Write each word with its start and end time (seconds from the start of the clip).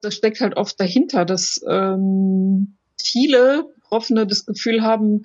das 0.00 0.14
steckt 0.14 0.40
halt 0.40 0.56
oft 0.56 0.80
dahinter, 0.80 1.24
dass 1.24 1.60
ähm, 1.68 2.76
viele 3.00 3.64
Betroffene 3.74 4.26
das 4.26 4.46
Gefühl 4.46 4.82
haben, 4.82 5.24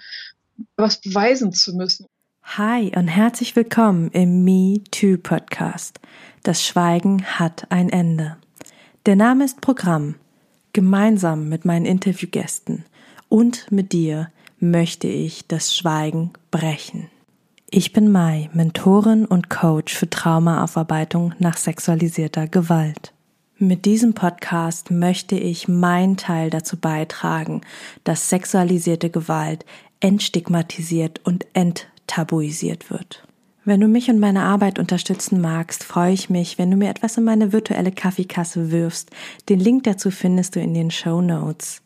was 0.76 1.02
beweisen 1.02 1.54
zu 1.54 1.76
müssen. 1.76 2.06
Hi 2.44 2.92
und 2.96 3.08
herzlich 3.08 3.56
willkommen 3.56 4.10
im 4.12 4.44
Me 4.44 4.82
Too 4.92 5.18
Podcast. 5.18 6.00
Das 6.44 6.66
Schweigen 6.66 7.24
hat 7.26 7.68
ein 7.72 7.90
Ende. 7.90 8.38
Der 9.06 9.16
Name 9.16 9.46
ist 9.46 9.62
Programm. 9.62 10.16
Gemeinsam 10.74 11.48
mit 11.48 11.64
meinen 11.66 11.86
Interviewgästen 11.86 12.84
und 13.30 13.72
mit 13.72 13.94
dir 13.94 14.30
möchte 14.60 15.08
ich 15.08 15.48
das 15.48 15.76
Schweigen 15.76 16.34
brechen. 16.52 17.10
Ich 17.72 17.94
bin 17.94 18.12
Mai, 18.12 18.50
Mentorin 18.54 19.26
und 19.26 19.50
Coach 19.50 19.96
für 19.96 20.10
Traumaaufarbeitung 20.10 21.34
nach 21.40 21.58
sexualisierter 21.58 22.48
Gewalt. 22.48 23.15
Mit 23.58 23.86
diesem 23.86 24.14
Podcast 24.14 24.92
möchte 24.92 25.38
ich 25.38 25.70
meinen 25.70 26.18
Teil 26.18 26.50
dazu 26.50 26.76
beitragen, 26.76 27.62
dass 28.04 28.30
sexualisierte 28.30 29.10
Gewalt 29.10 29.66
entstigmatisiert 30.02 31.22
und 31.24 31.46
enttabuisiert 31.54 32.90
wird. 32.90 33.26
Wenn 33.64 33.80
du 33.80 33.88
mich 33.88 34.10
und 34.10 34.20
meine 34.20 34.44
Arbeit 34.44 34.78
unterstützen 34.78 35.40
magst, 35.40 35.86
freue 35.86 36.12
ich 36.12 36.30
mich, 36.30 36.58
wenn 36.58 36.70
du 36.70 36.76
mir 36.76 36.90
etwas 36.90 37.18
in 37.18 37.24
meine 37.24 37.54
virtuelle 37.54 37.94
Kaffeekasse 37.94 38.72
wirfst. 38.72 39.12
Den 39.48 39.62
Link 39.62 39.86
dazu 39.86 40.12
findest 40.12 40.58
du 40.58 40.60
in 40.60 40.74
den 40.74 40.92
Show 40.92 41.22
Notes. 41.22 41.82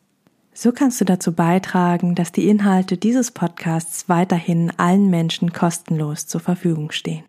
So 0.56 0.72
kannst 0.72 1.00
du 1.00 1.06
dazu 1.06 1.34
beitragen, 1.34 2.16
dass 2.16 2.32
die 2.32 2.50
Inhalte 2.50 2.98
dieses 2.98 3.30
Podcasts 3.30 4.10
weiterhin 4.10 4.74
allen 4.78 5.12
Menschen 5.12 5.54
kostenlos 5.54 6.26
zur 6.26 6.42
Verfügung 6.42 6.90
stehen. 6.90 7.29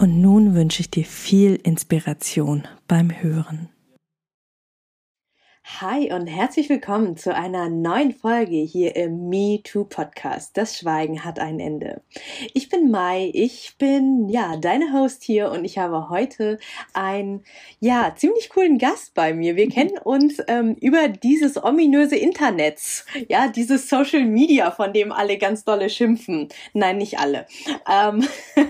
Und 0.00 0.18
nun 0.18 0.54
wünsche 0.54 0.80
ich 0.80 0.90
dir 0.90 1.04
viel 1.04 1.56
Inspiration 1.56 2.66
beim 2.88 3.10
Hören. 3.10 3.68
Hi 5.78 6.12
und 6.12 6.26
herzlich 6.26 6.68
willkommen 6.68 7.16
zu 7.16 7.34
einer 7.34 7.70
neuen 7.70 8.12
Folge 8.12 8.56
hier 8.56 8.96
im 8.96 9.30
Me 9.30 9.62
Too 9.62 9.84
Podcast. 9.84 10.54
Das 10.56 10.76
Schweigen 10.76 11.24
hat 11.24 11.38
ein 11.38 11.58
Ende. 11.58 12.02
Ich 12.52 12.68
bin 12.68 12.90
Mai, 12.90 13.30
ich 13.32 13.76
bin 13.78 14.28
ja 14.28 14.56
deine 14.56 14.92
Host 14.92 15.22
hier 15.22 15.50
und 15.50 15.64
ich 15.64 15.78
habe 15.78 16.10
heute 16.10 16.58
einen 16.92 17.44
ja 17.78 18.12
ziemlich 18.14 18.50
coolen 18.50 18.76
Gast 18.76 19.14
bei 19.14 19.32
mir. 19.32 19.56
Wir 19.56 19.70
kennen 19.70 19.96
uns 19.96 20.42
ähm, 20.48 20.76
über 20.80 21.08
dieses 21.08 21.62
ominöse 21.62 22.16
Internet, 22.16 23.04
ja 23.28 23.48
dieses 23.48 23.88
Social 23.88 24.24
Media, 24.24 24.70
von 24.70 24.92
dem 24.92 25.12
alle 25.12 25.38
ganz 25.38 25.64
dolle 25.64 25.88
schimpfen. 25.88 26.48
Nein, 26.74 26.98
nicht 26.98 27.18
alle. 27.18 27.46
Ähm 27.90 28.26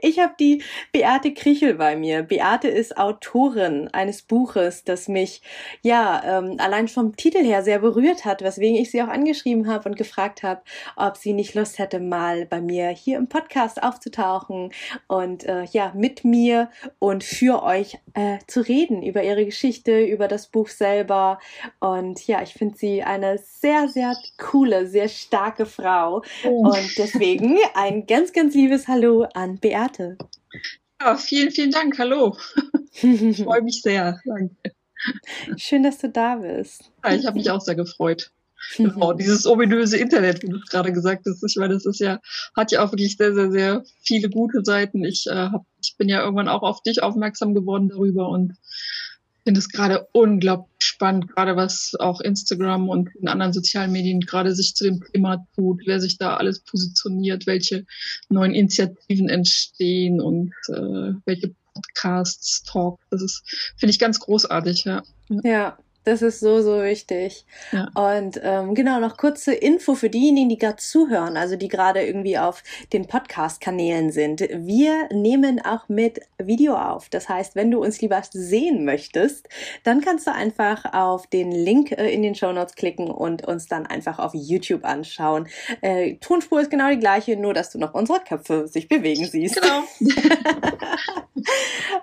ich 0.00 0.20
habe 0.20 0.34
die 0.40 0.62
Beate 0.92 1.34
Krichel 1.34 1.74
bei 1.74 1.96
mir. 1.96 2.22
Beate 2.22 2.68
ist 2.68 2.96
Autorin 2.96 3.88
eines 3.88 4.22
Buches, 4.22 4.84
das 4.84 5.08
mich 5.08 5.42
ja 5.82 6.03
ähm, 6.24 6.56
allein 6.58 6.88
vom 6.88 7.16
Titel 7.16 7.42
her 7.42 7.62
sehr 7.62 7.78
berührt 7.78 8.24
hat, 8.24 8.42
weswegen 8.42 8.76
ich 8.76 8.90
sie 8.90 9.02
auch 9.02 9.08
angeschrieben 9.08 9.68
habe 9.68 9.88
und 9.88 9.96
gefragt 9.96 10.42
habe, 10.42 10.62
ob 10.96 11.16
sie 11.16 11.32
nicht 11.32 11.54
Lust 11.54 11.78
hätte, 11.78 12.00
mal 12.00 12.46
bei 12.46 12.60
mir 12.60 12.88
hier 12.88 13.18
im 13.18 13.28
Podcast 13.28 13.82
aufzutauchen 13.82 14.72
und 15.06 15.44
äh, 15.44 15.64
ja, 15.64 15.92
mit 15.94 16.24
mir 16.24 16.70
und 16.98 17.24
für 17.24 17.62
euch 17.62 17.98
äh, 18.14 18.38
zu 18.46 18.60
reden 18.60 19.02
über 19.02 19.22
ihre 19.22 19.44
Geschichte, 19.44 20.04
über 20.04 20.28
das 20.28 20.48
Buch 20.48 20.68
selber. 20.68 21.38
Und 21.80 22.26
ja, 22.26 22.42
ich 22.42 22.54
finde 22.54 22.76
sie 22.76 23.02
eine 23.02 23.38
sehr, 23.38 23.88
sehr 23.88 24.16
coole, 24.38 24.86
sehr 24.86 25.08
starke 25.08 25.66
Frau. 25.66 26.22
Oh. 26.44 26.68
Und 26.68 26.98
deswegen 26.98 27.58
ein 27.74 28.06
ganz, 28.06 28.32
ganz 28.32 28.54
liebes 28.54 28.88
Hallo 28.88 29.26
an 29.34 29.58
Beate. 29.58 30.16
Ja, 31.00 31.16
vielen, 31.16 31.50
vielen 31.50 31.70
Dank. 31.70 31.98
Hallo. 31.98 32.36
Ich 33.02 33.42
freue 33.42 33.62
mich 33.62 33.82
sehr. 33.82 34.20
Danke. 34.24 34.73
Schön, 35.56 35.82
dass 35.82 35.98
du 35.98 36.08
da 36.08 36.36
bist. 36.36 36.90
Ja, 37.04 37.14
ich 37.14 37.26
habe 37.26 37.36
mich 37.36 37.50
auch 37.50 37.60
sehr 37.60 37.74
gefreut. 37.74 38.30
Genau, 38.78 39.12
dieses 39.12 39.46
ominöse 39.46 39.98
Internet, 39.98 40.42
wie 40.42 40.48
du 40.48 40.58
gerade 40.70 40.90
gesagt 40.90 41.26
hast. 41.26 41.44
Ich 41.46 41.56
meine, 41.56 41.74
das 41.74 41.84
ist 41.84 42.00
ja, 42.00 42.18
hat 42.56 42.72
ja 42.72 42.82
auch 42.82 42.92
wirklich 42.92 43.16
sehr, 43.16 43.34
sehr, 43.34 43.50
sehr 43.52 43.84
viele 44.02 44.30
gute 44.30 44.64
Seiten. 44.64 45.04
Ich, 45.04 45.26
äh, 45.26 45.34
hab, 45.34 45.66
ich 45.82 45.96
bin 45.98 46.08
ja 46.08 46.22
irgendwann 46.22 46.48
auch 46.48 46.62
auf 46.62 46.82
dich 46.82 47.02
aufmerksam 47.02 47.52
geworden 47.52 47.90
darüber 47.90 48.28
und 48.30 48.54
finde 49.44 49.58
es 49.58 49.68
gerade 49.68 50.08
unglaublich 50.12 50.70
spannend, 50.78 51.28
gerade 51.28 51.56
was 51.56 51.94
auch 51.98 52.20
Instagram 52.20 52.88
und 52.88 53.10
in 53.16 53.28
anderen 53.28 53.52
sozialen 53.52 53.92
Medien 53.92 54.20
gerade 54.20 54.54
sich 54.54 54.74
zu 54.74 54.84
dem 54.84 55.02
Thema 55.12 55.46
tut, 55.54 55.82
wer 55.86 56.00
sich 56.00 56.18
da 56.18 56.36
alles 56.36 56.60
positioniert, 56.60 57.46
welche 57.46 57.84
neuen 58.30 58.54
Initiativen 58.54 59.28
entstehen 59.28 60.20
und 60.20 60.52
äh, 60.68 61.12
welche 61.26 61.54
Podcasts, 61.74 62.62
Talk. 62.62 63.00
Das 63.10 63.22
ist, 63.22 63.42
finde 63.76 63.90
ich 63.90 63.98
ganz 63.98 64.20
großartig, 64.20 64.84
ja. 64.84 65.02
Ja, 65.42 65.78
das 66.04 66.22
ist 66.22 66.40
so, 66.40 66.62
so 66.62 66.82
wichtig. 66.82 67.46
Ja. 67.72 67.88
Und 67.94 68.40
ähm, 68.42 68.74
genau, 68.74 69.00
noch 69.00 69.16
kurze 69.16 69.54
Info 69.54 69.94
für 69.94 70.10
diejenigen, 70.10 70.50
die 70.50 70.58
gerade 70.58 70.76
zuhören, 70.76 71.36
also 71.36 71.56
die 71.56 71.68
gerade 71.68 72.02
irgendwie 72.02 72.38
auf 72.38 72.62
den 72.92 73.06
Podcast-Kanälen 73.06 74.12
sind. 74.12 74.40
Wir 74.40 75.08
nehmen 75.12 75.64
auch 75.64 75.88
mit 75.88 76.20
Video 76.38 76.76
auf. 76.76 77.08
Das 77.08 77.28
heißt, 77.28 77.56
wenn 77.56 77.70
du 77.70 77.82
uns 77.82 78.00
lieber 78.00 78.22
sehen 78.30 78.84
möchtest, 78.84 79.48
dann 79.82 80.00
kannst 80.00 80.26
du 80.26 80.32
einfach 80.32 80.92
auf 80.92 81.26
den 81.26 81.50
Link 81.50 81.92
äh, 81.92 82.12
in 82.12 82.22
den 82.22 82.34
Show 82.34 82.52
Notes 82.52 82.74
klicken 82.74 83.10
und 83.10 83.46
uns 83.46 83.66
dann 83.66 83.86
einfach 83.86 84.18
auf 84.18 84.32
YouTube 84.34 84.84
anschauen. 84.84 85.48
Äh, 85.80 86.16
Tonspur 86.16 86.60
ist 86.60 86.70
genau 86.70 86.90
die 86.90 86.98
gleiche, 86.98 87.36
nur 87.36 87.54
dass 87.54 87.70
du 87.70 87.78
noch 87.78 87.94
unsere 87.94 88.20
Köpfe 88.20 88.68
sich 88.68 88.88
bewegen 88.88 89.24
siehst. 89.24 89.60
Genau. 89.60 89.82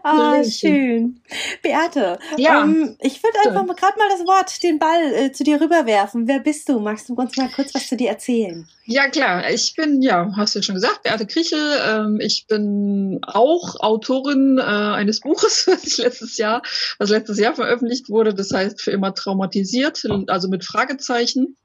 ah, 0.03 0.43
schön. 0.43 1.21
Beate, 1.61 2.19
ja. 2.37 2.63
Ähm, 2.63 2.97
ich 2.99 3.21
würde 3.23 3.37
einfach 3.45 3.65
mal 3.65 3.75
gerade 3.75 3.90
mal 3.97 4.09
das 4.09 4.25
Wort, 4.25 4.63
den 4.63 4.79
Ball 4.79 5.13
äh, 5.13 5.31
zu 5.31 5.43
dir 5.43 5.59
rüberwerfen. 5.61 6.27
Wer 6.27 6.39
bist 6.39 6.67
du? 6.69 6.79
Magst 6.79 7.09
du 7.09 7.13
uns 7.13 7.37
mal 7.37 7.49
kurz 7.49 7.73
was 7.73 7.87
zu 7.87 7.95
dir 7.95 8.09
erzählen? 8.09 8.67
Ja, 8.85 9.07
klar. 9.09 9.49
Ich 9.49 9.75
bin, 9.75 10.01
ja, 10.01 10.31
hast 10.35 10.55
du 10.55 10.59
ja 10.59 10.63
schon 10.63 10.75
gesagt, 10.75 11.03
Beate 11.03 11.25
Kriechel. 11.25 11.59
Ähm, 11.87 12.19
ich 12.19 12.45
bin 12.47 13.19
auch 13.23 13.79
Autorin 13.79 14.57
äh, 14.57 14.61
eines 14.61 15.21
Buches, 15.21 15.67
was 15.67 15.83
ich 15.85 15.97
letztes 15.97 16.37
Jahr, 16.37 16.61
was 16.97 17.09
letztes 17.09 17.39
Jahr 17.39 17.55
veröffentlicht 17.55 18.09
wurde. 18.09 18.33
Das 18.33 18.51
heißt, 18.51 18.81
für 18.81 18.91
immer 18.91 19.13
traumatisiert, 19.13 20.03
also 20.27 20.47
mit 20.47 20.63
Fragezeichen. 20.63 21.55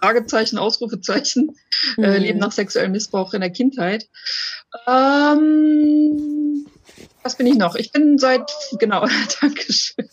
Fragezeichen, 0.00 0.58
Ausrufezeichen, 0.58 1.56
äh, 1.96 2.00
mhm. 2.00 2.04
äh, 2.04 2.18
Leben 2.18 2.38
nach 2.38 2.52
sexuellem 2.52 2.92
Missbrauch 2.92 3.34
in 3.34 3.40
der 3.40 3.50
Kindheit. 3.50 4.08
Ähm, 4.86 6.47
was 7.28 7.36
bin 7.36 7.46
ich 7.46 7.58
noch? 7.58 7.74
Ich 7.74 7.92
bin 7.92 8.16
seit, 8.16 8.50
genau, 8.78 9.06
Dankeschön. 9.42 10.08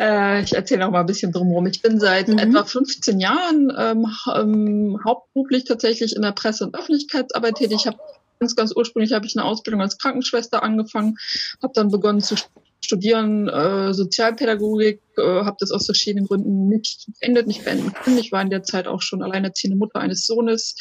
äh, 0.00 0.42
ich 0.42 0.56
erzähle 0.56 0.80
noch 0.80 0.90
mal 0.90 1.00
ein 1.00 1.06
bisschen 1.06 1.30
drumherum. 1.30 1.68
Ich 1.68 1.82
bin 1.82 2.00
seit 2.00 2.26
mhm. 2.26 2.38
etwa 2.38 2.64
15 2.64 3.20
Jahren 3.20 3.72
ähm, 3.78 4.06
ähm, 4.34 5.00
hauptberuflich 5.04 5.66
tatsächlich 5.66 6.16
in 6.16 6.22
der 6.22 6.32
Presse- 6.32 6.64
und 6.64 6.76
Öffentlichkeitsarbeit 6.76 7.54
tätig. 7.54 7.76
Ich 7.82 7.86
habe 7.86 7.98
ganz, 8.40 8.56
ganz 8.56 8.74
ursprünglich 8.74 9.12
habe 9.12 9.24
ich 9.26 9.36
eine 9.36 9.44
Ausbildung 9.44 9.80
als 9.80 9.98
Krankenschwester 9.98 10.64
angefangen, 10.64 11.16
habe 11.62 11.72
dann 11.74 11.92
begonnen 11.92 12.22
zu 12.22 12.34
studieren 12.80 13.48
äh, 13.48 13.92
Sozialpädagogik, 13.92 15.00
äh, 15.16 15.22
habe 15.22 15.56
das 15.58 15.72
aus 15.72 15.86
verschiedenen 15.86 16.26
Gründen 16.26 16.68
nicht 16.68 17.06
beendet, 17.20 17.46
nicht 17.46 17.64
beenden 17.64 17.92
können. 17.92 18.18
Ich 18.18 18.32
war 18.32 18.42
in 18.42 18.50
der 18.50 18.62
Zeit 18.62 18.86
auch 18.86 19.02
schon 19.02 19.22
alleinerziehende 19.22 19.76
Mutter 19.76 20.00
eines 20.00 20.26
Sohnes. 20.26 20.76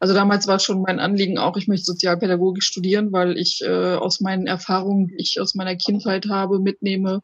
Also 0.00 0.14
damals 0.14 0.46
war 0.46 0.58
schon 0.58 0.82
mein 0.82 1.00
Anliegen 1.00 1.38
auch, 1.38 1.56
ich 1.56 1.68
möchte 1.68 1.84
Sozialpädagogik 1.84 2.62
studieren, 2.62 3.12
weil 3.12 3.36
ich 3.36 3.60
äh, 3.62 3.94
aus 3.94 4.20
meinen 4.20 4.46
Erfahrungen, 4.46 5.08
die 5.08 5.16
ich 5.18 5.40
aus 5.40 5.54
meiner 5.54 5.76
Kindheit 5.76 6.26
habe, 6.28 6.60
mitnehme, 6.60 7.20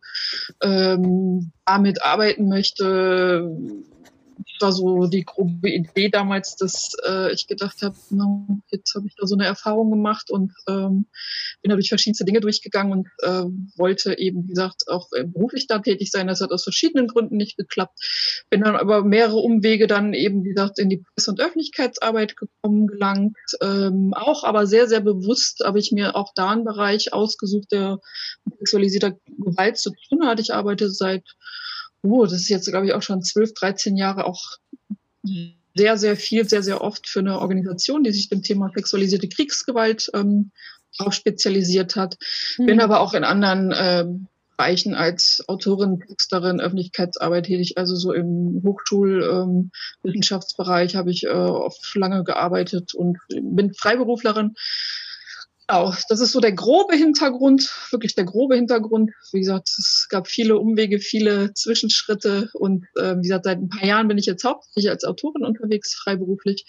ähm, 0.63 1.53
damit 1.65 2.03
arbeiten 2.03 2.49
möchte, 2.49 3.51
war 4.61 4.73
so 4.73 5.07
die 5.07 5.25
grobe 5.25 5.69
Idee 5.71 6.09
damals, 6.09 6.57
dass 6.57 6.93
äh, 7.07 7.33
ich 7.33 7.47
gedacht 7.47 7.83
habe, 7.83 7.97
no, 8.11 8.61
jetzt 8.71 8.95
habe 8.95 9.07
ich 9.07 9.15
da 9.17 9.27
so 9.27 9.35
eine 9.35 9.47
Erfahrung 9.47 9.91
gemacht 9.91 10.31
und 10.31 10.53
ähm, 10.69 11.07
bin 11.63 11.71
da 11.71 11.75
durch 11.75 11.89
verschiedenste 11.89 12.25
Dinge 12.25 12.41
durchgegangen 12.41 12.93
und 12.93 13.09
äh, 13.23 13.45
wollte 13.77 14.19
eben, 14.19 14.45
wie 14.45 14.49
gesagt, 14.49 14.85
auch 14.89 15.09
äh, 15.13 15.25
beruflich 15.25 15.67
da 15.67 15.79
tätig 15.79 16.11
sein. 16.11 16.27
Das 16.27 16.41
hat 16.41 16.51
aus 16.51 16.65
verschiedenen 16.65 17.09
Gründen 17.09 17.37
nicht 17.37 17.57
geklappt. 17.57 17.99
Bin 18.51 18.63
dann 18.63 18.77
aber 18.77 19.05
mehrere 19.05 19.39
Umwege 19.39 19.87
dann 19.87 20.15
eben, 20.15 20.45
wie 20.45 20.51
gesagt, 20.51 20.79
in 20.79 20.89
die 20.89 20.99
Presse- 20.99 21.31
und 21.31 21.41
Öffentlichkeitsarbeit 21.41 22.37
gekommen, 22.37 22.87
gelangt. 22.87 23.37
Ähm, 23.61 24.13
auch 24.15 24.45
aber 24.45 24.67
sehr, 24.67 24.89
sehr 24.89 25.01
bewusst 25.01 25.63
habe 25.65 25.79
ich 25.79 25.93
mir 25.93 26.17
auch 26.17 26.33
da 26.35 26.51
einen 26.51 26.65
Bereich 26.65 27.13
ausgesucht, 27.13 27.73
der 27.73 28.01
mit 28.45 28.59
sexualisierter 28.59 29.13
Gewalt 29.39 29.79
zu 29.79 29.91
tun 30.09 30.27
hat. 30.27 30.41
Ich 30.41 30.53
arbeite 30.53 30.91
seit 30.91 31.25
oh, 32.03 32.25
das 32.25 32.35
ist 32.35 32.49
jetzt, 32.49 32.69
glaube 32.69 32.87
ich, 32.87 32.93
auch 32.93 33.03
schon 33.03 33.23
12, 33.23 33.55
13 33.55 33.97
Jahre 33.97 34.25
auch 34.25 34.59
sehr, 35.75 35.99
sehr 35.99 36.17
viel, 36.17 36.49
sehr, 36.49 36.63
sehr 36.63 36.81
oft 36.81 37.09
für 37.09 37.21
eine 37.21 37.39
Organisation, 37.39 38.03
die 38.03 38.13
sich 38.13 38.29
dem 38.29 38.43
Thema 38.43 38.71
sexualisierte 38.75 39.29
Kriegsgewalt 39.29 40.11
ähm, 40.15 40.51
auch 40.99 41.13
spezialisiert 41.13 41.95
hat. 41.97 42.17
Mhm. 42.59 42.67
Bin 42.67 42.81
aber 42.81 43.01
auch 43.01 43.15
in 43.15 43.25
anderen 43.25 43.73
ähm, 43.75 44.27
Bereichen 44.57 44.95
als 44.95 45.43
Autorin, 45.49 46.01
Texterin, 46.01 46.61
Öffentlichkeitsarbeit 46.61 47.47
tätig. 47.47 47.79
Also 47.79 47.97
so 47.97 48.13
im 48.13 48.61
Hochschulwissenschaftsbereich 48.63 50.93
ähm, 50.93 50.99
habe 50.99 51.11
ich 51.11 51.25
äh, 51.25 51.31
oft 51.31 51.95
lange 51.95 52.25
gearbeitet 52.25 52.93
und 52.95 53.17
bin 53.29 53.73
Freiberuflerin. 53.73 54.55
Genau, 55.71 55.95
das 56.09 56.19
ist 56.19 56.33
so 56.33 56.41
der 56.41 56.53
grobe 56.53 56.97
Hintergrund, 56.97 57.71
wirklich 57.93 58.17
der 58.17 58.25
grobe 58.25 58.57
Hintergrund. 58.57 59.13
Wie 59.31 59.39
gesagt, 59.39 59.69
es 59.69 60.09
gab 60.11 60.27
viele 60.27 60.59
Umwege, 60.59 60.99
viele 60.99 61.55
Zwischenschritte 61.55 62.51
und 62.55 62.87
äh, 62.97 63.17
wie 63.17 63.23
gesagt, 63.23 63.45
seit 63.45 63.59
ein 63.59 63.69
paar 63.69 63.87
Jahren 63.87 64.09
bin 64.09 64.19
ich 64.19 64.27
jetzt 64.27 64.43
hauptsächlich 64.43 64.91
als 64.91 65.05
Autorin 65.05 65.45
unterwegs, 65.45 65.95
freiberuflich. 65.95 66.67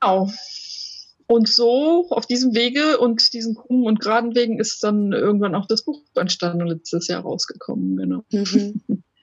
Genau. 0.00 0.30
Und 1.26 1.48
so 1.48 2.06
auf 2.10 2.26
diesem 2.26 2.54
Wege 2.54 2.98
und 2.98 3.32
diesen 3.32 3.56
krummen 3.56 3.86
und 3.86 3.98
geraden 3.98 4.36
Wegen 4.36 4.60
ist 4.60 4.84
dann 4.84 5.12
irgendwann 5.12 5.56
auch 5.56 5.66
das 5.66 5.84
Buch 5.84 6.00
entstanden 6.14 6.62
und 6.62 6.68
letztes 6.68 7.08
Jahr 7.08 7.22
rausgekommen, 7.22 7.96
genau. 7.96 8.24
Mhm. 8.30 8.82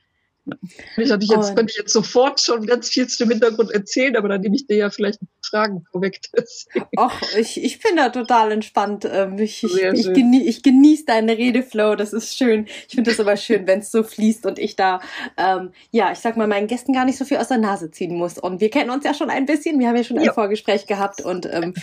Ich, 0.98 1.10
jetzt, 1.10 1.56
könnte 1.56 1.72
ich 1.72 1.78
jetzt 1.78 1.94
sofort 1.94 2.42
schon 2.42 2.66
ganz 2.66 2.90
viel 2.90 3.08
zu 3.08 3.24
dem 3.24 3.32
Hintergrund 3.32 3.72
erzählen, 3.72 4.18
aber 4.18 4.28
dann 4.28 4.42
nehme 4.42 4.56
ich 4.56 4.68
dir 4.68 4.76
ja 4.76 4.90
vielleicht 4.90 5.20
Fragen 5.42 5.86
vorweg. 5.92 6.20
Ach, 6.98 7.22
ich, 7.38 7.64
ich 7.64 7.80
bin 7.80 7.96
da 7.96 8.10
total 8.10 8.52
entspannt. 8.52 9.08
Ähm, 9.10 9.38
ich, 9.38 9.64
ich, 9.64 9.82
ich, 9.82 10.14
genie, 10.14 10.42
ich 10.42 10.62
genieße 10.62 11.06
deine 11.06 11.38
Redeflow, 11.38 11.96
das 11.96 12.12
ist 12.12 12.38
schön. 12.38 12.66
Ich 12.88 12.96
finde 12.96 13.12
das 13.12 13.20
aber 13.20 13.38
schön, 13.38 13.68
wenn 13.68 13.80
es 13.80 13.92
so 13.92 14.04
fließt 14.04 14.46
und 14.46 14.60
ich 14.60 14.76
da, 14.76 15.00
ähm, 15.38 15.72
ja, 15.92 16.12
ich 16.12 16.20
sag 16.20 16.36
mal, 16.36 16.48
meinen 16.48 16.68
Gästen 16.68 16.92
gar 16.92 17.06
nicht 17.06 17.18
so 17.18 17.24
viel 17.24 17.38
aus 17.38 17.48
der 17.48 17.58
Nase 17.58 17.90
ziehen 17.92 18.16
muss. 18.16 18.38
Und 18.38 18.60
wir 18.60 18.70
kennen 18.70 18.90
uns 18.90 19.06
ja 19.06 19.14
schon 19.14 19.30
ein 19.30 19.46
bisschen, 19.46 19.80
wir 19.80 19.88
haben 19.88 19.96
ja 19.96 20.04
schon 20.04 20.18
ein 20.18 20.26
ja. 20.26 20.34
Vorgespräch 20.34 20.88
gehabt 20.88 21.22
und 21.22 21.46
ähm, 21.46 21.74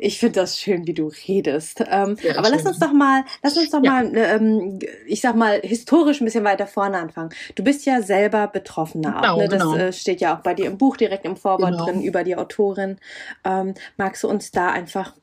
ich 0.00 0.18
finde 0.18 0.40
das 0.40 0.58
schön, 0.58 0.86
wie 0.86 0.94
du 0.94 1.12
redest. 1.28 1.80
Ähm, 1.80 2.16
aber 2.36 2.48
schön. 2.48 2.54
lass 2.56 2.66
uns 2.66 2.78
doch 2.80 2.92
mal, 2.92 3.24
lass 3.42 3.56
uns 3.56 3.70
doch 3.70 3.84
ja. 3.84 3.92
mal, 3.92 4.12
ähm, 4.16 4.80
ich 5.06 5.20
sag 5.20 5.36
mal, 5.36 5.60
historisch 5.62 6.20
ein 6.20 6.24
bisschen 6.24 6.44
weiter 6.44 6.66
vorne 6.66 6.98
anfangen. 6.98 7.30
Du 7.54 7.62
bist 7.62 7.86
ja 7.86 7.99
selber 8.02 8.46
Betroffener 8.46 9.12
genau, 9.12 9.34
auch, 9.34 9.38
ne? 9.38 9.48
Das 9.48 9.62
genau. 9.62 9.76
äh, 9.76 9.92
steht 9.92 10.20
ja 10.20 10.36
auch 10.36 10.42
bei 10.42 10.54
dir 10.54 10.66
im 10.66 10.78
Buch 10.78 10.96
direkt 10.96 11.24
im 11.24 11.36
Vorwort 11.36 11.72
genau. 11.72 11.84
drin 11.86 12.02
über 12.02 12.24
die 12.24 12.36
Autorin. 12.36 12.98
Ähm, 13.44 13.74
magst 13.96 14.22
du 14.22 14.28
uns 14.28 14.50
da 14.50 14.70
einfach 14.70 15.14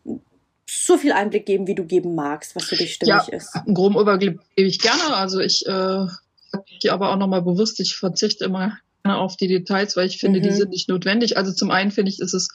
so 0.69 0.97
viel 0.97 1.13
Einblick 1.13 1.45
geben, 1.45 1.67
wie 1.67 1.75
du 1.75 1.85
geben 1.85 2.15
magst, 2.15 2.55
was 2.55 2.65
für 2.65 2.75
dich 2.75 2.95
stimmig 2.95 3.27
ja, 3.27 3.33
ist? 3.33 3.55
Einen 3.55 3.73
groben 3.73 3.97
Überblick 3.97 4.39
gebe 4.55 4.67
ich 4.67 4.79
gerne. 4.79 5.15
Also 5.15 5.39
ich 5.39 5.65
äh, 5.65 6.05
hier 6.65 6.93
aber 6.93 7.11
auch 7.11 7.17
nochmal 7.17 7.41
bewusst, 7.41 7.79
ich 7.79 7.95
verzichte 7.95 8.45
immer 8.45 8.77
auf 9.03 9.37
die 9.37 9.47
Details, 9.47 9.95
weil 9.95 10.07
ich 10.07 10.17
finde, 10.17 10.39
mhm. 10.39 10.43
die 10.43 10.53
sind 10.53 10.71
nicht 10.71 10.89
notwendig. 10.89 11.37
Also 11.37 11.53
zum 11.53 11.71
einen 11.71 11.91
finde 11.91 12.11
ich, 12.11 12.19
ist 12.19 12.33
es 12.33 12.49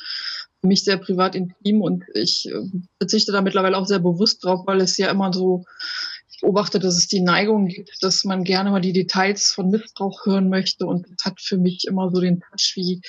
für 0.60 0.66
mich 0.66 0.84
sehr 0.84 0.98
privat 0.98 1.34
intim 1.34 1.80
und 1.80 2.04
ich 2.14 2.46
äh, 2.46 2.62
verzichte 2.98 3.32
da 3.32 3.40
mittlerweile 3.40 3.76
auch 3.76 3.86
sehr 3.86 3.98
bewusst 3.98 4.44
drauf, 4.44 4.66
weil 4.66 4.80
es 4.80 4.96
ja 4.98 5.10
immer 5.10 5.32
so 5.32 5.64
beobachte, 6.42 6.78
dass 6.78 6.96
es 6.96 7.08
die 7.08 7.20
Neigung 7.20 7.68
gibt, 7.68 8.02
dass 8.02 8.24
man 8.24 8.44
gerne 8.44 8.70
mal 8.70 8.80
die 8.80 8.92
Details 8.92 9.52
von 9.52 9.70
Missbrauch 9.70 10.26
hören 10.26 10.50
möchte. 10.50 10.86
Und 10.86 11.06
das 11.08 11.24
hat 11.24 11.40
für 11.40 11.56
mich 11.56 11.86
immer 11.88 12.10
so 12.10 12.20
den 12.20 12.40
Touch 12.40 12.72
wie, 12.74 13.00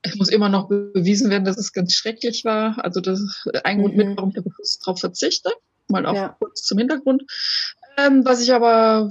es 0.00 0.16
muss 0.16 0.28
immer 0.28 0.48
noch 0.48 0.68
bewiesen 0.68 1.28
werden, 1.28 1.44
dass 1.44 1.58
es 1.58 1.72
ganz 1.72 1.92
schrecklich 1.92 2.44
war. 2.44 2.82
Also 2.82 3.00
das 3.00 3.20
ist 3.20 3.64
ein 3.64 3.80
Grund 3.80 3.96
mit, 3.96 4.08
mhm. 4.08 4.16
warum 4.16 4.30
ich 4.30 4.42
bewusst 4.42 4.86
drauf 4.86 5.00
verzichte. 5.00 5.50
Mal 5.88 6.06
auch 6.06 6.14
ja. 6.14 6.36
kurz 6.40 6.62
zum 6.62 6.78
Hintergrund. 6.78 7.24
Ähm, 7.98 8.24
was 8.24 8.42
ich 8.42 8.54
aber 8.54 9.10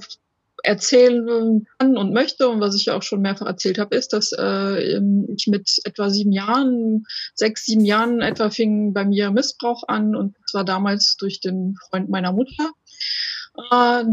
erzählen 0.63 1.65
kann 1.79 1.97
und 1.97 2.13
möchte 2.13 2.47
und 2.47 2.61
was 2.61 2.75
ich 2.75 2.85
ja 2.85 2.95
auch 2.95 3.03
schon 3.03 3.21
mehrfach 3.21 3.47
erzählt 3.47 3.79
habe, 3.79 3.95
ist, 3.95 4.13
dass 4.13 4.31
äh, 4.31 4.99
ich 5.35 5.47
mit 5.47 5.79
etwa 5.83 6.09
sieben 6.09 6.31
Jahren, 6.31 7.05
sechs, 7.33 7.65
sieben 7.65 7.83
Jahren 7.83 8.21
etwa 8.21 8.49
fing 8.49 8.93
bei 8.93 9.05
mir 9.05 9.31
Missbrauch 9.31 9.87
an 9.87 10.15
und 10.15 10.35
zwar 10.47 10.63
damals 10.63 11.17
durch 11.17 11.39
den 11.39 11.75
Freund 11.89 12.09
meiner 12.09 12.31
Mutter. 12.31 12.71
Äh, 13.55 14.03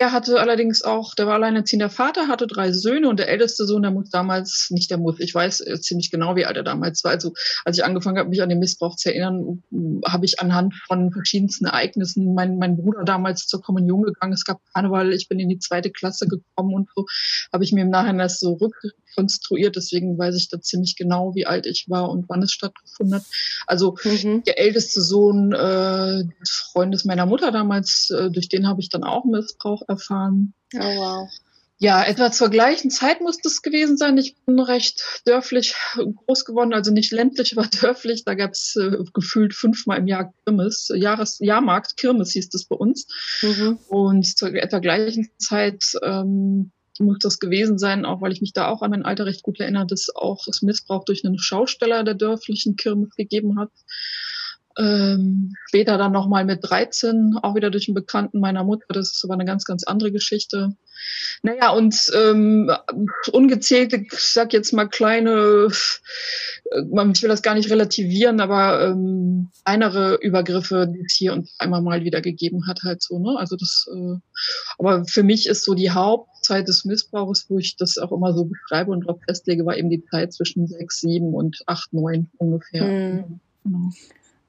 er 0.00 0.12
hatte 0.12 0.38
allerdings 0.38 0.82
auch, 0.82 1.16
der 1.16 1.26
war 1.26 1.34
alleinerziehender 1.34 1.90
Vater, 1.90 2.28
hatte 2.28 2.46
drei 2.46 2.70
Söhne 2.70 3.08
und 3.08 3.18
der 3.18 3.28
älteste 3.28 3.66
Sohn, 3.66 3.82
der 3.82 3.90
muss 3.90 4.10
damals, 4.10 4.68
nicht 4.70 4.92
der 4.92 4.98
muss, 4.98 5.18
ich 5.18 5.34
weiß 5.34 5.64
ziemlich 5.80 6.12
genau, 6.12 6.36
wie 6.36 6.46
alt 6.46 6.56
er 6.56 6.62
damals 6.62 7.02
war. 7.02 7.10
Also 7.10 7.32
als 7.64 7.78
ich 7.78 7.84
angefangen 7.84 8.16
habe, 8.16 8.28
mich 8.28 8.40
an 8.40 8.48
den 8.48 8.60
Missbrauch 8.60 8.94
zu 8.94 9.08
erinnern, 9.08 9.64
habe 10.06 10.24
ich 10.24 10.38
anhand 10.38 10.72
von 10.86 11.10
verschiedensten 11.10 11.66
Ereignissen 11.66 12.32
mein, 12.32 12.58
mein 12.58 12.76
Bruder 12.76 13.02
damals 13.02 13.48
zur 13.48 13.60
Kommunion 13.60 14.04
gegangen. 14.04 14.32
Es 14.32 14.44
gab 14.44 14.60
Karneval, 14.72 15.12
ich 15.12 15.26
bin 15.26 15.40
in 15.40 15.48
die 15.48 15.58
zweite 15.58 15.90
Klasse 15.90 16.28
gekommen 16.28 16.74
und 16.74 16.88
so 16.94 17.04
habe 17.52 17.64
ich 17.64 17.72
mir 17.72 17.82
im 17.82 17.90
Nachhinein 17.90 18.18
das 18.18 18.38
so 18.38 18.56
rückkonstruiert. 19.08 19.76
Deswegen 19.76 20.18
weiß 20.18 20.36
ich 20.36 20.48
da 20.48 20.60
ziemlich 20.60 20.96
genau, 20.96 21.34
wie 21.34 21.46
alt 21.46 21.66
ich 21.66 21.86
war 21.88 22.10
und 22.10 22.28
wann 22.28 22.42
es 22.42 22.52
stattgefunden 22.52 23.16
hat. 23.16 23.24
Also 23.66 23.96
mhm. 24.04 24.42
der 24.44 24.58
älteste 24.58 25.00
Sohn 25.00 25.52
äh, 25.52 26.24
des 26.40 26.50
Freundes 26.72 27.04
meiner 27.04 27.26
Mutter 27.26 27.50
damals, 27.52 28.10
äh, 28.10 28.30
durch 28.30 28.48
den 28.48 28.66
habe 28.66 28.80
ich 28.80 28.88
dann 28.88 29.04
auch 29.04 29.24
Missbrauch 29.24 29.82
erfahren. 29.88 30.54
Oh, 30.74 30.78
wow. 30.78 31.28
Ja, 31.80 32.02
etwa 32.02 32.32
zur 32.32 32.50
gleichen 32.50 32.90
Zeit 32.90 33.20
muss 33.20 33.38
das 33.38 33.62
gewesen 33.62 33.96
sein. 33.96 34.18
Ich 34.18 34.34
bin 34.44 34.58
recht 34.58 35.22
dörflich 35.24 35.76
groß 35.94 36.44
geworden, 36.44 36.72
also 36.74 36.90
nicht 36.92 37.12
ländlich, 37.12 37.52
aber 37.56 37.68
dörflich. 37.68 38.24
Da 38.24 38.34
gab 38.34 38.50
es 38.52 38.74
äh, 38.74 38.96
gefühlt 39.14 39.54
fünfmal 39.54 39.98
im 39.98 40.08
Jahr 40.08 40.32
Kirmes, 40.44 40.90
Jahres 40.92 41.38
Jahrmarkt, 41.38 41.96
Kirmes 41.96 42.32
hieß 42.32 42.48
das 42.50 42.64
bei 42.64 42.74
uns. 42.74 43.06
Mhm. 43.42 43.78
Und 43.88 44.26
zur 44.36 44.52
etwa 44.54 44.80
gleichen 44.80 45.30
Zeit 45.38 45.96
ähm, 46.02 46.72
muss 47.00 47.18
das 47.20 47.38
gewesen 47.38 47.78
sein, 47.78 48.04
auch 48.04 48.20
weil 48.20 48.32
ich 48.32 48.40
mich 48.40 48.52
da 48.52 48.68
auch 48.68 48.82
an 48.82 48.90
mein 48.90 49.04
Alter 49.04 49.26
recht 49.26 49.42
gut 49.42 49.60
erinnere, 49.60 49.86
dass 49.86 50.14
auch 50.14 50.46
es 50.48 50.62
Missbrauch 50.62 51.04
durch 51.04 51.24
einen 51.24 51.38
Schausteller 51.38 52.04
der 52.04 52.14
dörflichen 52.14 52.76
Kirmes 52.76 53.14
gegeben 53.14 53.58
hat. 53.58 53.70
Ähm, 54.78 55.54
später 55.66 55.98
dann 55.98 56.12
nochmal 56.12 56.44
mit 56.44 56.60
13, 56.62 57.38
auch 57.42 57.56
wieder 57.56 57.70
durch 57.70 57.88
einen 57.88 57.94
Bekannten 57.94 58.38
meiner 58.40 58.64
Mutter. 58.64 58.86
Das 58.88 59.24
war 59.26 59.34
eine 59.34 59.44
ganz, 59.44 59.64
ganz 59.64 59.84
andere 59.84 60.12
Geschichte. 60.12 60.76
Naja, 61.42 61.70
und 61.70 61.96
ähm, 62.14 62.70
ungezählte, 63.32 63.96
ich 63.96 64.18
sag 64.18 64.52
jetzt 64.52 64.72
mal 64.72 64.86
kleine, 64.86 65.68
ich 65.70 67.22
will 67.22 67.28
das 67.28 67.42
gar 67.42 67.54
nicht 67.54 67.70
relativieren, 67.70 68.40
aber 68.40 68.86
ähm, 68.86 69.50
kleinere 69.64 70.16
Übergriffe, 70.20 70.88
die 70.92 71.04
es 71.04 71.14
hier 71.14 71.32
und 71.32 71.48
einmal 71.58 71.82
mal 71.82 72.04
wieder 72.04 72.20
gegeben 72.20 72.66
hat, 72.66 72.82
halt 72.84 73.02
so, 73.02 73.18
ne? 73.18 73.36
Also 73.38 73.56
das, 73.56 73.86
äh, 73.92 74.16
aber 74.78 75.04
für 75.04 75.22
mich 75.22 75.46
ist 75.46 75.64
so 75.64 75.74
die 75.74 75.90
Hauptzeit 75.90 76.68
des 76.68 76.84
Missbrauchs, 76.84 77.46
wo 77.48 77.58
ich 77.58 77.76
das 77.76 77.98
auch 77.98 78.12
immer 78.12 78.34
so 78.34 78.44
beschreibe 78.44 78.90
und 78.90 79.02
darauf 79.02 79.20
festlege, 79.26 79.64
war 79.66 79.76
eben 79.76 79.90
die 79.90 80.04
Zeit 80.04 80.32
zwischen 80.32 80.66
sechs, 80.66 81.00
sieben 81.00 81.34
und 81.34 81.62
acht, 81.66 81.92
neun 81.92 82.30
ungefähr. 82.38 82.84
Mhm. 82.84 83.40
Genau. 83.64 83.90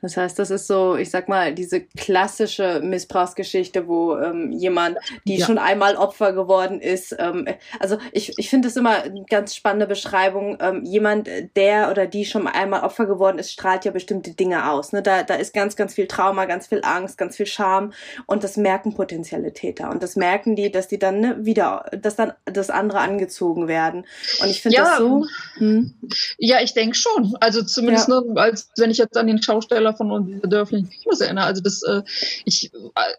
Das 0.01 0.15
heißt, 0.15 0.39
das 0.39 0.49
ist 0.49 0.67
so, 0.67 0.95
ich 0.95 1.09
sag 1.09 1.27
mal, 1.27 1.53
diese 1.53 1.81
klassische 1.81 2.79
Missbrauchsgeschichte, 2.81 3.87
wo 3.87 4.17
ähm, 4.17 4.51
jemand, 4.51 4.97
die 5.25 5.37
ja. 5.37 5.45
schon 5.45 5.57
einmal 5.57 5.95
Opfer 5.95 6.31
geworden 6.31 6.79
ist. 6.79 7.15
Ähm, 7.19 7.47
also 7.79 7.97
ich, 8.13 8.37
ich 8.37 8.49
finde 8.49 8.69
das 8.69 8.77
immer 8.77 9.03
eine 9.03 9.25
ganz 9.29 9.55
spannende 9.55 9.87
Beschreibung. 9.87 10.57
Ähm, 10.61 10.85
jemand, 10.85 11.29
der 11.55 11.91
oder 11.91 12.07
die 12.07 12.25
schon 12.25 12.47
einmal 12.47 12.81
Opfer 12.81 13.07
geworden 13.07 13.39
ist, 13.39 13.51
strahlt 13.51 13.83
ja 13.83 13.91
bestimmte 13.91 14.31
Dinge 14.31 14.71
aus. 14.71 14.93
Ne? 14.93 15.01
Da, 15.01 15.23
da 15.23 15.35
ist 15.35 15.53
ganz, 15.53 15.75
ganz 15.75 15.93
viel 15.95 16.07
Trauma, 16.07 16.45
ganz 16.45 16.67
viel 16.67 16.81
Angst, 16.83 17.17
ganz 17.17 17.35
viel 17.35 17.45
Scham 17.45 17.91
und 18.25 18.43
das 18.43 18.55
merken 18.55 18.95
potenzielle 18.95 19.53
Täter. 19.53 19.89
Und 19.89 20.01
das 20.01 20.15
merken 20.15 20.55
die, 20.55 20.71
dass 20.71 20.87
die 20.87 20.99
dann 20.99 21.19
ne, 21.19 21.37
wieder, 21.39 21.85
dass 21.91 22.15
dann 22.15 22.33
das 22.45 22.69
andere 22.69 22.99
angezogen 22.99 23.67
werden. 23.67 24.05
Und 24.41 24.49
ich 24.49 24.61
finde 24.61 24.77
ja, 24.77 24.83
das 24.83 24.97
so. 24.97 25.25
Hm. 25.55 25.93
Ja, 26.37 26.61
ich 26.61 26.73
denke 26.73 26.95
schon. 26.95 27.35
Also 27.41 27.63
zumindest 27.63 28.07
ja. 28.07 28.21
nur, 28.21 28.37
als 28.37 28.71
wenn 28.77 28.91
ich 28.91 28.97
jetzt 28.97 29.17
an 29.17 29.27
den 29.27 29.41
Schausteller 29.41 29.88
Schauspieler 29.89 29.93
von 29.93 30.11
uns, 30.11 30.27
dieser 30.27 30.47
dörflichen 30.47 30.89
Kinos 30.89 31.21
erinnere. 31.21 31.45
Also 31.45 31.61
das, 31.61 31.81
äh, 31.83 32.03
ich, 32.45 32.71
äh, 32.73 33.13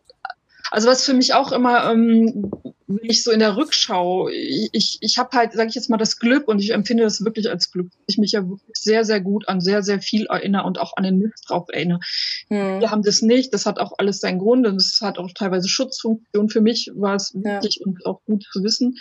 also 0.71 0.89
was 0.89 1.05
für 1.05 1.15
mich 1.15 1.35
auch 1.35 1.53
immer, 1.53 1.91
ähm, 1.91 2.51
wenn 2.87 3.11
ich 3.11 3.23
so 3.23 3.31
in 3.31 3.39
der 3.39 3.57
Rückschau, 3.57 4.29
ich, 4.29 4.99
ich 5.01 5.19
habe 5.19 5.37
halt, 5.37 5.53
sage 5.53 5.69
ich 5.69 5.75
jetzt 5.75 5.91
mal, 5.91 5.97
das 5.97 6.19
Glück 6.19 6.49
und 6.49 6.59
ich 6.59 6.71
empfinde 6.71 7.05
das 7.05 7.25
wirklich 7.25 7.49
als 7.49 7.71
Glück, 7.71 7.91
dass 7.91 8.01
ich 8.09 8.19
mich 8.19 8.33
ja 8.33 8.49
wirklich 8.49 8.77
sehr, 8.77 9.05
sehr 9.05 9.21
gut 9.21 9.49
an 9.49 9.61
sehr, 9.61 9.83
sehr 9.83 10.01
viel 10.01 10.27
erinnere 10.27 10.65
und 10.65 10.79
auch 10.81 10.97
an 10.97 11.05
den 11.05 11.19
Missbrauch 11.19 11.69
erinnere. 11.69 12.01
Hm. 12.49 12.81
Wir 12.81 12.91
haben 12.91 13.03
das 13.03 13.23
nicht, 13.23 13.55
das 13.55 13.67
hat 13.67 13.79
auch 13.79 13.93
alles 13.99 14.21
seinen 14.21 14.39
Grund 14.39 14.67
und 14.67 14.77
es 14.77 15.01
hat 15.01 15.19
auch 15.19 15.31
teilweise 15.35 15.69
Schutzfunktion. 15.69 16.49
Für 16.49 16.61
mich 16.61 16.91
war 16.95 17.15
es 17.15 17.33
wichtig 17.35 17.79
ja. 17.81 17.87
und 17.87 18.05
auch 18.07 18.21
gut 18.25 18.45
zu 18.53 18.63
wissen. 18.65 18.97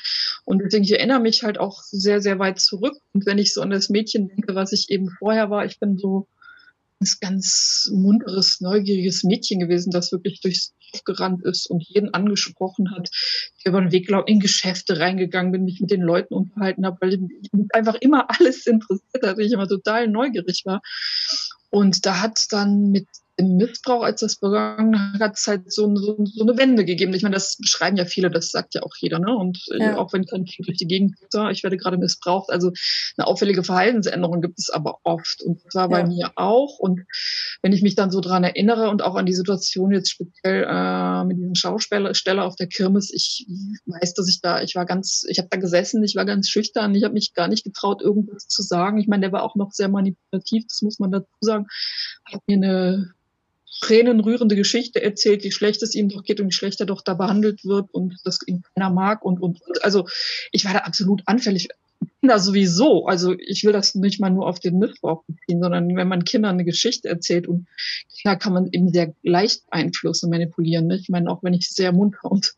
Und 0.46 0.60
deswegen, 0.60 0.84
ich 0.84 0.92
erinnere 0.92 1.20
mich 1.20 1.44
halt 1.44 1.60
auch 1.60 1.82
sehr, 1.82 2.22
sehr 2.22 2.38
weit 2.38 2.60
zurück. 2.60 2.96
Und 3.14 3.26
wenn 3.26 3.40
ich 3.40 3.54
so 3.54 3.62
an 3.62 3.72
das 3.72 3.90
Mädchen 3.90 4.28
denke, 4.28 4.54
was 4.54 4.72
ich 4.72 4.90
eben 4.90 5.10
vorher 5.10 5.50
war, 5.50 5.66
ich 5.66 5.80
bin 5.80 5.98
so 5.98 6.28
ganz, 7.00 7.20
ganz 7.20 7.89
munteres, 7.94 8.60
neugieriges 8.60 9.24
Mädchen 9.24 9.60
gewesen, 9.60 9.91
das 9.91 10.12
wirklich 10.12 10.41
durchs 10.41 10.74
Dorf 10.91 11.03
gerannt 11.03 11.46
ist 11.46 11.70
und 11.70 11.84
jeden 11.88 12.13
angesprochen 12.13 12.91
hat. 12.91 13.10
Ich 13.58 13.65
über 13.65 13.79
den 13.79 13.91
Weg 13.91 14.08
glaub, 14.08 14.27
in 14.27 14.39
Geschäfte 14.39 15.00
reingegangen 15.00 15.51
bin, 15.51 15.63
mich 15.63 15.79
mit 15.79 15.91
den 15.91 16.01
Leuten 16.01 16.34
unterhalten 16.34 16.86
habe, 16.86 16.98
weil 17.01 17.18
mich 17.18 17.50
einfach 17.74 17.96
immer 17.96 18.27
alles 18.39 18.68
interessiert 18.68 19.24
hat, 19.24 19.39
ich 19.39 19.51
immer 19.51 19.68
total 19.68 20.08
neugierig 20.08 20.63
war. 20.65 20.82
Und 21.70 22.06
da 22.06 22.22
hat 22.22 22.46
dann 22.50 22.89
mit 22.89 23.08
im 23.39 23.55
Missbrauch, 23.55 24.03
als 24.03 24.19
das 24.19 24.36
begangen 24.36 25.17
hat, 25.17 25.38
es 25.38 25.48
halt 25.48 25.72
so, 25.72 25.96
so, 25.96 26.17
so, 26.25 26.43
eine 26.43 26.58
Wende 26.58 26.84
gegeben. 26.84 27.13
Ich 27.13 27.24
meine, 27.24 27.36
das 27.36 27.55
beschreiben 27.55 27.96
ja 27.96 28.03
viele, 28.03 28.29
das 28.29 28.51
sagt 28.51 28.75
ja 28.75 28.84
auch 28.84 28.93
jeder, 29.00 29.17
ne? 29.19 29.34
Und 29.34 29.65
äh, 29.72 29.79
ja. 29.79 29.98
auch 29.98 30.12
wenn 30.12 30.25
kein 30.25 30.43
Kind 30.43 30.67
durch 30.67 30.77
die 30.77 30.88
Gegend 30.88 31.15
da, 31.31 31.50
ich 31.50 31.63
werde 31.63 31.77
gerade 31.77 31.98
missbraucht. 31.98 32.51
Also 32.51 32.74
eine 33.17 33.27
auffällige 33.27 33.63
Verhaltensänderung 33.63 34.41
gibt 34.41 34.60
es 34.60 34.69
aber 34.69 35.00
oft. 35.03 35.41
Und 35.41 35.63
das 35.63 35.74
war 35.74 35.88
bei 35.88 36.05
mir 36.05 36.31
auch. 36.36 36.79
Und 36.79 37.05
wenn 37.62 37.72
ich 37.72 37.81
mich 37.81 37.96
dann 37.96 38.12
so 38.12 38.19
dran 38.19 38.43
erinnere 38.43 38.89
und 38.89 39.01
auch 39.03 39.15
an 39.15 39.25
die 39.25 39.34
Situation 39.34 39.91
jetzt 39.91 40.12
speziell 40.12 40.67
äh, 40.69 41.24
mit 41.24 41.38
diesem 41.38 41.55
Schausteller 41.55 42.43
auf 42.43 42.58
der 42.58 42.67
Kirmes, 42.67 43.10
ich 43.13 43.48
weiß, 43.86 44.15
dass 44.15 44.27
ich 44.27 44.41
da, 44.41 44.62
ich 44.62 44.75
war 44.75 44.86
ganz, 44.86 45.24
ich 45.29 45.39
habe 45.39 45.48
da 45.50 45.58
gesessen, 45.58 46.03
ich 46.03 46.15
war 46.15 46.25
ganz 46.25 46.50
schüchtern, 46.50 46.93
ich 46.93 47.05
habe 47.05 47.13
mich 47.13 47.34
gar 47.34 47.48
nicht 47.48 47.63
getraut, 47.63 48.01
irgendwas 48.01 48.50
zu 48.50 48.62
sagen. 48.63 49.00
Ich 49.00 49.08
meine, 49.08 49.22
der 49.22 49.31
war 49.31 49.43
auch 49.43 49.55
noch 49.55 49.72
sehr 49.72 49.88
manipulativ, 49.88 50.65
das 50.67 50.81
muss 50.81 51.00
man 51.00 51.12
dazu 51.12 51.29
sagen. 51.39 51.67
Hat 52.25 52.41
mir 52.46 52.58
eine 52.58 53.13
tränenrührende 53.82 54.56
Geschichte 54.56 55.02
erzählt, 55.02 55.44
wie 55.44 55.52
schlecht 55.52 55.82
es 55.84 55.96
ihm 55.96 56.10
doch 56.10 56.24
geht 56.24 56.40
und 56.40 56.48
wie 56.48 56.54
schlecht 56.54 56.80
er 56.80 56.86
doch 56.86 57.02
da 57.02 57.14
behandelt 57.14 57.64
wird 57.66 57.90
und 57.94 58.16
das 58.24 58.40
ihn 58.46 58.64
keiner 58.76 58.90
mag 58.90 59.24
und, 59.24 59.42
und, 59.42 59.62
und. 59.62 59.84
Also 59.84 60.08
ich 60.52 60.66
war 60.66 60.74
da 60.74 60.80
absolut 60.80 61.22
anfällig. 61.26 61.70
Kinder 62.20 62.39
sowieso. 62.39 63.06
Also 63.06 63.36
ich 63.38 63.63
will 63.63 63.74
das 63.74 63.96
nicht 63.96 64.20
mal 64.20 64.29
nur 64.29 64.48
auf 64.48 64.60
den 64.60 64.77
Missbrauch 64.77 65.24
beziehen, 65.25 65.62
sondern 65.62 65.96
wenn 65.96 66.08
man 66.08 66.25
Kindern 66.25 66.56
eine 66.56 66.65
Geschichte 66.65 67.08
erzählt 67.08 67.48
und 67.48 67.68
Kinder 68.13 68.36
kann 68.38 68.53
man 68.53 68.68
eben 68.72 68.89
sehr 68.89 69.13
leicht 69.24 69.65
beeinflussen, 69.70 70.29
manipulieren. 70.29 70.88
Ne? 70.88 70.98
Ich 70.98 71.10
meine, 71.10 71.29
auch 71.29 71.44
wenn 71.44 71.53
ich 71.53 71.70
sehr 71.70 71.91
munter 71.91 72.29
und 72.29 72.53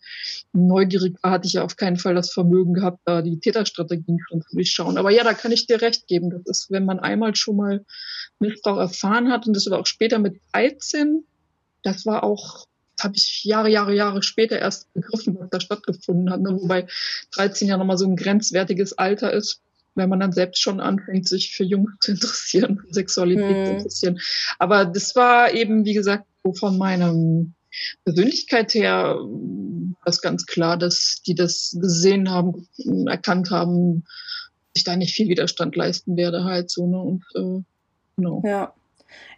neugierig 0.53 1.15
war, 1.21 1.31
hatte 1.31 1.47
ich 1.47 1.53
ja 1.53 1.63
auf 1.63 1.75
keinen 1.75 1.97
Fall 1.97 2.15
das 2.15 2.31
Vermögen 2.31 2.73
gehabt, 2.73 2.99
da 3.05 3.21
die 3.21 3.39
Täterstrategien 3.39 4.19
schon 4.27 4.41
zu 4.41 4.55
durchschauen. 4.55 4.97
Aber 4.97 5.11
ja, 5.11 5.23
da 5.23 5.33
kann 5.33 5.51
ich 5.51 5.67
dir 5.67 5.81
recht 5.81 6.07
geben. 6.07 6.29
Das 6.29 6.41
ist, 6.45 6.71
wenn 6.71 6.85
man 6.85 6.99
einmal 6.99 7.35
schon 7.35 7.57
mal 7.57 7.85
Missbrauch 8.39 8.77
erfahren 8.77 9.31
hat 9.31 9.45
und 9.47 9.55
das 9.55 9.69
war 9.69 9.79
auch 9.79 9.85
später 9.85 10.19
mit 10.19 10.41
13, 10.53 11.23
das 11.83 12.05
war 12.05 12.23
auch 12.23 12.65
habe 12.99 13.15
ich 13.15 13.43
Jahre, 13.43 13.69
Jahre, 13.69 13.95
Jahre 13.95 14.23
später 14.23 14.59
erst 14.59 14.93
begriffen, 14.93 15.37
was 15.39 15.49
da 15.49 15.59
stattgefunden 15.59 16.31
hat. 16.31 16.41
Ne? 16.41 16.57
Wobei 16.61 16.87
13 17.31 17.67
ja 17.67 17.77
nochmal 17.77 17.97
so 17.97 18.05
ein 18.05 18.15
grenzwertiges 18.15 18.93
Alter 18.93 19.31
ist, 19.33 19.61
wenn 19.95 20.09
man 20.09 20.19
dann 20.19 20.31
selbst 20.31 20.61
schon 20.61 20.79
anfängt, 20.79 21.27
sich 21.27 21.55
für 21.55 21.63
Jungs 21.63 21.91
zu 22.01 22.11
interessieren, 22.11 22.79
für 22.79 22.93
Sexualität 22.93 23.55
hm. 23.55 23.65
zu 23.65 23.71
interessieren. 23.73 24.19
Aber 24.59 24.85
das 24.85 25.15
war 25.15 25.53
eben, 25.53 25.85
wie 25.85 25.93
gesagt, 25.93 26.25
so 26.43 26.53
von 26.53 26.77
meinem 26.77 27.53
Persönlichkeit 28.03 28.73
her 28.73 29.17
das 30.03 30.21
ganz 30.21 30.45
klar, 30.45 30.77
dass 30.77 31.21
die 31.25 31.35
das 31.35 31.77
gesehen 31.79 32.29
haben, 32.29 32.67
erkannt 33.07 33.49
haben, 33.49 34.03
ich 34.73 34.83
da 34.83 34.95
nicht 34.95 35.13
viel 35.13 35.29
Widerstand 35.29 35.75
leisten 35.75 36.17
werde 36.17 36.43
halt 36.43 36.69
so, 36.69 36.87
ne? 36.87 36.99
Und 36.99 37.23
äh, 37.35 37.63
genau. 38.17 38.41
Ja. 38.45 38.73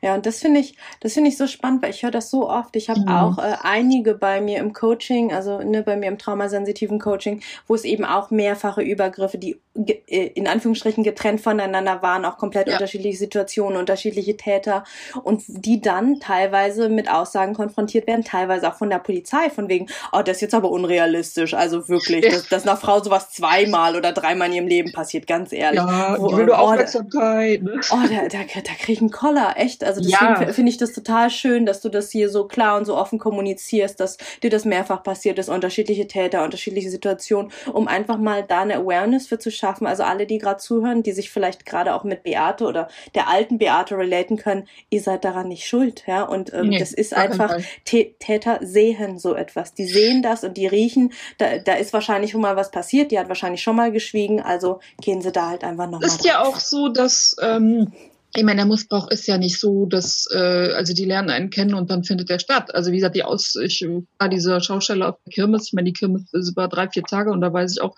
Ja, 0.01 0.15
und 0.15 0.25
das 0.25 0.39
finde 0.39 0.59
ich, 0.59 0.75
das 0.99 1.13
finde 1.13 1.29
ich 1.29 1.37
so 1.37 1.47
spannend, 1.47 1.81
weil 1.81 1.91
ich 1.91 2.03
höre 2.03 2.11
das 2.11 2.29
so 2.29 2.49
oft. 2.49 2.75
Ich 2.75 2.89
habe 2.89 3.01
mhm. 3.01 3.07
auch 3.07 3.37
äh, 3.37 3.55
einige 3.61 4.15
bei 4.15 4.41
mir 4.41 4.59
im 4.59 4.73
Coaching, 4.73 5.31
also 5.31 5.59
ne, 5.59 5.83
bei 5.83 5.95
mir 5.95 6.07
im 6.07 6.17
traumasensitiven 6.17 6.99
Coaching, 6.99 7.41
wo 7.67 7.75
es 7.75 7.85
eben 7.85 8.03
auch 8.03 8.29
mehrfache 8.29 8.81
Übergriffe, 8.81 9.37
die 9.37 9.59
äh, 9.75 10.27
in 10.35 10.47
Anführungsstrichen 10.47 11.03
getrennt 11.03 11.41
voneinander 11.41 12.01
waren, 12.01 12.25
auch 12.25 12.37
komplett 12.37 12.67
ja. 12.67 12.73
unterschiedliche 12.73 13.17
Situationen, 13.17 13.77
unterschiedliche 13.77 14.37
Täter 14.37 14.83
und 15.23 15.41
die 15.47 15.81
dann 15.81 16.19
teilweise 16.19 16.89
mit 16.89 17.09
Aussagen 17.09 17.53
konfrontiert 17.55 18.05
werden, 18.05 18.23
teilweise 18.23 18.69
auch 18.69 18.75
von 18.75 18.89
der 18.89 18.99
Polizei, 18.99 19.49
von 19.49 19.69
wegen, 19.69 19.87
oh, 20.11 20.21
das 20.21 20.37
ist 20.37 20.41
jetzt 20.41 20.53
aber 20.53 20.69
unrealistisch, 20.69 21.53
also 21.53 21.89
wirklich, 21.89 22.23
ja. 22.23 22.31
dass, 22.31 22.49
dass 22.49 22.67
einer 22.67 22.77
Frau 22.77 23.01
sowas 23.01 23.31
zweimal 23.31 23.95
oder 23.95 24.11
dreimal 24.11 24.49
in 24.49 24.53
ihrem 24.53 24.67
Leben 24.67 24.91
passiert, 24.91 25.25
ganz 25.25 25.51
ehrlich. 25.51 25.79
Ja, 25.79 26.17
Wo, 26.19 26.35
will 26.37 26.45
nur 26.45 26.55
oh, 26.55 26.59
Aufmerksamkeit. 26.59 27.63
Ne? 27.63 27.79
Oh, 27.91 28.07
da, 28.07 28.27
da, 28.27 28.43
da 28.43 28.73
krieg 28.79 28.89
ich 28.89 29.01
einen 29.01 29.11
Koller, 29.11 29.55
echt. 29.63 29.83
Also 29.83 30.01
deswegen 30.01 30.41
ja. 30.41 30.53
finde 30.53 30.69
ich 30.71 30.77
das 30.77 30.93
total 30.93 31.29
schön, 31.29 31.65
dass 31.65 31.81
du 31.81 31.89
das 31.89 32.11
hier 32.11 32.29
so 32.29 32.45
klar 32.45 32.77
und 32.77 32.85
so 32.85 32.97
offen 32.97 33.19
kommunizierst, 33.19 33.99
dass 33.99 34.17
dir 34.41 34.49
das 34.49 34.65
mehrfach 34.65 35.03
passiert 35.03 35.39
ist, 35.39 35.49
unterschiedliche 35.49 36.07
Täter, 36.07 36.43
unterschiedliche 36.43 36.89
Situationen, 36.89 37.51
um 37.71 37.87
einfach 37.87 38.17
mal 38.17 38.43
da 38.43 38.61
eine 38.61 38.77
Awareness 38.77 39.27
für 39.27 39.39
zu 39.39 39.51
schaffen. 39.51 39.87
Also 39.87 40.03
alle, 40.03 40.25
die 40.25 40.37
gerade 40.37 40.57
zuhören, 40.57 41.03
die 41.03 41.11
sich 41.11 41.29
vielleicht 41.29 41.65
gerade 41.65 41.93
auch 41.95 42.03
mit 42.03 42.23
Beate 42.23 42.65
oder 42.65 42.87
der 43.15 43.29
alten 43.29 43.57
Beate 43.57 43.97
relaten 43.97 44.37
können, 44.37 44.67
ihr 44.89 45.01
seid 45.01 45.23
daran 45.25 45.47
nicht 45.47 45.67
schuld, 45.67 46.03
ja. 46.07 46.23
Und 46.23 46.53
ähm, 46.53 46.69
nee, 46.69 46.79
das 46.79 46.93
ist 46.93 47.13
einfach, 47.13 47.57
Täter 47.85 48.59
sehen 48.61 49.19
so 49.19 49.35
etwas. 49.35 49.73
Die 49.73 49.85
sehen 49.85 50.21
das 50.21 50.43
und 50.43 50.57
die 50.57 50.67
riechen, 50.67 51.13
da, 51.37 51.57
da 51.57 51.73
ist 51.73 51.93
wahrscheinlich 51.93 52.31
schon 52.31 52.41
mal 52.41 52.55
was 52.55 52.71
passiert, 52.71 53.11
die 53.11 53.19
hat 53.19 53.27
wahrscheinlich 53.27 53.61
schon 53.61 53.75
mal 53.75 53.91
geschwiegen, 53.91 54.41
also 54.41 54.79
gehen 55.01 55.21
sie 55.21 55.31
da 55.31 55.49
halt 55.49 55.63
einfach 55.63 55.89
nochmal. 55.89 56.07
Ist 56.07 56.19
drauf. 56.19 56.25
ja 56.25 56.43
auch 56.43 56.59
so, 56.59 56.89
dass 56.89 57.35
ähm, 57.41 57.91
ich 58.35 58.43
meine, 58.43 58.57
der 58.57 58.65
Missbrauch 58.65 59.11
ist 59.11 59.27
ja 59.27 59.37
nicht 59.37 59.59
so, 59.59 59.85
dass, 59.85 60.27
äh, 60.33 60.73
also 60.73 60.93
die 60.93 61.05
lernen 61.05 61.29
einen 61.29 61.51
kennen 61.51 61.75
und 61.75 61.91
dann 61.91 62.03
findet 62.03 62.29
der 62.29 62.39
statt. 62.39 62.73
Also 62.73 62.91
wie 62.91 62.95
gesagt, 62.95 63.15
die 63.15 63.23
Aus, 63.23 63.55
ich 63.55 63.85
war 64.17 64.27
dieser 64.27 64.59
Schausteller 64.59 65.09
auf 65.09 65.15
der 65.25 65.33
Kirmes, 65.33 65.67
ich 65.67 65.73
meine, 65.73 65.85
die 65.85 65.93
Kirmes 65.93 66.23
ist 66.33 66.49
über 66.49 66.67
drei, 66.67 66.89
vier 66.89 67.03
Tage 67.03 67.29
und 67.29 67.41
da 67.41 67.53
weiß 67.53 67.73
ich 67.73 67.81
auch, 67.81 67.95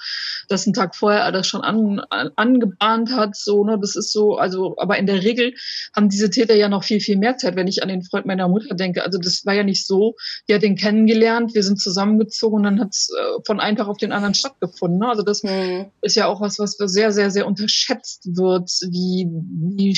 dass 0.50 0.68
ein 0.68 0.74
Tag 0.74 0.94
vorher 0.94 1.22
er 1.22 1.32
das 1.32 1.48
schon 1.48 1.62
an, 1.62 2.02
an, 2.10 2.32
angebahnt 2.36 3.12
hat, 3.16 3.38
so, 3.38 3.64
ne, 3.64 3.78
das 3.80 3.96
ist 3.96 4.12
so, 4.12 4.36
also, 4.36 4.76
aber 4.78 4.98
in 4.98 5.06
der 5.06 5.24
Regel 5.24 5.54
haben 5.96 6.10
diese 6.10 6.30
Täter 6.30 6.56
ja 6.56 6.68
noch 6.68 6.84
viel, 6.84 7.00
viel 7.00 7.18
mehr 7.18 7.38
Zeit, 7.38 7.56
wenn 7.56 7.68
ich 7.68 7.82
an 7.82 7.88
den 7.88 8.04
Freund 8.04 8.26
meiner 8.26 8.50
Mutter 8.50 8.76
denke. 8.76 9.04
Also 9.04 9.18
das 9.18 9.46
war 9.46 9.54
ja 9.54 9.64
nicht 9.64 9.88
so, 9.88 10.16
die 10.50 10.54
hat 10.54 10.64
den 10.64 10.76
kennengelernt, 10.76 11.56
wir 11.56 11.64
sind 11.64 11.80
zusammengezogen 11.80 12.58
und 12.58 12.64
dann 12.64 12.82
hat 12.82 12.90
es 12.92 13.10
äh, 13.10 13.42
von 13.46 13.62
einem 13.62 13.78
Tag 13.78 13.88
auf 13.88 13.98
den 13.98 14.12
anderen 14.12 14.34
stattgefunden. 14.34 15.00
Ne? 15.00 15.08
Also 15.08 15.24
das 15.24 15.44
mhm. 15.44 15.86
ist 16.02 16.16
ja 16.16 16.28
auch 16.28 16.42
was, 16.42 16.60
was 16.60 16.76
sehr, 16.76 17.14
sehr, 17.14 17.32
sehr 17.32 17.48
unterschätzt 17.48 18.36
wird, 18.36 18.70
wie, 18.90 19.30
wie 19.30 19.96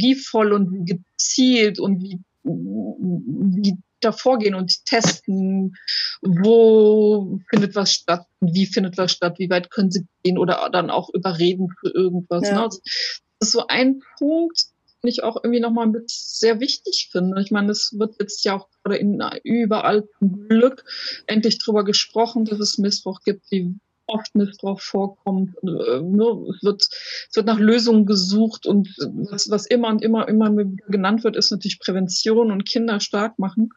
strategievoll 0.00 0.52
und 0.52 0.86
gezielt 0.86 1.78
und 1.78 2.02
wie, 2.02 2.18
wie 2.42 3.76
da 4.00 4.12
vorgehen 4.12 4.54
und 4.54 4.84
testen, 4.86 5.74
wo 6.22 7.38
findet 7.50 7.74
was 7.74 7.92
statt, 7.92 8.26
wie 8.40 8.66
findet 8.66 8.96
was 8.96 9.12
statt, 9.12 9.38
wie 9.38 9.50
weit 9.50 9.70
können 9.70 9.90
sie 9.90 10.06
gehen 10.22 10.38
oder 10.38 10.70
dann 10.72 10.90
auch 10.90 11.10
überreden 11.12 11.68
für 11.80 11.90
irgendwas. 11.90 12.48
Ja. 12.48 12.54
Ne? 12.54 12.62
Also 12.62 12.80
das 13.38 13.48
ist 13.48 13.52
so 13.52 13.66
ein 13.66 14.00
Punkt, 14.18 14.66
den 15.02 15.08
ich 15.08 15.22
auch 15.22 15.36
irgendwie 15.42 15.60
nochmal 15.60 15.86
ein 15.86 15.92
bisschen 15.92 16.08
sehr 16.08 16.60
wichtig 16.60 17.10
finde. 17.12 17.42
Ich 17.42 17.50
meine, 17.50 17.72
es 17.72 17.94
wird 17.98 18.16
jetzt 18.20 18.44
ja 18.44 18.56
auch 18.56 18.68
gerade 18.82 18.98
in 18.98 19.22
überall 19.44 20.08
zum 20.18 20.48
Glück 20.48 20.84
endlich 21.26 21.58
drüber 21.58 21.84
gesprochen, 21.84 22.46
dass 22.46 22.58
es 22.58 22.78
Missbrauch 22.78 23.20
gibt, 23.22 23.50
wie 23.50 23.74
oft 24.10 24.34
Missbrauch 24.34 24.80
vorkommt. 24.80 25.56
Äh, 25.62 26.00
ne, 26.00 26.46
es, 26.54 26.62
wird, 26.62 26.82
es 26.82 27.36
wird 27.36 27.46
nach 27.46 27.58
Lösungen 27.58 28.06
gesucht 28.06 28.66
und 28.66 28.88
was, 29.30 29.50
was 29.50 29.66
immer 29.66 29.88
und 29.88 30.02
immer, 30.02 30.28
immer 30.28 30.50
genannt 30.88 31.24
wird, 31.24 31.36
ist 31.36 31.50
natürlich 31.50 31.80
Prävention 31.80 32.50
und 32.50 32.66
Kinder 32.66 33.00
stark 33.00 33.38
machen. 33.38 33.70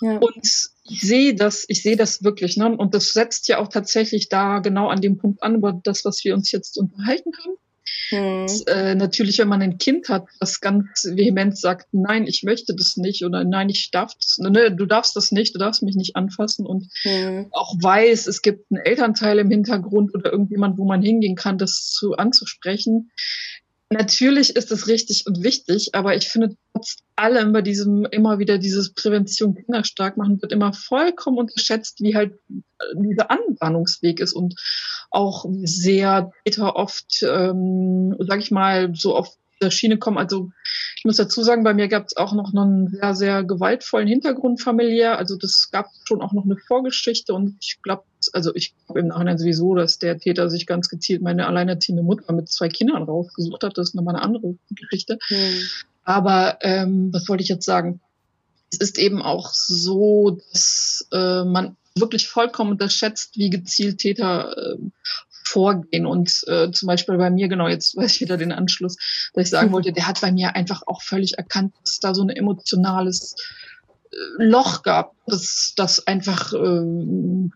Ja. 0.00 0.18
Und 0.18 0.70
ich 0.84 1.00
sehe 1.00 1.34
das, 1.34 1.64
ich 1.68 1.82
sehe 1.82 1.96
das 1.96 2.24
wirklich, 2.24 2.56
ne? 2.56 2.76
Und 2.76 2.94
das 2.94 3.12
setzt 3.12 3.48
ja 3.48 3.58
auch 3.58 3.68
tatsächlich 3.68 4.28
da 4.28 4.58
genau 4.58 4.88
an 4.88 5.00
dem 5.00 5.18
Punkt 5.18 5.42
an, 5.42 5.56
über 5.56 5.72
das, 5.72 6.04
was 6.04 6.24
wir 6.24 6.34
uns 6.34 6.50
jetzt 6.50 6.78
unterhalten 6.78 7.32
haben. 7.44 7.56
Und, 8.10 8.68
äh, 8.68 8.94
natürlich, 8.94 9.38
wenn 9.38 9.48
man 9.48 9.62
ein 9.62 9.78
Kind 9.78 10.08
hat, 10.08 10.26
das 10.38 10.60
ganz 10.60 11.04
vehement 11.04 11.56
sagt, 11.56 11.88
nein, 11.92 12.26
ich 12.26 12.42
möchte 12.42 12.74
das 12.74 12.96
nicht 12.96 13.24
oder 13.24 13.44
nein, 13.44 13.68
ich 13.68 13.90
darf 13.90 14.14
das, 14.14 14.38
ne, 14.38 14.74
du 14.74 14.86
darfst 14.86 15.16
das 15.16 15.32
nicht, 15.32 15.54
du 15.54 15.58
darfst 15.58 15.82
mich 15.82 15.96
nicht 15.96 16.16
anfassen. 16.16 16.66
Und 16.66 16.88
mhm. 17.04 17.46
auch 17.52 17.74
weiß, 17.80 18.26
es 18.26 18.42
gibt 18.42 18.70
einen 18.70 18.84
Elternteil 18.84 19.38
im 19.38 19.50
Hintergrund 19.50 20.14
oder 20.14 20.32
irgendjemand, 20.32 20.78
wo 20.78 20.84
man 20.84 21.02
hingehen 21.02 21.36
kann, 21.36 21.58
das 21.58 21.90
zu 21.90 22.16
anzusprechen, 22.16 23.10
Natürlich 23.92 24.56
ist 24.56 24.72
es 24.72 24.88
richtig 24.88 25.26
und 25.26 25.42
wichtig, 25.42 25.94
aber 25.94 26.16
ich 26.16 26.28
finde 26.28 26.56
trotz 26.72 26.96
allem 27.16 27.52
bei 27.52 27.62
diesem 27.62 28.06
immer 28.06 28.38
wieder 28.38 28.58
dieses 28.58 28.94
Prävention 28.94 29.54
Kinder 29.54 29.84
stark 29.84 30.16
machen 30.16 30.40
wird 30.40 30.52
immer 30.52 30.72
vollkommen 30.72 31.38
unterschätzt, 31.38 32.00
wie 32.00 32.16
halt 32.16 32.38
dieser 32.94 33.30
Anbahnungsweg 33.30 34.20
ist 34.20 34.32
und 34.32 34.54
auch 35.10 35.44
sehr 35.62 36.30
Täter 36.44 36.76
oft, 36.76 37.22
ähm, 37.22 38.16
sag 38.20 38.40
ich 38.40 38.50
mal, 38.50 38.94
so 38.94 39.14
der 39.16 39.36
Schiene 39.70 39.98
kommen. 39.98 40.18
Also 40.18 40.50
ich 40.96 41.04
muss 41.04 41.16
dazu 41.16 41.42
sagen, 41.42 41.64
bei 41.64 41.74
mir 41.74 41.88
gab 41.88 42.06
es 42.06 42.16
auch 42.16 42.32
noch 42.32 42.52
einen 42.54 42.88
sehr, 42.88 43.14
sehr 43.14 43.44
gewaltvollen 43.44 44.08
Hintergrund 44.08 44.60
familiär. 44.60 45.18
Also 45.18 45.36
das 45.36 45.70
gab 45.70 45.90
schon 46.04 46.22
auch 46.22 46.32
noch 46.32 46.44
eine 46.44 46.56
Vorgeschichte 46.56 47.34
und 47.34 47.56
ich 47.60 47.80
glaube, 47.82 48.04
also 48.32 48.54
ich 48.54 48.74
glaube 48.86 49.00
im 49.00 49.08
Nachhinein 49.08 49.38
sowieso, 49.38 49.74
dass 49.74 49.98
der 49.98 50.18
Täter 50.18 50.50
sich 50.50 50.66
ganz 50.66 50.88
gezielt 50.88 51.22
meine 51.22 51.46
alleinerziehende 51.46 52.02
Mutter 52.02 52.32
mit 52.32 52.48
zwei 52.48 52.68
Kindern 52.68 53.02
rausgesucht 53.02 53.62
hat. 53.62 53.78
Das 53.78 53.90
ist 53.90 53.94
nochmal 53.94 54.16
eine 54.16 54.24
andere 54.24 54.54
Geschichte. 54.70 55.18
Hm. 55.28 55.54
Aber 56.04 56.58
ähm, 56.62 57.12
was 57.12 57.28
wollte 57.28 57.42
ich 57.42 57.48
jetzt 57.48 57.64
sagen? 57.64 58.00
Es 58.72 58.78
ist 58.78 58.98
eben 58.98 59.22
auch 59.22 59.52
so, 59.52 60.38
dass 60.50 61.06
äh, 61.12 61.44
man 61.44 61.76
wirklich 61.94 62.28
vollkommen 62.28 62.72
unterschätzt, 62.72 63.36
wie 63.36 63.50
gezielt 63.50 63.98
Täter 63.98 64.56
äh, 64.56 64.76
vorgehen. 65.44 66.06
Und 66.06 66.44
äh, 66.46 66.70
zum 66.70 66.86
Beispiel 66.86 67.16
bei 67.16 67.30
mir, 67.30 67.48
genau, 67.48 67.68
jetzt 67.68 67.96
weiß 67.96 68.14
ich 68.14 68.20
wieder 68.20 68.36
den 68.36 68.52
Anschluss, 68.52 68.96
dass 69.34 69.44
ich 69.44 69.50
sagen 69.50 69.72
wollte, 69.72 69.92
der 69.92 70.06
hat 70.06 70.20
bei 70.20 70.32
mir 70.32 70.54
einfach 70.54 70.82
auch 70.86 71.02
völlig 71.02 71.38
erkannt, 71.38 71.74
dass 71.84 72.00
da 72.00 72.14
so 72.14 72.22
ein 72.22 72.30
emotionales 72.30 73.34
Loch 74.36 74.82
gab, 74.82 75.14
das, 75.26 75.72
das 75.76 76.06
einfach 76.06 76.52
äh, 76.52 76.82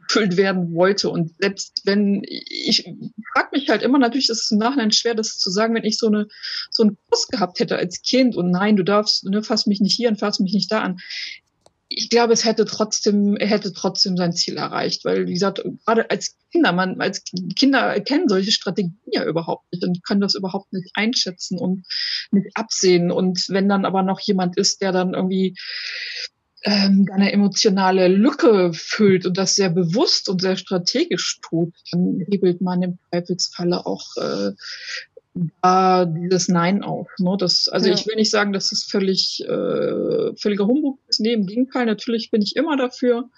gefüllt 0.06 0.36
werden 0.36 0.74
wollte. 0.74 1.10
Und 1.10 1.32
selbst 1.38 1.82
wenn, 1.84 2.22
ich 2.24 2.90
frage 3.34 3.48
mich 3.52 3.68
halt 3.68 3.82
immer, 3.82 3.98
natürlich 3.98 4.30
ist 4.30 4.44
es 4.44 4.50
im 4.50 4.58
Nachhinein 4.58 4.90
schwer, 4.90 5.14
das 5.14 5.38
zu 5.38 5.50
sagen, 5.50 5.74
wenn 5.74 5.84
ich 5.84 5.98
so 5.98 6.06
eine 6.06 6.28
so 6.70 6.84
einen 6.84 6.96
Kuss 7.10 7.28
gehabt 7.28 7.60
hätte 7.60 7.76
als 7.76 8.00
Kind 8.00 8.36
und 8.36 8.50
nein, 8.50 8.76
du 8.76 8.84
darfst, 8.84 9.24
ne, 9.24 9.42
fass 9.42 9.66
mich 9.66 9.80
nicht 9.80 9.94
hier 9.94 10.08
und 10.08 10.18
fass 10.18 10.40
mich 10.40 10.54
nicht 10.54 10.72
da 10.72 10.80
an 10.80 10.98
ich 11.88 12.10
glaube, 12.10 12.32
es 12.32 12.44
hätte 12.44 12.64
trotzdem, 12.64 13.36
er 13.36 13.46
hätte 13.46 13.72
trotzdem 13.72 14.16
sein 14.16 14.32
Ziel 14.32 14.56
erreicht, 14.56 15.04
weil, 15.04 15.26
wie 15.26 15.34
gesagt, 15.34 15.62
gerade 15.84 16.10
als 16.10 16.36
Kinder, 16.50 16.72
man, 16.72 17.00
als 17.00 17.22
Kinder 17.56 17.80
erkennen 17.80 18.28
solche 18.28 18.50
Strategien 18.50 18.98
ja 19.12 19.24
überhaupt 19.24 19.70
nicht 19.72 19.84
und 19.84 20.04
können 20.04 20.20
das 20.20 20.34
überhaupt 20.34 20.72
nicht 20.72 20.90
einschätzen 20.94 21.58
und 21.58 21.86
nicht 22.32 22.48
absehen. 22.54 23.10
Und 23.12 23.48
wenn 23.48 23.68
dann 23.68 23.84
aber 23.84 24.02
noch 24.02 24.20
jemand 24.20 24.56
ist, 24.56 24.82
der 24.82 24.90
dann 24.90 25.14
irgendwie 25.14 25.54
ähm, 26.64 27.06
eine 27.12 27.32
emotionale 27.32 28.08
Lücke 28.08 28.72
füllt 28.72 29.24
und 29.24 29.38
das 29.38 29.54
sehr 29.54 29.70
bewusst 29.70 30.28
und 30.28 30.40
sehr 30.42 30.56
strategisch 30.56 31.40
tut, 31.40 31.72
dann 31.92 32.20
hebelt 32.28 32.60
man 32.60 32.82
im 32.82 32.98
Zweifelsfalle 33.10 33.86
auch 33.86 34.04
äh, 34.16 34.52
da 35.62 36.04
dieses 36.04 36.48
Nein 36.48 36.82
auf. 36.82 37.08
Ne? 37.18 37.36
Das, 37.38 37.68
also 37.68 37.88
ja. 37.88 37.94
ich 37.94 38.06
will 38.06 38.16
nicht 38.16 38.30
sagen, 38.30 38.52
dass 38.52 38.72
es 38.72 38.84
völlig 38.84 39.42
äh, 39.46 40.34
völliger 40.36 40.66
Humbug 40.66 40.98
ist. 41.08 41.20
Nee, 41.20 41.34
im 41.34 41.46
Gegenteil, 41.46 41.86
natürlich 41.86 42.30
bin 42.30 42.42
ich 42.42 42.56
immer 42.56 42.76
dafür, 42.76 43.28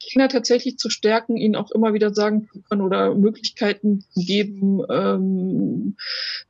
Kinder 0.00 0.28
tatsächlich 0.28 0.78
zu 0.78 0.88
stärken, 0.88 1.36
ihnen 1.36 1.56
auch 1.56 1.70
immer 1.72 1.92
wieder 1.92 2.14
sagen 2.14 2.48
zu 2.50 2.62
können 2.62 2.80
oder 2.80 3.14
Möglichkeiten 3.14 4.00
zu 4.12 4.20
geben, 4.20 4.80
ähm, 4.88 5.96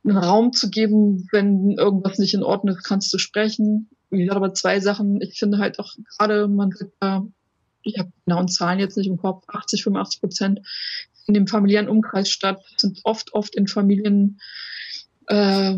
einen 0.05 0.17
Raum 0.17 0.53
zu 0.53 0.69
geben, 0.69 1.27
wenn 1.31 1.71
irgendwas 1.71 2.17
nicht 2.17 2.33
in 2.33 2.43
Ordnung 2.43 2.77
ist, 2.77 2.83
kannst 2.83 3.13
du 3.13 3.17
sprechen. 3.17 3.89
Wie 4.09 4.19
gesagt, 4.19 4.37
aber 4.37 4.53
zwei 4.53 4.79
Sachen. 4.79 5.21
Ich 5.21 5.37
finde 5.37 5.57
halt 5.57 5.79
auch 5.79 5.93
gerade, 6.17 6.47
man 6.47 6.71
sagt 6.71 6.93
ja, 7.01 7.25
ich 7.83 7.97
habe 7.97 8.11
genauen 8.25 8.47
Zahlen 8.47 8.79
jetzt 8.79 8.95
nicht 8.95 9.07
im 9.07 9.17
Kopf, 9.17 9.43
80, 9.47 9.83
85 9.83 10.21
Prozent 10.21 10.59
in 11.27 11.33
dem 11.33 11.47
familiären 11.47 11.89
Umkreis 11.89 12.29
statt, 12.29 12.61
sind 12.77 12.99
oft, 13.03 13.33
oft 13.33 13.55
in 13.55 13.67
Familien, 13.67 14.39
äh, 15.31 15.77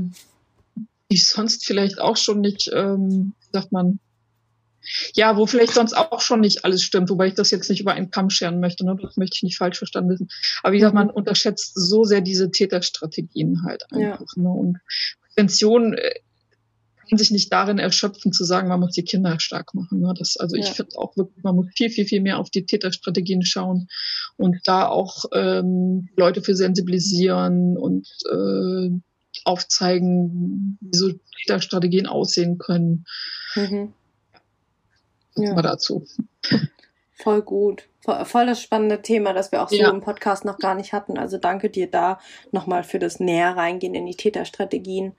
die 1.11 1.17
sonst 1.17 1.65
vielleicht 1.65 2.01
auch 2.01 2.17
schon 2.17 2.41
nicht, 2.41 2.71
ähm, 2.73 3.33
sagt 3.51 3.71
man, 3.71 3.99
ja, 5.13 5.37
wo 5.37 5.45
vielleicht 5.45 5.73
sonst 5.73 5.93
auch 5.93 6.19
schon 6.19 6.41
nicht 6.41 6.65
alles 6.65 6.83
stimmt, 6.83 7.09
wobei 7.09 7.27
ich 7.27 7.35
das 7.35 7.51
jetzt 7.51 7.69
nicht 7.69 7.79
über 7.79 7.93
einen 7.93 8.11
Kamm 8.11 8.29
scheren 8.29 8.59
möchte, 8.59 8.83
ne? 8.83 8.97
das 9.01 9.15
möchte 9.15 9.37
ich 9.37 9.43
nicht 9.43 9.57
falsch 9.57 9.77
verstanden 9.77 10.09
wissen. 10.09 10.29
Aber 10.61 10.73
wie 10.73 10.79
gesagt, 10.79 10.95
man 10.95 11.09
unterschätzt 11.09 11.73
so 11.75 12.03
sehr 12.03 12.21
diese 12.21 12.51
Täterstrategien 12.51 13.63
halt 13.63 13.83
einfach. 13.91 14.35
Ja. 14.35 14.41
Ne? 14.41 14.49
Und 14.49 14.79
Prävention 15.29 15.93
äh, 15.93 16.15
kann 17.07 17.17
sich 17.17 17.31
nicht 17.31 17.53
darin 17.53 17.79
erschöpfen, 17.79 18.33
zu 18.33 18.43
sagen, 18.43 18.67
man 18.67 18.79
muss 18.79 18.93
die 18.93 19.03
Kinder 19.03 19.39
stark 19.39 19.73
machen. 19.73 20.01
Ne? 20.01 20.13
Das, 20.17 20.35
also 20.35 20.55
ja. 20.55 20.63
ich 20.63 20.71
finde 20.71 20.97
auch 20.97 21.15
wirklich, 21.15 21.43
man 21.43 21.55
muss 21.55 21.67
viel, 21.75 21.89
viel, 21.89 22.05
viel 22.05 22.21
mehr 22.21 22.39
auf 22.39 22.49
die 22.49 22.65
Täterstrategien 22.65 23.45
schauen 23.45 23.87
und 24.35 24.57
da 24.65 24.87
auch 24.87 25.25
ähm, 25.33 26.09
Leute 26.17 26.41
für 26.41 26.55
sensibilisieren 26.55 27.77
und 27.77 28.07
äh, 28.31 28.89
aufzeigen, 29.45 30.77
wie 30.81 30.97
so 30.97 31.11
Strategien 31.59 32.07
aussehen 32.07 32.57
können. 32.57 33.05
Mhm. 33.55 33.93
Ja. 35.35 35.53
Mal 35.53 35.61
dazu. 35.61 36.05
Voll 37.15 37.41
gut. 37.41 37.87
Voll, 38.03 38.45
das 38.45 38.61
spannende 38.61 39.01
Thema, 39.01 39.33
das 39.33 39.53
wir 39.53 39.63
auch 39.63 39.69
so 39.69 39.77
ja. 39.77 39.89
im 39.89 40.01
Podcast 40.01 40.43
noch 40.43 40.57
gar 40.57 40.75
nicht 40.75 40.91
hatten. 40.91 41.17
Also 41.17 41.37
danke 41.37 41.69
dir 41.69 41.89
da 41.89 42.19
nochmal 42.51 42.83
für 42.83 42.99
das 42.99 43.21
näher 43.21 43.55
reingehen 43.55 43.95
in 43.95 44.05
die 44.05 44.15
Täterstrategien. 44.15 45.13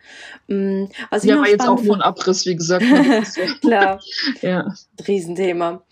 Mm, 0.48 0.84
was 1.08 1.24
ja, 1.24 1.38
war 1.38 1.48
jetzt 1.48 1.66
auch 1.66 1.82
nur 1.82 1.96
ein 1.96 2.02
Abriss, 2.02 2.44
wie 2.44 2.56
gesagt. 2.56 2.84
Klar. 3.62 4.00
ja. 4.42 4.74
Riesenthema. 5.08 5.82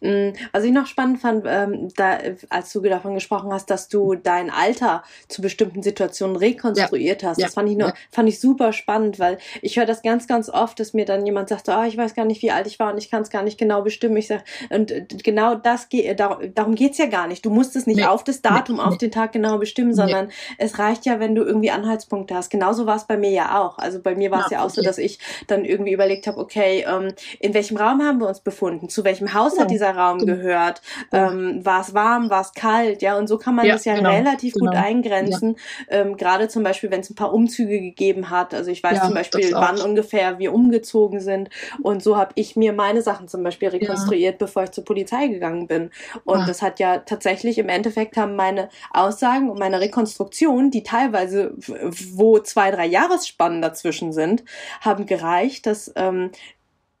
Mm, 0.00 0.30
was 0.52 0.64
ich 0.64 0.72
noch 0.72 0.86
spannend 0.86 1.20
fand, 1.20 1.44
ähm, 1.46 1.88
da, 1.96 2.18
als 2.50 2.72
du 2.72 2.80
davon 2.80 3.14
gesprochen 3.14 3.52
hast, 3.52 3.68
dass 3.70 3.88
du 3.88 4.14
dein 4.14 4.50
Alter 4.50 5.02
zu 5.28 5.42
bestimmten 5.42 5.82
Situationen 5.82 6.36
rekonstruiert 6.36 7.22
ja. 7.22 7.30
hast, 7.30 7.42
das 7.42 7.54
fand 7.54 7.68
ich 7.68 7.76
nur, 7.76 7.88
ja. 7.88 7.94
fand 8.10 8.28
ich 8.28 8.40
super 8.40 8.72
spannend, 8.72 9.18
weil 9.18 9.38
ich 9.60 9.76
höre 9.76 9.86
das 9.86 10.02
ganz, 10.02 10.26
ganz 10.26 10.48
oft, 10.48 10.78
dass 10.78 10.94
mir 10.94 11.04
dann 11.04 11.26
jemand 11.26 11.48
sagt, 11.48 11.68
oh, 11.68 11.82
ich 11.82 11.96
weiß 11.96 12.14
gar 12.14 12.24
nicht, 12.24 12.42
wie 12.42 12.52
alt 12.52 12.66
ich 12.66 12.78
war 12.78 12.92
und 12.92 12.98
ich 12.98 13.10
kann 13.10 13.22
es 13.22 13.30
gar 13.30 13.42
nicht 13.42 13.58
genau 13.58 13.82
bestimmen. 13.82 14.16
Ich 14.16 14.28
sag, 14.28 14.44
und 14.70 14.92
genau 15.24 15.56
das 15.56 15.88
geht, 15.88 16.20
darum 16.54 16.74
geht's 16.74 16.98
ja 16.98 17.06
gar 17.06 17.26
nicht. 17.26 17.44
Du 17.44 17.50
musst 17.50 17.76
es 17.76 17.86
nicht 17.86 17.98
nee. 17.98 18.04
auf 18.04 18.24
das 18.24 18.42
Datum, 18.42 18.76
nee. 18.76 18.82
auf 18.82 18.98
den 18.98 19.10
Tag 19.10 19.32
genau 19.32 19.58
bestimmen, 19.58 19.94
sondern 19.94 20.26
nee. 20.26 20.32
es 20.58 20.78
reicht 20.78 21.06
ja, 21.06 21.20
wenn 21.20 21.34
du 21.34 21.42
irgendwie 21.42 21.70
Anhaltspunkte 21.70 22.34
hast. 22.34 22.50
Genauso 22.50 22.86
war 22.86 22.96
es 22.96 23.04
bei 23.04 23.16
mir 23.16 23.30
ja 23.30 23.60
auch. 23.60 23.78
Also 23.78 24.00
bei 24.00 24.14
mir 24.14 24.30
war 24.30 24.44
es 24.44 24.50
ja, 24.50 24.58
ja 24.58 24.64
auch 24.64 24.70
so, 24.70 24.82
dass 24.82 24.98
ich 24.98 25.18
dann 25.46 25.64
irgendwie 25.64 25.92
überlegt 25.92 26.26
habe, 26.26 26.38
okay, 26.38 26.84
ähm, 26.88 27.12
in 27.40 27.54
welchem 27.54 27.76
Raum 27.76 28.02
haben 28.02 28.20
wir 28.20 28.28
uns 28.28 28.40
befunden? 28.40 28.88
Zu 28.88 29.04
welchem 29.04 29.34
Haus 29.34 29.56
ja. 29.56 29.62
hat 29.62 29.70
dieser 29.70 29.94
Raum 29.94 30.24
gehört? 30.24 30.82
Ähm, 31.12 31.64
war 31.64 31.80
es 31.80 31.94
warm, 31.94 32.30
war 32.30 32.42
es 32.42 32.52
kalt? 32.52 33.02
Ja, 33.02 33.16
und 33.18 33.26
so 33.26 33.38
kann 33.38 33.54
man 33.54 33.66
ja, 33.66 33.74
das 33.74 33.84
ja 33.84 33.94
genau. 33.94 34.10
relativ 34.10 34.54
genau. 34.54 34.70
gut 34.70 34.78
eingrenzen. 34.78 35.56
Ähm, 35.88 36.16
Gerade 36.16 36.48
zum 36.48 36.62
Beispiel, 36.62 36.90
wenn 36.90 37.00
es 37.00 37.10
ein 37.10 37.14
paar 37.14 37.32
Umzüge 37.32 37.80
gegeben 37.80 38.30
hat. 38.30 38.54
Also 38.54 38.70
ich 38.70 38.82
weiß 38.82 39.00
zum 39.02 39.14
Beispiel, 39.14 39.52
wann 39.52 39.80
ungefähr 39.80 40.38
wir 40.38 40.52
umgezogen 40.52 41.20
sind. 41.20 41.50
Und 41.82 42.02
so 42.02 42.16
habe 42.16 42.32
ich 42.34 42.56
mir 42.56 42.72
meine 42.72 43.02
Sachen 43.02 43.28
zum 43.28 43.42
Beispiel 43.42 43.68
rekonstruiert, 43.68 44.38
bevor 44.38 44.64
ich 44.64 44.70
zur 44.72 44.84
Polizei 44.84 45.28
gegangen 45.28 45.66
bin. 45.66 45.90
Und 46.28 46.46
das 46.46 46.60
hat 46.60 46.78
ja 46.78 46.98
tatsächlich 46.98 47.56
im 47.56 47.70
Endeffekt 47.70 48.18
haben 48.18 48.36
meine 48.36 48.68
Aussagen 48.90 49.48
und 49.48 49.58
meine 49.58 49.80
Rekonstruktion, 49.80 50.70
die 50.70 50.82
teilweise, 50.82 51.54
wo 51.56 52.38
zwei, 52.38 52.70
drei 52.70 52.84
Jahresspannen 52.84 53.62
dazwischen 53.62 54.12
sind, 54.12 54.44
haben 54.82 55.06
gereicht, 55.06 55.64
dass 55.64 55.90
ähm, 55.96 56.30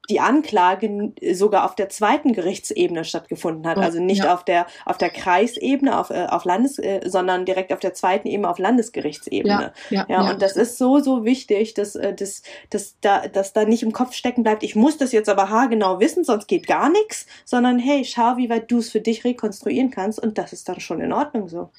die 0.08 0.20
Anklage 0.20 1.12
sogar 1.32 1.64
auf 1.64 1.74
der 1.74 1.88
zweiten 1.88 2.32
Gerichtsebene 2.32 3.04
stattgefunden 3.04 3.66
hat. 3.66 3.78
Also 3.78 4.00
nicht 4.00 4.24
ja. 4.24 4.34
auf 4.34 4.44
der 4.44 4.66
auf 4.84 4.98
der 4.98 5.10
Kreisebene, 5.10 5.98
auf, 5.98 6.10
äh, 6.10 6.26
auf 6.28 6.44
Landes, 6.44 6.78
äh, 6.78 7.00
sondern 7.04 7.44
direkt 7.44 7.72
auf 7.72 7.80
der 7.80 7.94
zweiten 7.94 8.28
Ebene 8.28 8.48
auf 8.48 8.58
Landesgerichtsebene. 8.58 9.72
Ja, 9.90 10.06
ja, 10.06 10.06
ja, 10.08 10.30
und 10.30 10.42
das 10.42 10.56
ist 10.56 10.78
so, 10.78 10.98
so 11.00 11.24
wichtig, 11.24 11.74
dass, 11.74 11.94
äh, 11.94 12.14
dass, 12.14 12.42
dass, 12.70 12.96
da, 13.00 13.28
dass 13.28 13.52
da 13.52 13.64
nicht 13.64 13.82
im 13.82 13.92
Kopf 13.92 14.14
stecken 14.14 14.42
bleibt, 14.42 14.62
ich 14.62 14.74
muss 14.74 14.96
das 14.96 15.12
jetzt 15.12 15.28
aber 15.28 15.50
haargenau 15.50 16.00
wissen, 16.00 16.24
sonst 16.24 16.48
geht 16.48 16.66
gar 16.66 16.88
nichts, 16.90 17.26
sondern 17.44 17.78
hey, 17.78 18.04
schau, 18.04 18.36
wie 18.36 18.50
weit 18.50 18.70
du 18.70 18.78
es 18.78 18.90
für 18.90 19.00
dich 19.00 19.24
rekonstruieren 19.24 19.90
kannst 19.90 20.18
und 20.20 20.38
das 20.38 20.52
ist 20.52 20.68
dann 20.68 20.80
schon 20.80 21.00
in 21.00 21.12
Ordnung 21.12 21.48
so. 21.48 21.70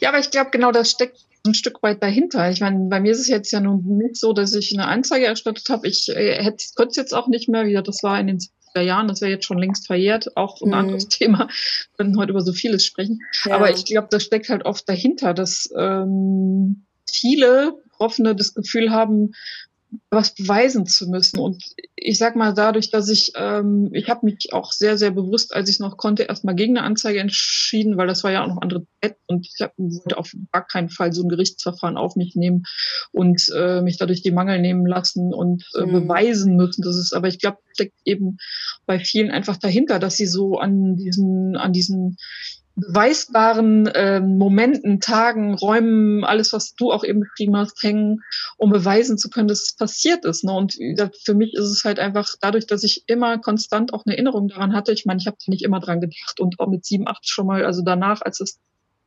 Ja, 0.00 0.10
aber 0.10 0.18
ich 0.18 0.30
glaube, 0.30 0.50
genau 0.50 0.72
das 0.72 0.90
steckt 0.90 1.18
ein 1.44 1.54
Stück 1.54 1.82
weit 1.82 2.02
dahinter. 2.02 2.50
Ich 2.50 2.60
meine, 2.60 2.88
bei 2.88 3.00
mir 3.00 3.12
ist 3.12 3.20
es 3.20 3.28
jetzt 3.28 3.50
ja 3.50 3.60
nun 3.60 3.84
nicht 3.98 4.16
so, 4.16 4.32
dass 4.32 4.54
ich 4.54 4.72
eine 4.72 4.86
Anzeige 4.86 5.26
erstattet 5.26 5.68
habe. 5.68 5.88
Ich 5.88 6.08
äh, 6.08 6.42
hätte 6.42 6.64
könnte 6.76 6.90
es 6.90 6.96
jetzt 6.96 7.14
auch 7.14 7.28
nicht 7.28 7.48
mehr 7.48 7.66
wieder. 7.66 7.82
Das 7.82 8.02
war 8.02 8.18
in 8.20 8.28
den 8.28 8.38
70er 8.38 8.82
Jahren, 8.82 9.08
das 9.08 9.20
wäre 9.20 9.32
jetzt 9.32 9.44
schon 9.44 9.58
längst 9.58 9.86
verjährt. 9.86 10.36
Auch 10.36 10.60
ein 10.62 10.68
mhm. 10.68 10.74
anderes 10.74 11.08
Thema. 11.08 11.48
Wir 11.48 11.96
können 11.96 12.18
heute 12.18 12.30
über 12.30 12.42
so 12.42 12.52
vieles 12.52 12.84
sprechen. 12.84 13.20
Ja. 13.44 13.56
Aber 13.56 13.70
ich 13.70 13.84
glaube, 13.84 14.08
das 14.10 14.22
steckt 14.22 14.48
halt 14.48 14.64
oft 14.64 14.88
dahinter, 14.88 15.34
dass 15.34 15.68
ähm, 15.76 16.84
viele 17.10 17.74
Betroffene 17.84 18.34
das 18.34 18.54
Gefühl 18.54 18.90
haben, 18.90 19.32
was 20.10 20.34
beweisen 20.34 20.86
zu 20.86 21.08
müssen. 21.08 21.38
Und 21.38 21.62
ich 21.96 22.18
sag 22.18 22.36
mal, 22.36 22.52
dadurch, 22.54 22.90
dass 22.90 23.08
ich, 23.08 23.32
ähm, 23.36 23.90
ich 23.92 24.08
habe 24.08 24.26
mich 24.26 24.52
auch 24.52 24.72
sehr, 24.72 24.98
sehr 24.98 25.10
bewusst, 25.10 25.54
als 25.54 25.68
ich 25.68 25.76
es 25.76 25.80
noch 25.80 25.96
konnte, 25.96 26.24
erstmal 26.24 26.54
gegen 26.54 26.76
eine 26.76 26.86
Anzeige 26.86 27.20
entschieden, 27.20 27.96
weil 27.96 28.06
das 28.06 28.24
war 28.24 28.32
ja 28.32 28.42
auch 28.42 28.48
noch 28.48 28.60
andere 28.60 28.86
Zeit 29.02 29.16
und 29.26 29.46
ich 29.46 29.60
hab, 29.60 29.72
wollte 29.76 30.18
auf 30.18 30.32
gar 30.50 30.66
keinen 30.66 30.88
Fall 30.88 31.12
so 31.12 31.22
ein 31.22 31.28
Gerichtsverfahren 31.28 31.96
auf 31.96 32.16
mich 32.16 32.34
nehmen 32.34 32.64
und 33.12 33.50
äh, 33.54 33.82
mich 33.82 33.98
dadurch 33.98 34.22
die 34.22 34.30
Mangel 34.30 34.60
nehmen 34.60 34.86
lassen 34.86 35.32
und 35.32 35.64
äh, 35.76 35.84
mhm. 35.84 35.92
beweisen 35.92 36.56
müssen. 36.56 36.82
Das 36.82 36.96
ist, 36.96 37.12
aber 37.12 37.28
ich 37.28 37.38
glaube, 37.38 37.58
steckt 37.72 37.98
eben 38.04 38.38
bei 38.86 38.98
vielen 38.98 39.30
einfach 39.30 39.56
dahinter, 39.56 39.98
dass 39.98 40.16
sie 40.16 40.26
so 40.26 40.58
an 40.58 40.96
diesen, 40.96 41.56
an 41.56 41.72
diesen 41.72 42.16
beweisbaren 42.74 43.86
äh, 43.86 44.20
Momenten, 44.20 45.00
Tagen, 45.00 45.54
Räumen, 45.54 46.24
alles, 46.24 46.52
was 46.52 46.74
du 46.74 46.90
auch 46.90 47.04
eben 47.04 47.20
beschrieben 47.20 47.56
hast, 47.56 47.82
hängen, 47.82 48.22
um 48.56 48.70
beweisen 48.70 49.18
zu 49.18 49.28
können, 49.28 49.48
dass 49.48 49.62
es 49.62 49.76
passiert 49.76 50.24
ist. 50.24 50.44
Ne? 50.44 50.52
Und 50.52 50.78
für 51.24 51.34
mich 51.34 51.54
ist 51.54 51.66
es 51.66 51.84
halt 51.84 51.98
einfach 51.98 52.34
dadurch, 52.40 52.66
dass 52.66 52.82
ich 52.82 53.04
immer 53.06 53.38
konstant 53.38 53.92
auch 53.92 54.04
eine 54.06 54.14
Erinnerung 54.14 54.48
daran 54.48 54.74
hatte. 54.74 54.92
Ich 54.92 55.04
meine, 55.04 55.20
ich 55.20 55.26
habe 55.26 55.36
nicht 55.46 55.62
immer 55.62 55.80
dran 55.80 56.00
gedacht 56.00 56.40
und 56.40 56.58
auch 56.60 56.68
mit 56.68 56.84
sieben, 56.84 57.06
acht 57.08 57.28
schon 57.28 57.46
mal, 57.46 57.64
also 57.64 57.82
danach, 57.82 58.22
als 58.22 58.40
es 58.40 58.58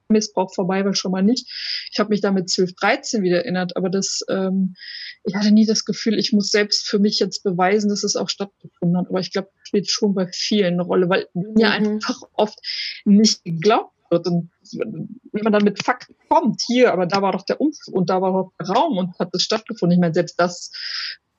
Missbrauch 0.10 0.54
vorbei 0.54 0.86
war, 0.86 0.94
schon 0.94 1.12
mal 1.12 1.24
nicht. 1.24 1.48
Ich 1.92 2.00
habe 2.00 2.10
mich 2.10 2.22
da 2.22 2.32
mit 2.32 2.50
12, 2.50 2.76
13 2.76 3.24
wieder 3.24 3.38
erinnert, 3.38 3.76
aber 3.76 3.90
das, 3.90 4.22
ähm, 4.30 4.76
ich 5.24 5.36
hatte 5.36 5.52
nie 5.52 5.66
das 5.66 5.86
Gefühl, 5.86 6.20
ich 6.20 6.32
muss 6.32 6.50
selbst 6.50 6.88
für 6.88 7.00
mich 7.00 7.20
jetzt 7.20 7.44
beweisen, 7.44 7.90
dass 7.90 8.04
es 8.04 8.16
auch 8.16 8.30
stattgefunden 8.30 8.98
hat. 8.98 9.10
Aber 9.10 9.20
ich 9.20 9.32
glaube, 9.32 9.50
das 9.54 9.68
spielt 9.68 9.90
schon 9.90 10.14
bei 10.14 10.28
vielen 10.28 10.76
eine 10.76 10.84
Rolle, 10.84 11.10
weil 11.10 11.28
mir 11.34 11.68
mhm. 11.68 11.74
einfach 11.74 12.22
oft 12.34 12.60
nicht 13.06 13.44
geglaubt 13.44 13.94
wird. 14.10 14.28
Und 14.28 14.52
wenn 14.72 15.44
man 15.44 15.54
dann 15.54 15.64
mit 15.64 15.84
Fakten 15.84 16.16
kommt, 16.30 16.62
hier, 16.66 16.94
aber 16.94 17.06
da 17.06 17.22
war 17.22 17.32
doch 17.32 17.44
der 17.44 17.60
Umzug 17.60 17.94
und 17.94 18.10
da 18.10 18.22
war 18.22 18.32
doch 18.32 18.52
der 18.60 18.76
Raum 18.76 18.98
und 18.98 19.20
hat 19.20 19.30
es 19.34 19.44
stattgefunden. 19.44 19.98
Ich 19.98 20.02
meine, 20.02 20.14
selbst 20.14 20.40
das 20.40 20.72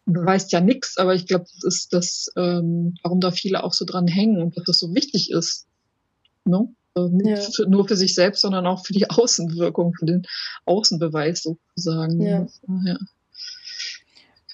beweist 0.06 0.52
ja 0.52 0.60
nichts, 0.60 0.98
aber 0.98 1.14
ich 1.14 1.26
glaube, 1.26 1.46
das 1.52 1.64
ist 1.64 1.92
das, 1.92 2.30
ähm, 2.36 2.94
warum 3.02 3.20
da 3.20 3.32
viele 3.32 3.64
auch 3.64 3.72
so 3.72 3.84
dran 3.84 4.06
hängen 4.06 4.40
und 4.40 4.56
dass 4.56 4.64
das 4.64 4.78
so 4.78 4.94
wichtig 4.94 5.30
ist. 5.30 5.66
No? 6.44 6.72
Also 6.96 7.14
nicht 7.14 7.58
ja. 7.58 7.68
nur 7.68 7.86
für 7.86 7.96
sich 7.96 8.14
selbst, 8.14 8.40
sondern 8.40 8.66
auch 8.66 8.84
für 8.84 8.94
die 8.94 9.08
Außenwirkung, 9.10 9.94
für 9.98 10.06
den 10.06 10.26
Außenbeweis 10.64 11.42
sozusagen. 11.42 12.20
Ja. 12.22 12.46
ja. 12.84 12.96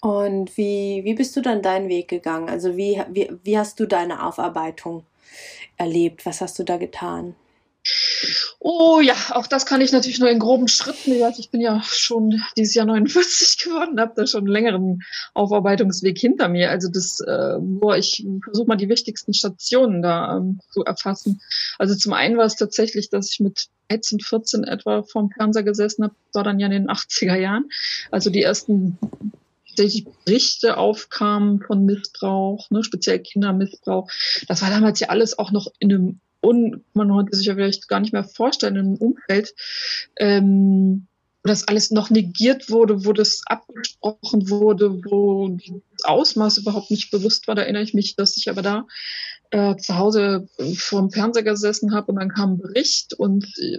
Und 0.01 0.57
wie, 0.57 1.03
wie 1.05 1.15
bist 1.15 1.37
du 1.37 1.41
dann 1.41 1.63
deinen 1.63 1.89
Weg 1.89 2.09
gegangen? 2.09 2.49
Also 2.49 2.77
wie, 2.77 3.01
wie, 3.13 3.31
wie 3.45 3.57
hast 3.57 3.79
du 3.79 3.87
deine 3.87 4.27
Aufarbeitung 4.27 5.05
erlebt? 5.77 6.27
Was 6.27 6.41
hast 6.41 6.59
du 6.59 6.65
da 6.65 6.77
getan? 6.77 7.37
Oh 8.65 9.01
ja, 9.01 9.17
auch 9.31 9.49
das 9.49 9.67
kann 9.67 9.81
ich 9.81 9.91
natürlich 9.91 10.21
nur 10.21 10.31
in 10.31 10.39
groben 10.39 10.69
Schritten. 10.69 11.11
Ich 11.37 11.51
bin 11.51 11.61
ja 11.61 11.83
schon 11.83 12.41
dieses 12.57 12.75
Jahr 12.75 12.87
49 12.87 13.59
geworden, 13.65 13.99
habe 13.99 14.13
da 14.15 14.25
schon 14.25 14.43
einen 14.43 14.53
längeren 14.53 15.03
Aufarbeitungsweg 15.35 16.17
hinter 16.17 16.49
mir. 16.49 16.71
Also 16.71 16.89
das, 16.89 17.19
äh, 17.23 17.57
wo 17.59 17.93
ich 17.93 18.25
versuche 18.45 18.69
mal 18.69 18.77
die 18.77 18.89
wichtigsten 18.89 19.35
Stationen 19.35 20.01
da 20.01 20.37
ähm, 20.37 20.61
zu 20.71 20.85
erfassen. 20.85 21.41
Also 21.81 21.97
zum 21.97 22.13
einen 22.13 22.37
war 22.37 22.45
es 22.45 22.55
tatsächlich, 22.55 23.11
dass 23.11 23.33
ich 23.33 23.41
mit 23.41 23.67
13, 23.89 24.21
14 24.21 24.63
etwa 24.63 25.03
vorm 25.03 25.31
Fernseher 25.31 25.65
gesessen 25.65 26.05
habe, 26.05 26.15
war 26.33 26.45
dann 26.45 26.61
ja 26.61 26.67
in 26.67 26.73
den 26.73 26.89
80er 26.89 27.35
Jahren. 27.35 27.69
Also 28.13 28.31
die 28.31 28.45
ersten 28.45 28.97
tatsächlich 29.71 30.07
Berichte 30.25 30.77
aufkamen 30.77 31.63
von 31.63 31.85
Missbrauch, 31.85 32.71
ne, 32.71 32.85
speziell 32.85 33.19
Kindermissbrauch. 33.19 34.09
Das 34.47 34.63
war 34.63 34.71
damals 34.71 35.01
ja 35.01 35.09
alles 35.09 35.37
auch 35.37 35.51
noch 35.51 35.67
in 35.81 35.93
einem 35.93 36.21
und 36.43 36.83
man 36.93 37.15
heute 37.15 37.35
sich 37.37 37.47
ja 37.47 37.55
vielleicht 37.55 37.89
gar 37.89 38.01
nicht 38.01 38.13
mehr 38.13 38.25
vorstellen 38.25 38.77
im 38.77 38.97
Umfeld, 38.97 39.55
ähm, 40.17 41.07
wo 41.43 41.49
das 41.49 41.67
alles 41.67 41.91
noch 41.91 42.11
negiert 42.11 42.69
wurde, 42.71 43.05
wo 43.05 43.13
das 43.13 43.43
abgesprochen 43.47 44.51
wurde, 44.51 45.03
wo 45.05 45.57
das 45.57 46.05
Ausmaß 46.05 46.59
überhaupt 46.59 46.91
nicht 46.91 47.11
bewusst 47.11 47.49
war. 47.49 47.55
Da 47.55 47.63
erinnere 47.63 47.85
ich 47.85 47.95
mich, 47.95 48.17
dass 48.17 48.37
ich 48.37 48.51
aber 48.51 48.63
da 48.63 48.87
äh, 49.51 49.77
zu 49.77 49.97
Hause 49.97 50.49
vor 50.77 51.01
dem 51.01 51.11
Fernseher 51.11 51.45
gesessen 51.45 51.95
habe 51.95 52.13
und 52.13 52.19
dann 52.19 52.31
kam 52.31 52.55
ein 52.55 52.59
Bericht 52.59 53.15
und 53.15 53.45
äh, 53.59 53.79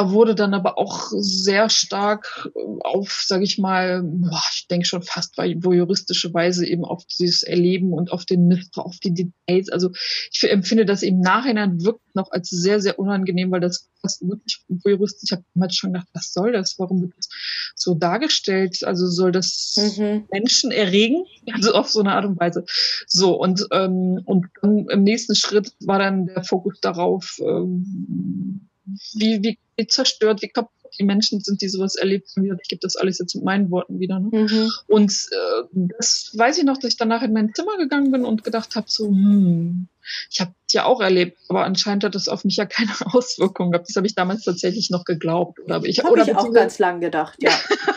wurde 0.00 0.34
dann 0.34 0.54
aber 0.54 0.78
auch 0.78 1.10
sehr 1.12 1.68
stark 1.70 2.50
äh, 2.54 2.60
auf, 2.80 3.22
sage 3.26 3.44
ich 3.44 3.58
mal, 3.58 4.02
boah, 4.02 4.42
ich 4.54 4.66
denke 4.68 4.86
schon 4.86 5.02
fast 5.02 5.36
juristische 5.38 6.32
Weise 6.34 6.66
eben 6.66 6.84
auf 6.84 7.04
dieses 7.18 7.42
Erleben 7.42 7.92
und 7.92 8.12
auf 8.12 8.24
den 8.24 8.46
Missbrauch, 8.46 8.86
auf 8.86 8.98
die 8.98 9.14
Details. 9.14 9.68
Also 9.70 9.90
ich 10.30 10.50
empfinde 10.50 10.84
das 10.84 11.02
im 11.02 11.20
Nachhinein 11.20 11.82
wirklich 11.82 12.14
noch 12.14 12.30
als 12.30 12.48
sehr, 12.50 12.80
sehr 12.80 12.98
unangenehm, 12.98 13.50
weil 13.50 13.60
das 13.60 13.88
fast 14.00 14.22
wirklich 14.22 14.64
juristisch, 14.84 15.30
ich 15.30 15.32
habe 15.32 15.44
damals 15.54 15.76
schon 15.76 15.92
gedacht, 15.92 16.08
was 16.12 16.32
soll 16.32 16.52
das? 16.52 16.78
Warum 16.78 17.00
wird 17.00 17.12
das 17.16 17.28
so 17.74 17.94
dargestellt? 17.94 18.84
Also 18.84 19.06
soll 19.06 19.32
das 19.32 19.76
mhm. 19.76 20.26
Menschen 20.30 20.70
erregen? 20.70 21.24
Also 21.52 21.72
auf 21.72 21.88
so 21.88 22.00
eine 22.00 22.12
Art 22.12 22.24
und 22.24 22.38
Weise. 22.38 22.64
So, 23.06 23.40
und, 23.40 23.66
ähm, 23.72 24.20
und 24.24 24.46
dann 24.60 24.86
im 24.88 25.02
nächsten 25.04 25.34
Schritt 25.34 25.72
war 25.80 25.98
dann 25.98 26.26
der 26.26 26.44
Fokus 26.44 26.80
darauf, 26.80 27.38
ähm, 27.40 28.68
wie, 29.14 29.42
wie, 29.42 29.58
wie 29.76 29.86
zerstört, 29.86 30.42
wie 30.42 30.48
kaputt 30.48 30.70
die 30.98 31.04
Menschen 31.04 31.40
sind, 31.40 31.62
die 31.62 31.68
sowas 31.68 31.94
erlebt 31.94 32.28
haben. 32.36 32.44
Ich 32.62 32.68
gebe 32.68 32.80
das 32.80 32.96
alles 32.96 33.18
jetzt 33.18 33.34
mit 33.34 33.44
meinen 33.44 33.70
Worten 33.70 33.98
wieder. 33.98 34.18
Ne? 34.20 34.28
Mhm. 34.30 34.70
Und 34.88 35.12
äh, 35.12 35.86
das 35.98 36.32
weiß 36.36 36.58
ich 36.58 36.64
noch, 36.64 36.78
dass 36.78 36.92
ich 36.92 36.96
danach 36.96 37.22
in 37.22 37.32
mein 37.32 37.52
Zimmer 37.54 37.78
gegangen 37.78 38.10
bin 38.10 38.24
und 38.24 38.44
gedacht 38.44 38.76
habe, 38.76 38.86
so, 38.88 39.06
hm, 39.06 39.88
ich 40.30 40.40
habe 40.40 40.54
es 40.66 40.72
ja 40.72 40.84
auch 40.84 41.00
erlebt, 41.00 41.38
aber 41.48 41.64
anscheinend 41.64 42.04
hat 42.04 42.14
das 42.14 42.28
auf 42.28 42.44
mich 42.44 42.56
ja 42.56 42.66
keine 42.66 42.90
Auswirkungen 43.14 43.72
gehabt. 43.72 43.88
Das 43.88 43.96
habe 43.96 44.06
ich 44.06 44.14
damals 44.14 44.44
tatsächlich 44.44 44.90
noch 44.90 45.04
geglaubt. 45.04 45.60
Oder 45.60 45.82
ich, 45.84 46.04
habe 46.04 46.20
ich 46.20 46.36
auch 46.36 46.52
ganz 46.52 46.78
lang 46.78 47.00
gedacht, 47.00 47.38
ja. 47.40 47.50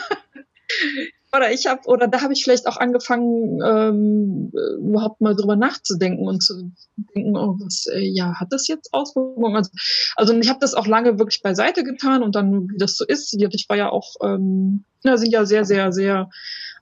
oder 1.36 1.52
ich 1.52 1.66
habe, 1.66 1.82
oder 1.86 2.08
da 2.08 2.22
habe 2.22 2.32
ich 2.32 2.42
vielleicht 2.42 2.66
auch 2.66 2.76
angefangen, 2.76 3.60
ähm, 3.64 4.52
überhaupt 4.78 5.20
mal 5.20 5.34
drüber 5.34 5.56
nachzudenken 5.56 6.26
und 6.26 6.42
zu 6.42 6.72
denken, 7.14 7.36
oh, 7.36 7.56
was, 7.60 7.86
äh, 7.86 8.00
ja, 8.00 8.34
hat 8.40 8.52
das 8.52 8.68
jetzt 8.68 8.92
Auswirkungen? 8.92 9.56
Also, 9.56 9.70
also 10.16 10.34
ich 10.34 10.48
habe 10.48 10.60
das 10.60 10.74
auch 10.74 10.86
lange 10.86 11.18
wirklich 11.18 11.42
beiseite 11.42 11.84
getan 11.84 12.22
und 12.22 12.34
dann, 12.34 12.68
wie 12.70 12.78
das 12.78 12.96
so 12.96 13.04
ist, 13.04 13.34
ich 13.34 13.68
war 13.68 13.76
ja 13.76 13.90
auch, 13.90 14.14
ähm, 14.22 14.84
sind 15.02 15.30
ja 15.30 15.44
sehr, 15.44 15.64
sehr, 15.64 15.92
sehr 15.92 16.28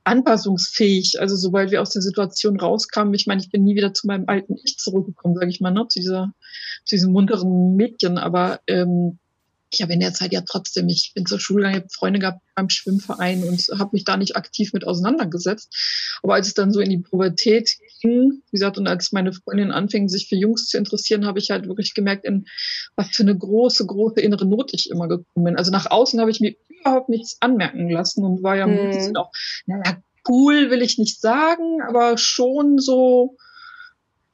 anpassungsfähig. 0.04 1.20
Also 1.20 1.36
sobald 1.36 1.70
wir 1.70 1.82
aus 1.82 1.90
der 1.90 2.02
Situation 2.02 2.60
rauskamen, 2.60 3.14
ich 3.14 3.26
meine, 3.26 3.40
ich 3.40 3.50
bin 3.50 3.64
nie 3.64 3.74
wieder 3.74 3.94
zu 3.94 4.06
meinem 4.06 4.24
alten 4.28 4.56
Ich 4.62 4.78
zurückgekommen, 4.78 5.34
sage 5.34 5.50
ich 5.50 5.60
mal, 5.60 5.70
ne, 5.70 5.86
zu 5.88 5.98
dieser, 5.98 6.32
zu 6.84 6.94
diesem 6.94 7.12
munteren 7.12 7.74
Mädchen, 7.74 8.18
aber 8.18 8.60
ähm, 8.66 9.18
ich 9.74 9.82
habe 9.82 9.92
in 9.92 10.00
der 10.00 10.14
Zeit 10.14 10.32
ja 10.32 10.40
trotzdem, 10.40 10.88
ich 10.88 11.12
bin 11.14 11.26
zur 11.26 11.40
Schule 11.40 11.62
gegangen, 11.62 11.82
habe 11.82 11.88
Freunde 11.90 12.18
gehabt 12.18 12.40
beim 12.54 12.70
Schwimmverein 12.70 13.44
und 13.44 13.60
habe 13.78 13.90
mich 13.92 14.04
da 14.04 14.16
nicht 14.16 14.36
aktiv 14.36 14.72
mit 14.72 14.86
auseinandergesetzt. 14.86 16.18
Aber 16.22 16.34
als 16.34 16.46
es 16.46 16.54
dann 16.54 16.72
so 16.72 16.80
in 16.80 16.90
die 16.90 16.98
Pubertät 16.98 17.76
ging, 18.00 18.42
wie 18.50 18.56
gesagt, 18.56 18.78
und 18.78 18.86
als 18.86 19.12
meine 19.12 19.32
Freundin 19.32 19.72
anfing, 19.72 20.08
sich 20.08 20.28
für 20.28 20.36
Jungs 20.36 20.66
zu 20.66 20.78
interessieren, 20.78 21.26
habe 21.26 21.38
ich 21.38 21.50
halt 21.50 21.66
wirklich 21.66 21.94
gemerkt, 21.94 22.24
in 22.24 22.46
was 22.96 23.08
für 23.08 23.22
eine 23.22 23.36
große, 23.36 23.84
große 23.86 24.20
innere 24.20 24.46
Not 24.46 24.72
ich 24.72 24.90
immer 24.90 25.08
gekommen 25.08 25.44
bin. 25.44 25.56
Also 25.56 25.70
nach 25.70 25.90
außen 25.90 26.20
habe 26.20 26.30
ich 26.30 26.40
mir 26.40 26.54
überhaupt 26.68 27.08
nichts 27.08 27.36
anmerken 27.40 27.90
lassen 27.90 28.24
und 28.24 28.42
war 28.42 28.56
ja 28.56 28.66
ein 28.66 28.90
bisschen 28.90 29.16
auch, 29.16 29.32
naja, 29.66 29.98
cool 30.28 30.70
will 30.70 30.82
ich 30.82 30.98
nicht 30.98 31.20
sagen, 31.20 31.82
aber 31.86 32.16
schon 32.16 32.78
so, 32.78 33.36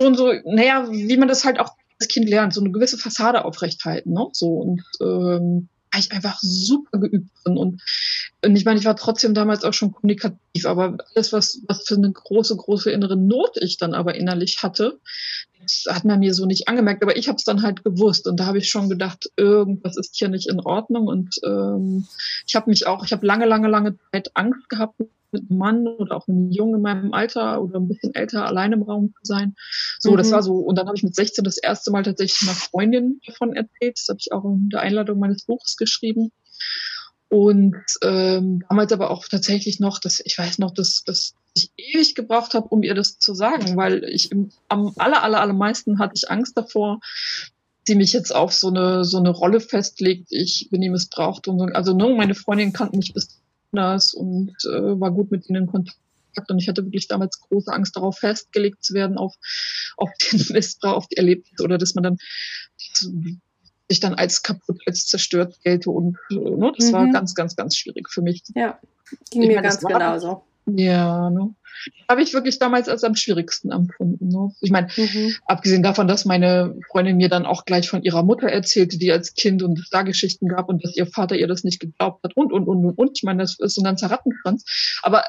schon 0.00 0.14
so, 0.14 0.32
naja, 0.44 0.88
wie 0.90 1.16
man 1.16 1.28
das 1.28 1.44
halt 1.44 1.58
auch 1.58 1.74
das 2.00 2.08
Kind 2.08 2.28
lernt, 2.28 2.54
so 2.54 2.60
eine 2.60 2.72
gewisse 2.72 2.98
Fassade 2.98 3.44
aufrechthalten, 3.44 4.12
ne? 4.12 4.26
So 4.32 4.48
und 4.48 4.82
ähm, 5.00 5.68
war 5.92 6.00
ich 6.00 6.12
einfach 6.12 6.38
super 6.40 6.98
geübt 6.98 7.30
drin 7.42 7.56
und, 7.56 7.82
und 8.44 8.56
ich 8.56 8.64
meine, 8.64 8.78
ich 8.78 8.86
war 8.86 8.96
trotzdem 8.96 9.34
damals 9.34 9.64
auch 9.64 9.72
schon 9.72 9.92
kommunikativ, 9.92 10.64
aber 10.64 10.96
alles, 11.14 11.32
was, 11.32 11.60
was 11.66 11.84
für 11.86 11.96
eine 11.96 12.10
große, 12.10 12.56
große 12.56 12.90
innere 12.90 13.16
Not 13.16 13.56
ich 13.60 13.76
dann 13.76 13.94
aber 13.94 14.14
innerlich 14.14 14.62
hatte, 14.62 15.00
das 15.60 15.84
hat 15.88 16.04
man 16.04 16.20
mir 16.20 16.32
so 16.32 16.46
nicht 16.46 16.68
angemerkt, 16.68 17.02
aber 17.02 17.16
ich 17.16 17.28
habe 17.28 17.36
es 17.36 17.44
dann 17.44 17.62
halt 17.62 17.84
gewusst 17.84 18.26
und 18.28 18.38
da 18.38 18.46
habe 18.46 18.58
ich 18.58 18.70
schon 18.70 18.88
gedacht, 18.88 19.30
irgendwas 19.36 19.96
ist 19.96 20.16
hier 20.16 20.28
nicht 20.28 20.48
in 20.48 20.60
Ordnung 20.60 21.06
und 21.06 21.34
ähm, 21.44 22.06
ich 22.46 22.54
habe 22.54 22.70
mich 22.70 22.86
auch, 22.86 23.04
ich 23.04 23.12
habe 23.12 23.26
lange, 23.26 23.46
lange, 23.46 23.68
lange 23.68 23.98
Zeit 24.12 24.30
Angst 24.34 24.68
gehabt, 24.68 25.00
mit 25.32 25.50
einem 25.50 25.58
Mann 25.58 25.86
oder 25.86 26.16
auch 26.16 26.28
einem 26.28 26.50
Jungen 26.50 26.76
in 26.76 26.82
meinem 26.82 27.12
Alter 27.12 27.62
oder 27.62 27.78
ein 27.78 27.88
bisschen 27.88 28.14
älter 28.14 28.46
allein 28.46 28.72
im 28.72 28.82
Raum 28.82 29.12
zu 29.14 29.20
sein. 29.22 29.54
So, 29.98 30.12
mhm. 30.12 30.16
das 30.16 30.30
war 30.30 30.42
so. 30.42 30.54
Und 30.56 30.76
dann 30.76 30.86
habe 30.86 30.96
ich 30.96 31.02
mit 31.02 31.14
16 31.14 31.44
das 31.44 31.58
erste 31.58 31.90
Mal 31.90 32.02
tatsächlich 32.02 32.42
einer 32.42 32.56
Freundin 32.56 33.20
davon 33.26 33.54
erzählt. 33.54 33.98
Das 33.98 34.08
habe 34.08 34.18
ich 34.20 34.32
auch 34.32 34.44
in 34.44 34.68
der 34.70 34.80
Einladung 34.80 35.18
meines 35.18 35.44
Buches 35.44 35.76
geschrieben. 35.76 36.32
Und 37.28 37.76
ähm, 38.02 38.64
damals 38.68 38.92
aber 38.92 39.10
auch 39.10 39.26
tatsächlich 39.28 39.78
noch, 39.78 40.00
dass 40.00 40.20
ich 40.24 40.36
weiß 40.36 40.58
noch, 40.58 40.72
dass, 40.72 41.04
dass 41.04 41.34
ich 41.54 41.70
ewig 41.76 42.16
gebraucht 42.16 42.54
habe, 42.54 42.68
um 42.68 42.82
ihr 42.82 42.94
das 42.94 43.18
zu 43.18 43.34
sagen, 43.34 43.76
weil 43.76 44.02
ich 44.04 44.32
im, 44.32 44.50
am 44.68 44.92
aller, 44.98 45.22
aller, 45.22 45.40
allermeisten 45.40 46.00
hatte 46.00 46.14
ich 46.16 46.28
Angst 46.28 46.56
davor, 46.56 46.98
sie 47.86 47.94
mich 47.94 48.12
jetzt 48.12 48.34
auf 48.34 48.52
so 48.52 48.68
eine 48.68 49.04
so 49.04 49.18
eine 49.18 49.30
Rolle 49.30 49.60
festlegt, 49.60 50.28
ich 50.30 50.68
bin 50.70 50.82
ihm 50.82 50.92
missbraucht 50.92 51.46
und 51.46 51.60
so. 51.60 51.64
Also 51.66 51.94
nur 51.94 52.16
meine 52.16 52.34
Freundin 52.34 52.72
kannten 52.72 52.98
mich 52.98 53.12
bis 53.14 53.40
das 53.72 54.14
und 54.14 54.52
äh, 54.64 55.00
war 55.00 55.10
gut 55.10 55.30
mit 55.30 55.48
ihnen 55.48 55.64
in 55.64 55.70
Kontakt. 55.70 55.98
Und 56.48 56.58
ich 56.58 56.68
hatte 56.68 56.84
wirklich 56.84 57.08
damals 57.08 57.40
große 57.40 57.72
Angst 57.72 57.96
darauf 57.96 58.18
festgelegt 58.18 58.84
zu 58.84 58.94
werden, 58.94 59.18
auf, 59.18 59.34
auf 59.96 60.10
den 60.32 60.40
Missbrauch, 60.50 60.96
auf 60.96 61.06
die 61.08 61.16
Erlebnisse 61.16 61.62
oder 61.62 61.76
dass 61.76 61.94
man 61.94 62.04
dann 62.04 62.18
sich 63.88 64.00
dann 64.00 64.14
als 64.14 64.42
kaputt, 64.42 64.80
als 64.86 65.06
zerstört 65.06 65.58
gelte. 65.64 65.90
Und 65.90 66.16
ne, 66.30 66.72
das 66.76 66.88
mhm. 66.88 66.92
war 66.92 67.08
ganz, 67.08 67.34
ganz, 67.34 67.56
ganz 67.56 67.76
schwierig 67.76 68.08
für 68.08 68.22
mich. 68.22 68.42
Ja, 68.54 68.78
ging 69.30 69.42
ich 69.42 69.48
mir 69.48 69.56
meine, 69.56 69.68
ganz 69.68 69.80
genauso. 69.80 70.44
Ja, 70.66 71.28
ne? 71.30 71.54
Habe 72.08 72.22
ich 72.22 72.34
wirklich 72.34 72.58
damals 72.58 72.88
als 72.88 73.04
am 73.04 73.14
schwierigsten 73.14 73.70
empfunden. 73.70 74.28
Ne? 74.28 74.50
Ich 74.60 74.70
meine, 74.70 74.88
mhm. 74.96 75.34
abgesehen 75.46 75.82
davon, 75.82 76.08
dass 76.08 76.24
meine 76.24 76.76
Freundin 76.90 77.16
mir 77.16 77.28
dann 77.28 77.46
auch 77.46 77.64
gleich 77.64 77.88
von 77.88 78.02
ihrer 78.02 78.22
Mutter 78.22 78.48
erzählte, 78.48 78.98
die 78.98 79.12
als 79.12 79.34
Kind 79.34 79.62
und 79.62 79.86
da 79.90 80.02
Geschichten 80.02 80.48
gab 80.48 80.68
und 80.68 80.84
dass 80.84 80.96
ihr 80.96 81.06
Vater 81.06 81.36
ihr 81.36 81.48
das 81.48 81.64
nicht 81.64 81.80
geglaubt 81.80 82.22
hat 82.24 82.36
und, 82.36 82.52
und, 82.52 82.66
und, 82.66 82.84
und, 82.84 82.98
und. 82.98 83.10
Ich 83.14 83.22
meine, 83.22 83.42
das 83.42 83.58
ist 83.58 83.74
so 83.74 83.80
ein 83.80 83.84
ganzer 83.84 84.10
Rattenschwanz. 84.10 84.64
Aber 85.02 85.24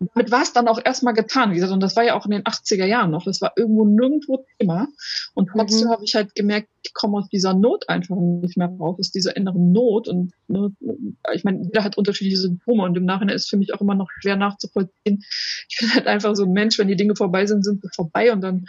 damit 0.00 0.30
war 0.30 0.42
es 0.42 0.52
dann 0.52 0.68
auch 0.68 0.80
erstmal 0.84 1.14
getan, 1.14 1.50
wie 1.50 1.56
gesagt, 1.56 1.72
und 1.72 1.80
das 1.80 1.96
war 1.96 2.04
ja 2.04 2.14
auch 2.14 2.24
in 2.24 2.32
den 2.32 2.42
80er 2.42 2.84
Jahren 2.84 3.10
noch. 3.10 3.24
Das 3.24 3.40
war 3.40 3.52
irgendwo 3.56 3.84
nirgendwo 3.84 4.44
Thema. 4.58 4.88
Und 5.34 5.50
trotzdem 5.50 5.88
mhm. 5.88 5.92
habe 5.92 6.04
ich 6.04 6.14
halt 6.14 6.34
gemerkt, 6.34 6.68
ich 6.82 6.92
komme 6.92 7.18
aus 7.18 7.28
dieser 7.28 7.54
Not 7.54 7.88
einfach 7.88 8.16
nicht 8.16 8.56
mehr 8.56 8.68
raus, 8.68 8.96
aus 8.98 9.10
dieser 9.10 9.36
inneren 9.36 9.72
Not. 9.72 10.08
Und 10.08 10.32
ne, 10.48 10.72
ich 11.32 11.44
meine, 11.44 11.62
jeder 11.62 11.84
hat 11.84 11.96
unterschiedliche 11.96 12.38
Symptome 12.38 12.82
und 12.82 12.96
im 12.96 13.04
Nachhinein 13.04 13.36
ist 13.36 13.44
es 13.44 13.48
für 13.48 13.56
mich 13.56 13.72
auch 13.72 13.80
immer 13.80 13.94
noch 13.94 14.10
schwer 14.20 14.36
nachzuvollziehen. 14.36 15.22
Ich 15.68 15.78
bin 15.80 15.94
halt 15.94 16.06
einfach 16.06 16.34
so 16.34 16.44
ein 16.44 16.52
Mensch, 16.52 16.78
wenn 16.78 16.88
die 16.88 16.96
Dinge 16.96 17.16
vorbei 17.16 17.46
sind, 17.46 17.64
sind 17.64 17.82
sie 17.82 17.88
vorbei 17.94 18.32
und 18.32 18.40
dann 18.40 18.64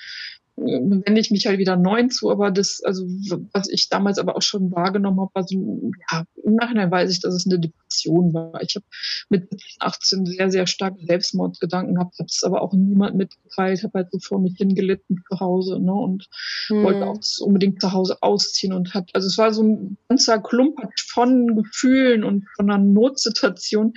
wende 0.57 1.19
ich 1.19 1.31
mich 1.31 1.47
halt 1.47 1.59
wieder 1.59 1.75
neuen 1.75 2.09
zu, 2.09 2.31
aber 2.31 2.49
das, 2.49 2.81
also 2.83 3.05
was 3.51 3.69
ich 3.69 3.89
damals 3.89 4.19
aber 4.19 4.37
auch 4.37 4.41
schon 4.41 4.71
wahrgenommen 4.71 5.19
habe, 5.19 5.31
war 5.33 5.43
so, 5.43 5.91
ja, 6.09 6.23
im 6.43 6.55
Nachhinein 6.55 6.91
weiß 6.91 7.11
ich, 7.11 7.19
dass 7.19 7.33
es 7.33 7.45
eine 7.45 7.59
Depression 7.59 8.33
war. 8.33 8.61
Ich 8.61 8.75
habe 8.75 8.85
mit 9.29 9.49
18 9.79 10.25
sehr, 10.25 10.51
sehr 10.51 10.65
starke 10.67 11.05
Selbstmordgedanken 11.05 11.95
gehabt, 11.95 12.17
habe 12.19 12.27
es 12.27 12.43
aber 12.43 12.61
auch 12.61 12.73
niemand 12.73 13.15
mitgeteilt, 13.15 13.83
habe 13.83 13.99
halt 13.99 14.11
so 14.11 14.19
vor 14.19 14.39
mich 14.39 14.55
hingelitten 14.57 15.23
zu 15.27 15.39
Hause, 15.39 15.79
ne, 15.79 15.93
und 15.93 16.27
hm. 16.67 16.83
wollte 16.83 17.05
auch 17.05 17.19
unbedingt 17.41 17.81
zu 17.81 17.91
Hause 17.91 18.17
ausziehen 18.21 18.71
und 18.71 18.93
hat, 18.93 19.09
also 19.13 19.27
es 19.27 19.37
war 19.37 19.53
so 19.53 19.63
ein 19.63 19.97
ganzer 20.07 20.39
Klumpert 20.39 20.99
von 20.99 21.55
Gefühlen 21.55 22.23
und 22.23 22.45
von 22.55 22.69
einer 22.69 22.81
Notsituation, 22.81 23.93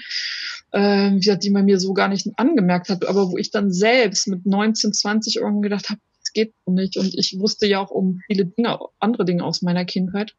äh, 0.72 1.18
die 1.18 1.50
man 1.50 1.66
mir 1.66 1.78
so 1.78 1.92
gar 1.92 2.08
nicht 2.08 2.26
angemerkt 2.36 2.88
hat, 2.88 3.06
aber 3.06 3.30
wo 3.30 3.36
ich 3.36 3.50
dann 3.50 3.70
selbst 3.70 4.26
mit 4.26 4.44
19, 4.44 4.92
20 4.92 5.36
irgendwann 5.36 5.62
gedacht 5.62 5.90
habe, 5.90 6.00
geht 6.38 6.54
so 6.64 6.72
nicht. 6.72 6.96
Und 6.96 7.14
ich 7.16 7.38
wusste 7.38 7.66
ja 7.66 7.80
auch 7.80 7.90
um 7.90 8.20
viele 8.26 8.46
Dinge, 8.46 8.78
andere 9.00 9.24
Dinge 9.24 9.44
aus 9.44 9.62
meiner 9.62 9.84
Kindheit. 9.84 10.36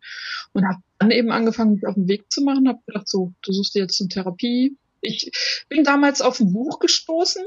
Und 0.53 0.65
habe 0.65 0.81
dann 0.97 1.11
eben 1.11 1.31
angefangen, 1.31 1.73
mich 1.73 1.87
auf 1.87 1.95
den 1.95 2.07
Weg 2.07 2.31
zu 2.31 2.41
machen, 2.41 2.67
habe 2.67 2.79
gedacht, 2.85 3.07
so, 3.07 3.33
du 3.41 3.51
suchst 3.51 3.75
dir 3.75 3.79
jetzt 3.79 3.99
eine 3.99 4.09
Therapie, 4.09 4.77
ich 5.01 5.31
bin 5.69 5.83
damals 5.83 6.21
auf 6.21 6.39
ein 6.39 6.51
Buch 6.51 6.79
gestoßen, 6.79 7.43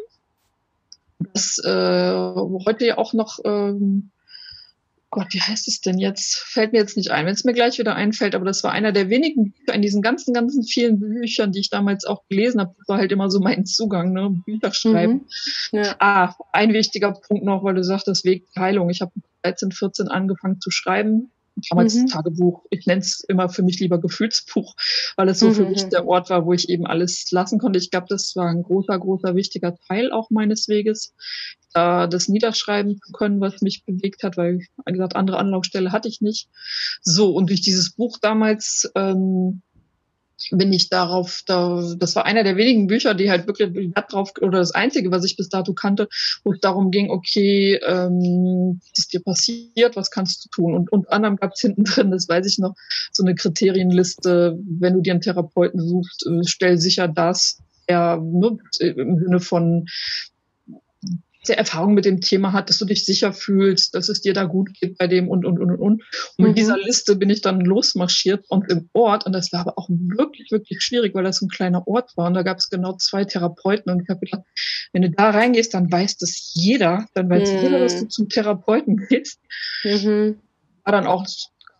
das 1.32 1.58
äh, 1.64 2.34
heute 2.66 2.86
ja 2.86 2.98
auch 2.98 3.12
noch 3.12 3.38
ähm, 3.44 4.10
Gott, 5.12 5.34
wie 5.34 5.42
heißt 5.42 5.68
es 5.68 5.82
denn 5.82 5.98
jetzt? 5.98 6.36
Fällt 6.36 6.72
mir 6.72 6.78
jetzt 6.78 6.96
nicht 6.96 7.10
ein, 7.10 7.26
wenn 7.26 7.34
es 7.34 7.44
mir 7.44 7.52
gleich 7.52 7.78
wieder 7.78 7.94
einfällt, 7.94 8.34
aber 8.34 8.46
das 8.46 8.64
war 8.64 8.72
einer 8.72 8.92
der 8.92 9.10
wenigen 9.10 9.52
Bücher 9.52 9.74
in 9.74 9.82
diesen 9.82 10.00
ganzen, 10.00 10.32
ganzen 10.32 10.64
vielen 10.64 11.00
Büchern, 11.00 11.52
die 11.52 11.60
ich 11.60 11.68
damals 11.68 12.06
auch 12.06 12.22
gelesen 12.30 12.62
habe. 12.62 12.74
Das 12.78 12.88
war 12.88 12.96
halt 12.96 13.12
immer 13.12 13.30
so 13.30 13.38
mein 13.38 13.66
Zugang, 13.66 14.14
ne? 14.14 14.34
Bücher 14.46 14.72
schreiben. 14.72 15.26
Mhm. 15.70 15.78
Ja. 15.78 15.96
Ah, 15.98 16.34
ein 16.54 16.72
wichtiger 16.72 17.12
Punkt 17.12 17.44
noch, 17.44 17.62
weil 17.62 17.74
du 17.74 17.84
sagtest, 17.84 18.24
Weg 18.24 18.46
der 18.54 18.62
Heilung. 18.62 18.88
Ich 18.88 19.02
habe 19.02 19.12
13, 19.42 19.72
14 19.72 20.08
angefangen 20.08 20.62
zu 20.62 20.70
schreiben 20.70 21.30
damals 21.70 21.94
mhm. 21.94 22.06
Tagebuch. 22.06 22.64
Ich 22.70 22.86
nenne 22.86 23.00
es 23.00 23.24
immer 23.28 23.48
für 23.48 23.62
mich 23.62 23.80
lieber 23.80 24.00
Gefühlsbuch, 24.00 24.74
weil 25.16 25.28
es 25.28 25.38
so 25.38 25.48
mhm. 25.48 25.54
für 25.54 25.64
mich 25.66 25.84
der 25.84 26.06
Ort 26.06 26.30
war, 26.30 26.46
wo 26.46 26.52
ich 26.52 26.68
eben 26.68 26.86
alles 26.86 27.30
lassen 27.30 27.58
konnte. 27.58 27.78
Ich 27.78 27.90
glaube, 27.90 28.06
das 28.08 28.34
war 28.36 28.48
ein 28.48 28.62
großer, 28.62 28.98
großer, 28.98 29.34
wichtiger 29.34 29.76
Teil 29.88 30.12
auch 30.12 30.30
meines 30.30 30.68
Weges, 30.68 31.14
da 31.72 32.06
das 32.06 32.28
niederschreiben 32.28 32.98
zu 33.04 33.12
können, 33.12 33.40
was 33.40 33.60
mich 33.60 33.84
bewegt 33.84 34.22
hat, 34.22 34.36
weil, 34.36 34.60
wie 34.86 34.92
gesagt, 34.92 35.16
andere 35.16 35.38
Anlaufstelle 35.38 35.92
hatte 35.92 36.08
ich 36.08 36.20
nicht. 36.20 36.48
So, 37.02 37.30
und 37.30 37.50
durch 37.50 37.62
dieses 37.62 37.92
Buch 37.92 38.18
damals 38.20 38.90
ähm, 38.94 39.62
bin 40.50 40.72
ich 40.72 40.88
darauf, 40.88 41.42
da, 41.46 41.82
das 41.96 42.16
war 42.16 42.24
einer 42.24 42.44
der 42.44 42.56
wenigen 42.56 42.86
Bücher, 42.86 43.14
die 43.14 43.30
halt 43.30 43.46
wirklich 43.46 43.74
Wert 43.74 44.12
oder 44.40 44.58
das 44.58 44.72
einzige, 44.72 45.10
was 45.10 45.24
ich 45.24 45.36
bis 45.36 45.48
dato 45.48 45.72
kannte, 45.74 46.08
wo 46.44 46.52
es 46.52 46.60
darum 46.60 46.90
ging, 46.90 47.10
okay, 47.10 47.80
ähm, 47.86 48.80
was 48.80 48.98
ist 48.98 49.12
dir 49.12 49.22
passiert, 49.22 49.96
was 49.96 50.10
kannst 50.10 50.44
du 50.44 50.48
tun? 50.50 50.74
Und 50.74 50.92
unter 50.92 51.12
anderem 51.12 51.36
gab 51.36 51.52
es 51.52 51.60
hinten 51.60 51.84
drin, 51.84 52.10
das 52.10 52.28
weiß 52.28 52.46
ich 52.46 52.58
noch, 52.58 52.74
so 53.10 53.24
eine 53.24 53.34
Kriterienliste, 53.34 54.58
wenn 54.78 54.94
du 54.94 55.00
dir 55.00 55.12
einen 55.12 55.20
Therapeuten 55.20 55.80
suchst, 55.80 56.26
äh, 56.26 56.42
stell 56.46 56.78
sicher, 56.78 57.08
dass 57.08 57.58
er 57.86 58.18
ne, 58.18 58.56
im 58.80 59.18
Sinne 59.18 59.40
von 59.40 59.86
der 61.48 61.58
Erfahrung 61.58 61.94
mit 61.94 62.04
dem 62.04 62.20
Thema 62.20 62.52
hat, 62.52 62.68
dass 62.68 62.78
du 62.78 62.84
dich 62.84 63.04
sicher 63.04 63.32
fühlst, 63.32 63.94
dass 63.94 64.08
es 64.08 64.20
dir 64.20 64.32
da 64.32 64.44
gut 64.44 64.72
geht 64.74 64.96
bei 64.98 65.08
dem 65.08 65.28
und, 65.28 65.44
und, 65.44 65.58
und, 65.58 65.70
und. 65.70 65.80
Und 65.80 66.02
mhm. 66.38 66.46
mit 66.46 66.58
dieser 66.58 66.78
Liste 66.78 67.16
bin 67.16 67.30
ich 67.30 67.40
dann 67.40 67.60
losmarschiert 67.60 68.44
und 68.48 68.70
im 68.70 68.88
Ort, 68.92 69.26
und 69.26 69.32
das 69.32 69.52
war 69.52 69.60
aber 69.60 69.78
auch 69.78 69.88
wirklich, 69.88 70.50
wirklich 70.52 70.82
schwierig, 70.82 71.14
weil 71.14 71.24
das 71.24 71.42
ein 71.42 71.48
kleiner 71.48 71.86
Ort 71.88 72.16
war 72.16 72.28
und 72.28 72.34
da 72.34 72.42
gab 72.42 72.58
es 72.58 72.70
genau 72.70 72.96
zwei 72.96 73.24
Therapeuten 73.24 73.92
und 73.92 74.02
ich 74.02 74.08
habe 74.08 74.20
gedacht, 74.20 74.42
wenn 74.92 75.02
du 75.02 75.10
da 75.10 75.30
reingehst, 75.30 75.74
dann 75.74 75.90
weiß 75.90 76.18
das 76.18 76.52
jeder, 76.54 77.06
dann 77.14 77.28
weiß 77.28 77.52
mhm. 77.52 77.58
jeder, 77.58 77.78
dass 77.80 77.98
du 77.98 78.08
zum 78.08 78.28
Therapeuten 78.28 78.96
gehst. 79.08 79.40
Mhm. 79.82 80.36
War 80.84 80.92
dann 80.92 81.06
auch 81.06 81.26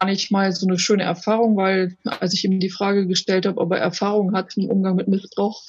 gar 0.00 0.06
nicht 0.08 0.32
mal 0.32 0.50
so 0.52 0.66
eine 0.66 0.78
schöne 0.78 1.04
Erfahrung, 1.04 1.56
weil 1.56 1.96
als 2.04 2.34
ich 2.34 2.44
ihm 2.44 2.58
die 2.58 2.70
Frage 2.70 3.06
gestellt 3.06 3.46
habe, 3.46 3.60
ob 3.60 3.70
er 3.70 3.78
Erfahrung 3.78 4.34
hat 4.34 4.56
im 4.56 4.68
Umgang 4.68 4.96
mit 4.96 5.06
Missbrauch, 5.06 5.62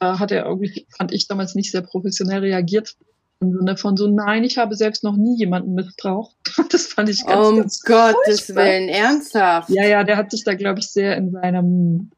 da 0.00 0.18
hat 0.18 0.32
er 0.32 0.46
irgendwie, 0.46 0.86
fand 0.96 1.12
ich 1.12 1.28
damals 1.28 1.54
nicht 1.54 1.70
sehr 1.70 1.82
professionell 1.82 2.40
reagiert 2.40 2.96
im 3.40 3.52
Sinne 3.52 3.76
von 3.76 3.96
so, 3.96 4.08
nein, 4.08 4.44
ich 4.44 4.58
habe 4.58 4.74
selbst 4.76 5.04
noch 5.04 5.16
nie 5.16 5.36
jemanden 5.36 5.74
missbraucht. 5.74 6.36
Das 6.70 6.86
fand 6.86 7.08
ich 7.08 7.24
ganz, 7.24 7.48
Um 7.48 7.56
ganz 7.58 7.82
Gottes 7.82 8.40
furchtbar. 8.40 8.64
Willen, 8.64 8.88
ernsthaft. 8.88 9.68
Ja, 9.70 9.84
ja, 9.84 10.04
der 10.04 10.16
hat 10.16 10.30
sich 10.30 10.42
da, 10.42 10.54
glaube 10.54 10.80
ich, 10.80 10.88
sehr 10.88 11.16
in 11.16 11.30
seinem 11.30 12.10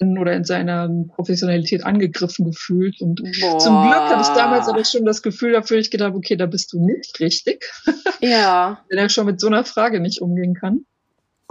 oder 0.00 0.32
in 0.32 0.44
seiner 0.44 0.88
Professionalität 1.14 1.84
angegriffen 1.84 2.44
gefühlt. 2.44 3.00
Und 3.00 3.22
Boah. 3.40 3.58
zum 3.58 3.82
Glück 3.82 3.94
hatte 3.94 4.22
ich 4.22 4.36
damals 4.36 4.68
aber 4.68 4.84
schon 4.84 5.04
das 5.04 5.22
Gefühl 5.22 5.52
dafür, 5.52 5.78
ich 5.78 5.90
gedacht, 5.90 6.14
okay, 6.14 6.36
da 6.36 6.46
bist 6.46 6.72
du 6.72 6.84
nicht 6.84 7.18
richtig. 7.20 7.64
Ja. 8.20 8.80
Wenn 8.88 8.98
er 8.98 9.08
schon 9.08 9.26
mit 9.26 9.40
so 9.40 9.46
einer 9.46 9.64
Frage 9.64 10.00
nicht 10.00 10.20
umgehen 10.20 10.54
kann. 10.54 10.84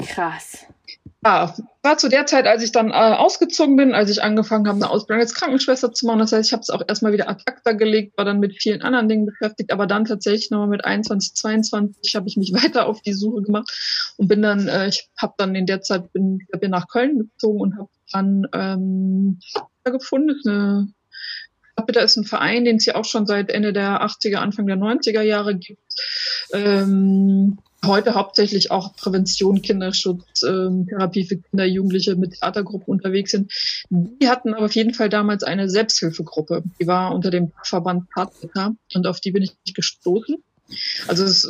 Krass. 0.06 0.66
Ja, 1.28 1.54
war 1.84 1.98
zu 1.98 2.08
der 2.08 2.26
Zeit, 2.26 2.48
als 2.48 2.64
ich 2.64 2.72
dann 2.72 2.90
äh, 2.90 2.94
ausgezogen 2.94 3.76
bin, 3.76 3.94
als 3.94 4.10
ich 4.10 4.24
angefangen 4.24 4.66
habe, 4.66 4.78
eine 4.78 4.90
Ausbildung 4.90 5.20
als 5.20 5.34
Krankenschwester 5.34 5.92
zu 5.92 6.06
machen. 6.06 6.20
Das 6.20 6.32
heißt, 6.32 6.48
ich 6.48 6.54
habe 6.54 6.62
es 6.62 6.70
auch 6.70 6.82
erstmal 6.88 7.12
wieder 7.12 7.28
ad 7.28 7.44
acta 7.46 7.74
gelegt, 7.74 8.18
war 8.18 8.24
dann 8.24 8.40
mit 8.40 8.56
vielen 8.56 8.82
anderen 8.82 9.10
Dingen 9.10 9.26
beschäftigt, 9.26 9.74
aber 9.74 9.88
dann 9.88 10.06
tatsächlich 10.06 10.52
nochmal 10.52 10.70
mit 10.70 10.86
21, 10.86 11.34
22 11.36 12.16
habe 12.16 12.30
ich 12.30 12.38
mich 12.38 12.54
weiter 12.64 12.86
auf 12.86 13.02
die 13.02 13.12
Suche 13.12 13.42
gemacht 13.42 13.70
und 14.16 14.30
bin 14.30 14.42
dann, 14.42 14.70
äh, 14.70 14.88
ich 14.88 15.10
habe 15.18 15.34
dann 15.38 15.54
in 15.54 15.66
der 15.66 15.82
Zeit 15.82 16.14
bin, 16.14 16.48
bin 16.62 16.72
nach 16.72 16.88
Köln 16.88 17.20
gezogen 17.20 17.60
und 17.60 17.78
habe 17.78 17.90
dann 18.14 18.48
ähm, 18.54 19.42
gefunden, 19.84 20.34
eine 20.46 20.88
Capita 21.76 22.00
ist 22.00 22.16
ein 22.16 22.24
Verein, 22.24 22.64
den 22.64 22.78
es 22.78 22.86
ja 22.86 22.96
auch 22.96 23.06
schon 23.06 23.26
seit 23.26 23.50
Ende 23.50 23.74
der 23.74 24.02
80er, 24.02 24.38
Anfang 24.38 24.66
der 24.66 24.78
90er 24.78 25.22
Jahre 25.24 25.56
gibt. 25.58 25.94
Ähm, 26.54 27.60
heute 27.86 28.16
hauptsächlich 28.16 28.72
auch 28.72 28.96
Prävention, 28.96 29.62
Kinderschutz, 29.62 30.44
ähm, 30.44 30.88
Therapie 30.88 31.26
für 31.26 31.38
Kinder, 31.38 31.66
Jugendliche 31.66 32.16
mit 32.16 32.34
Theatergruppen 32.34 32.92
unterwegs 32.92 33.32
sind. 33.32 33.52
Die 33.90 34.28
hatten 34.28 34.54
aber 34.54 34.66
auf 34.66 34.76
jeden 34.76 34.94
Fall 34.94 35.10
damals 35.10 35.44
eine 35.44 35.70
Selbsthilfegruppe. 35.70 36.64
Die 36.80 36.88
war 36.88 37.14
unter 37.14 37.32
dem 37.32 37.52
Verband 37.64 38.10
Partner 38.10 38.76
und 38.94 39.08
auf 39.08 39.20
die 39.20 39.32
bin 39.32 39.44
ich 39.44 39.56
gestoßen. 39.74 40.38
Also 41.08 41.24
es 41.24 41.46
äh, 41.46 41.50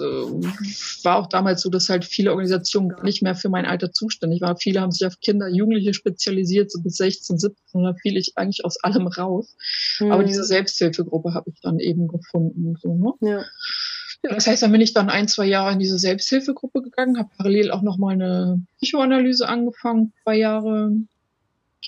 war 1.04 1.18
auch 1.18 1.28
damals 1.28 1.62
so, 1.62 1.70
dass 1.70 1.90
halt 1.90 2.06
viele 2.06 2.32
Organisationen 2.32 2.90
gar 2.90 3.04
nicht 3.04 3.24
mehr 3.24 3.36
für 3.36 3.50
mein 3.50 3.66
Alter 3.66 3.92
zuständig 3.92 4.42
waren. 4.42 4.58
Viele 4.58 4.82
haben 4.82 4.92
sich 4.92 5.08
auf 5.08 5.20
Kinder, 5.20 5.48
Jugendliche 5.48 5.94
spezialisiert, 5.94 6.72
so 6.72 6.82
bis 6.82 6.98
16, 6.98 7.40
17, 7.40 7.58
und 7.74 7.84
da 7.84 7.96
fiel 7.96 8.18
ich 8.18 8.34
eigentlich 8.36 8.64
aus 8.64 8.78
allem 8.84 9.08
raus. 9.08 9.56
Mhm. 10.00 10.12
Aber 10.12 10.24
diese 10.24 10.44
Selbsthilfegruppe 10.44 11.34
habe 11.34 11.50
ich 11.50 11.60
dann 11.62 11.80
eben 11.80 12.08
gefunden. 12.08 12.76
So, 12.80 12.96
ne? 12.96 13.30
ja. 13.30 13.46
Ja, 14.24 14.34
das 14.34 14.48
heißt, 14.48 14.64
dann 14.64 14.72
bin 14.72 14.82
ich 14.82 14.94
dann 14.94 15.10
ein, 15.10 15.28
zwei 15.28 15.46
Jahre 15.46 15.74
in 15.74 15.80
diese 15.80 16.00
Selbsthilfegruppe 16.00 16.82
gegangen, 16.82 17.18
habe 17.18 17.30
parallel 17.38 17.72
auch 17.72 17.82
nochmal 17.82 18.14
eine 18.14 18.62
Psychoanalyse 18.78 19.48
angefangen, 19.48 20.14
zwei 20.24 20.38
Jahre. 20.38 20.92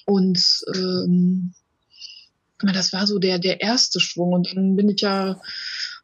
Und 0.05 0.61
ähm, 0.75 1.53
das 2.61 2.93
war 2.93 3.07
so 3.07 3.19
der, 3.19 3.39
der 3.39 3.61
erste 3.61 3.99
Schwung. 3.99 4.33
Und 4.33 4.55
dann 4.55 4.75
bin 4.75 4.89
ich 4.89 5.01
ja, 5.01 5.39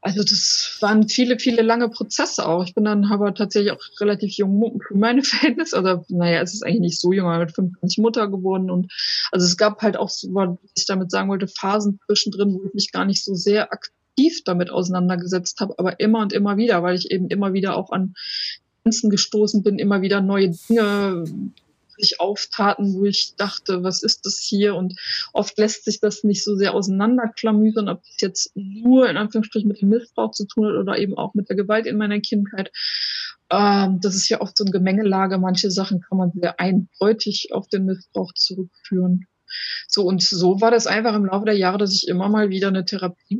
also 0.02 0.24
das 0.24 0.78
waren 0.82 1.08
viele, 1.10 1.38
viele 1.40 1.62
lange 1.62 1.90
Prozesse 1.90 2.48
auch. 2.48 2.64
Ich 2.64 2.74
bin 2.74 2.86
dann 2.86 3.06
aber 3.06 3.34
tatsächlich 3.34 3.72
auch 3.72 3.82
relativ 4.00 4.38
jung 4.38 4.82
für 4.88 4.96
meine 4.96 5.24
Verhältnisse. 5.24 5.78
Also, 5.78 6.06
naja, 6.10 6.42
es 6.42 6.54
ist 6.54 6.64
eigentlich 6.64 6.80
nicht 6.80 7.02
so 7.02 7.12
jung, 7.12 7.28
aber 7.28 7.46
mit 7.46 7.56
25 7.56 8.00
Mutter 8.00 8.28
geworden. 8.30 8.72
Und 8.72 8.92
also 9.32 9.46
es 9.46 9.58
gab 9.58 9.82
halt 9.82 9.98
auch 9.98 10.10
so, 10.10 10.30
was 10.34 10.58
ich 10.76 10.86
damit 10.86 11.12
sagen 11.12 11.30
wollte, 11.30 11.48
Phasen 11.48 12.00
zwischendrin, 12.06 12.54
wo 12.54 12.66
ich 12.66 12.74
mich 12.74 12.92
gar 12.92 13.06
nicht 13.06 13.24
so 13.24 13.36
sehr 13.36 13.72
aktiv 13.72 13.94
tief 14.16 14.44
damit 14.44 14.70
auseinandergesetzt 14.70 15.60
habe, 15.60 15.76
aber 15.78 16.00
immer 16.00 16.20
und 16.20 16.34
immer 16.34 16.58
wieder, 16.58 16.84
weil 16.84 16.96
ich 16.96 17.12
eben 17.12 17.28
immer 17.28 17.54
wieder 17.54 17.76
auch 17.76 17.92
an 17.92 18.16
Grenzen 18.84 19.10
gestoßen 19.10 19.64
bin, 19.64 19.80
immer 19.80 20.02
wieder 20.02 20.22
neue 20.22 20.52
Dinge 20.52 21.26
sich 21.98 22.20
auftaten, 22.20 22.94
wo 22.94 23.06
ich 23.06 23.36
dachte, 23.38 23.84
was 23.84 24.04
ist 24.04 24.26
das 24.26 24.40
hier? 24.40 24.76
Und 24.76 25.00
oft 25.34 25.58
lässt 25.58 25.86
sich 25.86 26.00
das 26.00 26.24
nicht 26.24 26.44
so 26.44 26.56
sehr 26.56 26.74
auseinanderklamüsern, 26.74 27.90
ob 27.90 28.04
das 28.04 28.22
jetzt 28.22 28.52
nur 28.56 29.10
in 29.10 29.18
Anführungsstrichen 29.18 29.68
mit 29.68 29.82
dem 29.82 29.90
Missbrauch 29.90 30.32
zu 30.32 30.46
tun 30.46 30.68
hat 30.68 30.76
oder 30.76 30.98
eben 30.98 31.18
auch 31.18 31.34
mit 31.34 31.50
der 31.50 31.56
Gewalt 31.56 31.86
in 31.86 31.98
meiner 31.98 32.20
Kindheit. 32.20 32.72
Ähm, 33.50 34.00
das 34.02 34.16
ist 34.16 34.30
ja 34.30 34.42
oft 34.42 34.58
so 34.58 34.64
eine 34.64 34.72
Gemengelage. 34.72 35.38
Manche 35.38 35.72
Sachen 35.72 36.02
kann 36.02 36.18
man 36.18 36.32
sehr 36.34 36.60
eindeutig 36.60 37.50
auf 37.54 37.68
den 37.68 37.86
Missbrauch 37.86 38.34
zurückführen. 38.34 39.28
So 39.88 40.04
und 40.04 40.22
so 40.22 40.60
war 40.60 40.72
das 40.72 40.88
einfach 40.88 41.16
im 41.16 41.26
Laufe 41.26 41.46
der 41.46 41.58
Jahre, 41.58 41.78
dass 41.78 41.94
ich 41.94 42.08
immer 42.08 42.28
mal 42.30 42.50
wieder 42.50 42.68
eine 42.68 42.84
Therapie 42.84 43.40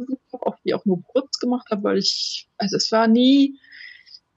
die 0.66 0.74
auch 0.74 0.86
nur 0.86 1.04
kurz 1.04 1.40
gemacht 1.40 1.68
habe, 1.72 1.84
weil 1.84 1.98
ich, 1.98 2.48
also 2.58 2.78
es 2.78 2.92
war 2.92 3.08
nie, 3.08 3.60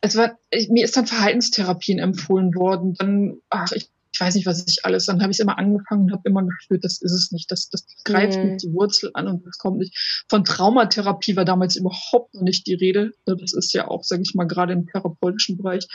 es 0.00 0.16
war, 0.16 0.38
ich, 0.50 0.68
mir 0.68 0.84
ist 0.84 0.96
dann 0.96 1.06
Verhaltenstherapien 1.06 1.98
empfohlen 1.98 2.54
worden. 2.54 2.94
Dann, 2.94 3.38
ach, 3.50 3.72
ich 3.72 3.90
ich 4.18 4.20
weiß 4.20 4.34
nicht, 4.34 4.46
was 4.46 4.66
ich 4.66 4.84
alles. 4.84 5.06
Dann 5.06 5.22
habe 5.22 5.30
ich 5.30 5.38
immer 5.38 5.58
angefangen 5.58 6.04
und 6.04 6.12
habe 6.12 6.28
immer 6.28 6.42
gespürt, 6.42 6.82
das 6.82 7.00
ist 7.00 7.12
es 7.12 7.30
nicht. 7.30 7.52
Das, 7.52 7.68
das 7.68 7.86
greift 8.04 8.36
mhm. 8.36 8.46
nicht 8.46 8.64
die 8.64 8.72
Wurzel 8.72 9.10
an 9.14 9.28
und 9.28 9.46
das 9.46 9.58
kommt 9.58 9.78
nicht. 9.78 10.24
Von 10.28 10.44
Traumatherapie 10.44 11.36
war 11.36 11.44
damals 11.44 11.76
überhaupt 11.76 12.34
noch 12.34 12.42
nicht 12.42 12.66
die 12.66 12.74
Rede. 12.74 13.12
Das 13.26 13.52
ist 13.52 13.72
ja 13.74 13.86
auch, 13.86 14.02
sage 14.02 14.22
ich 14.22 14.34
mal, 14.34 14.46
gerade 14.46 14.72
im 14.72 14.86
therapeutischen 14.86 15.56
Bereich 15.56 15.86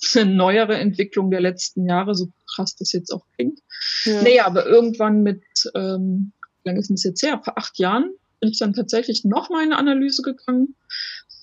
eine 0.14 0.32
neuere 0.32 0.76
Entwicklung 0.76 1.32
der 1.32 1.40
letzten 1.40 1.88
Jahre, 1.88 2.14
so 2.14 2.28
krass 2.54 2.76
das 2.76 2.92
jetzt 2.92 3.10
auch 3.12 3.24
klingt. 3.34 3.58
Ja. 4.04 4.22
Naja, 4.22 4.46
aber 4.46 4.66
irgendwann 4.66 5.22
mit, 5.24 5.42
ähm, 5.74 6.32
wie 6.62 6.68
lange 6.68 6.78
ist 6.78 6.90
das 6.90 7.02
jetzt 7.02 7.22
her? 7.22 7.40
Vor 7.42 7.58
acht 7.58 7.80
Jahren 7.80 8.12
bin 8.42 8.50
ich 8.50 8.58
dann 8.58 8.74
tatsächlich 8.74 9.24
noch 9.24 9.48
mal 9.48 9.64
in 9.64 9.72
eine 9.72 9.78
Analyse 9.78 10.22
gegangen 10.22 10.74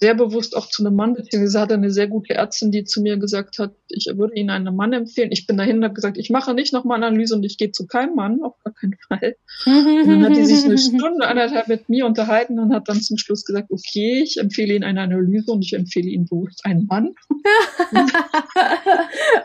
sehr 0.02 0.14
bewusst 0.16 0.56
auch 0.56 0.68
zu 0.68 0.86
einem 0.86 0.96
Mann, 0.96 1.14
beziehungsweise 1.14 1.60
hatte 1.60 1.74
eine 1.74 1.92
sehr 1.92 2.08
gute 2.08 2.34
Ärztin, 2.34 2.72
die 2.72 2.86
zu 2.86 3.02
mir 3.02 3.18
gesagt 3.18 3.60
hat, 3.60 3.74
ich 3.90 4.06
würde 4.16 4.34
Ihnen 4.36 4.50
einen 4.50 4.74
Mann 4.74 4.94
empfehlen. 4.94 5.30
Ich 5.34 5.46
bin 5.46 5.58
dahin 5.58 5.78
und 5.78 5.84
habe 5.84 5.94
gesagt, 5.94 6.18
ich 6.18 6.30
mache 6.30 6.54
nicht 6.54 6.72
nochmal 6.72 7.04
Analyse 7.04 7.36
und 7.36 7.44
ich 7.44 7.58
gehe 7.58 7.72
zu 7.72 7.86
keinem 7.86 8.16
Mann, 8.16 8.42
auf 8.42 8.56
gar 8.64 8.74
keinen 8.74 8.96
Fall. 9.08 9.36
und 9.66 10.08
dann 10.08 10.24
hat 10.24 10.38
die 10.38 10.46
sich 10.46 10.64
eine 10.64 10.78
Stunde, 10.78 11.28
anderthalb 11.28 11.68
mit 11.68 11.90
mir 11.90 12.06
unterhalten 12.06 12.60
und 12.60 12.74
hat 12.74 12.88
dann 12.88 13.02
zum 13.02 13.18
Schluss 13.18 13.44
gesagt, 13.44 13.72
okay, 13.72 14.22
ich 14.24 14.38
empfehle 14.38 14.74
Ihnen 14.74 14.86
eine 14.86 15.02
Analyse 15.02 15.52
und 15.52 15.66
ich 15.66 15.74
empfehle 15.74 16.08
Ihnen 16.08 16.26
bewusst 16.26 16.64
einen 16.64 16.86
Mann. 16.86 17.14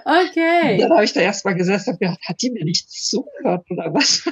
okay. 0.04 0.74
Und 0.74 0.82
dann 0.82 0.92
habe 0.92 1.04
ich 1.04 1.14
da 1.14 1.20
erstmal 1.20 1.56
gesessen 1.56 1.90
und 1.90 2.00
gedacht, 2.00 2.20
hat 2.28 2.40
die 2.42 2.50
mir 2.52 2.64
nicht 2.64 2.88
zugehört 2.88 3.68
oder 3.70 3.92
was? 3.92 4.22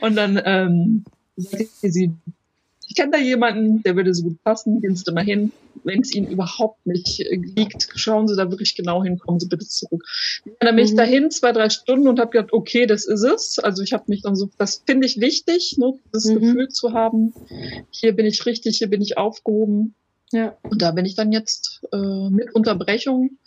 und 0.00 0.16
dann 0.16 0.40
ähm, 0.42 1.04
sie, 1.36 2.12
ich 2.88 2.94
kenne 2.94 3.12
da 3.12 3.18
jemanden, 3.18 3.82
der 3.82 3.96
würde 3.96 4.14
so 4.14 4.24
gut 4.24 4.42
passen, 4.42 4.80
gehen 4.80 4.94
Sie 4.94 5.04
da 5.04 5.12
mal 5.12 5.24
hin. 5.24 5.52
Wenn 5.82 6.00
es 6.00 6.14
Ihnen 6.14 6.28
überhaupt 6.28 6.86
nicht 6.86 7.20
äh, 7.20 7.36
liegt, 7.36 7.88
schauen 7.94 8.28
Sie 8.28 8.36
da 8.36 8.50
wirklich 8.50 8.74
genau 8.74 9.02
hin, 9.02 9.18
kommen 9.18 9.40
Sie 9.40 9.48
bitte 9.48 9.66
zurück. 9.66 10.02
Ich 10.44 10.52
bin 10.58 10.66
nämlich 10.66 10.92
mhm. 10.92 10.96
dahin, 10.96 11.30
zwei, 11.30 11.52
drei 11.52 11.68
Stunden 11.70 12.08
und 12.08 12.20
habe 12.20 12.30
gedacht, 12.30 12.52
okay, 12.52 12.86
das 12.86 13.04
ist 13.04 13.22
es. 13.24 13.58
Also 13.58 13.82
ich 13.82 13.92
habe 13.92 14.04
mich 14.08 14.22
dann 14.22 14.36
so, 14.36 14.50
das 14.58 14.82
finde 14.86 15.06
ich 15.06 15.20
wichtig, 15.20 15.76
ne, 15.78 15.94
das 16.12 16.24
mhm. 16.26 16.40
Gefühl 16.40 16.68
zu 16.68 16.92
haben, 16.92 17.34
hier 17.90 18.12
bin 18.12 18.26
ich 18.26 18.44
richtig, 18.46 18.78
hier 18.78 18.88
bin 18.88 19.02
ich 19.02 19.18
aufgehoben. 19.18 19.94
Ja. 20.32 20.56
Und 20.62 20.82
da 20.82 20.90
bin 20.90 21.04
ich 21.04 21.14
dann 21.14 21.32
jetzt 21.32 21.82
äh, 21.92 22.30
mit 22.30 22.54
Unterbrechung 22.54 23.38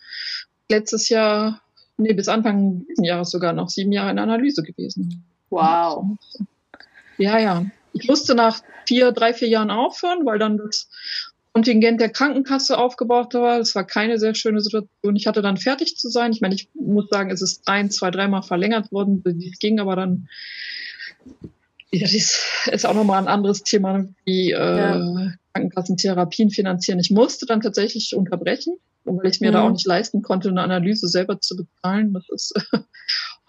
letztes 0.69 1.09
Jahr, 1.09 1.61
nee, 1.97 2.13
bis 2.13 2.27
Anfang 2.27 2.85
dieses 2.87 3.05
Jahres 3.05 3.29
sogar 3.29 3.53
noch 3.53 3.69
sieben 3.69 3.91
Jahre 3.91 4.11
in 4.11 4.19
Analyse 4.19 4.63
gewesen. 4.63 5.23
Wow. 5.49 6.17
Ja, 7.17 7.39
ja. 7.39 7.65
Ich 7.99 8.07
musste 8.07 8.35
nach 8.35 8.61
vier, 8.87 9.11
drei, 9.11 9.33
vier 9.33 9.47
Jahren 9.47 9.71
aufhören, 9.71 10.25
weil 10.25 10.39
dann 10.39 10.57
das 10.57 10.89
Kontingent 11.53 11.99
der 11.99 12.09
Krankenkasse 12.09 12.77
aufgebaut 12.77 13.33
war. 13.33 13.57
Das 13.57 13.73
war 13.75 13.83
keine 13.83 14.19
sehr 14.19 14.35
schöne 14.35 14.61
Situation. 14.61 15.15
Ich 15.15 15.27
hatte 15.27 15.41
dann 15.41 15.57
fertig 15.57 15.97
zu 15.97 16.09
sein. 16.09 16.31
Ich 16.31 16.41
meine, 16.41 16.55
ich 16.55 16.69
muss 16.73 17.09
sagen, 17.09 17.31
es 17.31 17.41
ist 17.41 17.67
ein, 17.67 17.89
zwei, 17.89 18.11
dreimal 18.11 18.43
verlängert 18.43 18.91
worden. 18.91 19.23
Es 19.25 19.59
ging 19.59 19.79
aber 19.79 19.95
dann 19.95 20.27
ja, 21.91 22.01
das 22.01 22.45
ist 22.71 22.85
auch 22.85 22.93
nochmal 22.93 23.21
ein 23.21 23.27
anderes 23.27 23.63
Thema, 23.63 24.05
wie 24.25 24.51
äh, 24.51 24.57
ja. 24.57 25.33
Krankenkassentherapien 25.53 26.49
finanzieren. 26.49 26.99
Ich 26.99 27.11
musste 27.11 27.45
dann 27.45 27.61
tatsächlich 27.61 28.13
unterbrechen, 28.15 28.75
weil 29.05 29.31
ich 29.31 29.39
mir 29.39 29.51
mhm. 29.51 29.53
da 29.53 29.63
auch 29.63 29.71
nicht 29.71 29.87
leisten 29.87 30.21
konnte, 30.21 30.49
eine 30.49 30.61
Analyse 30.61 31.07
selber 31.07 31.39
zu 31.39 31.55
bezahlen. 31.55 32.13
Das 32.13 32.25
ist, 32.29 32.53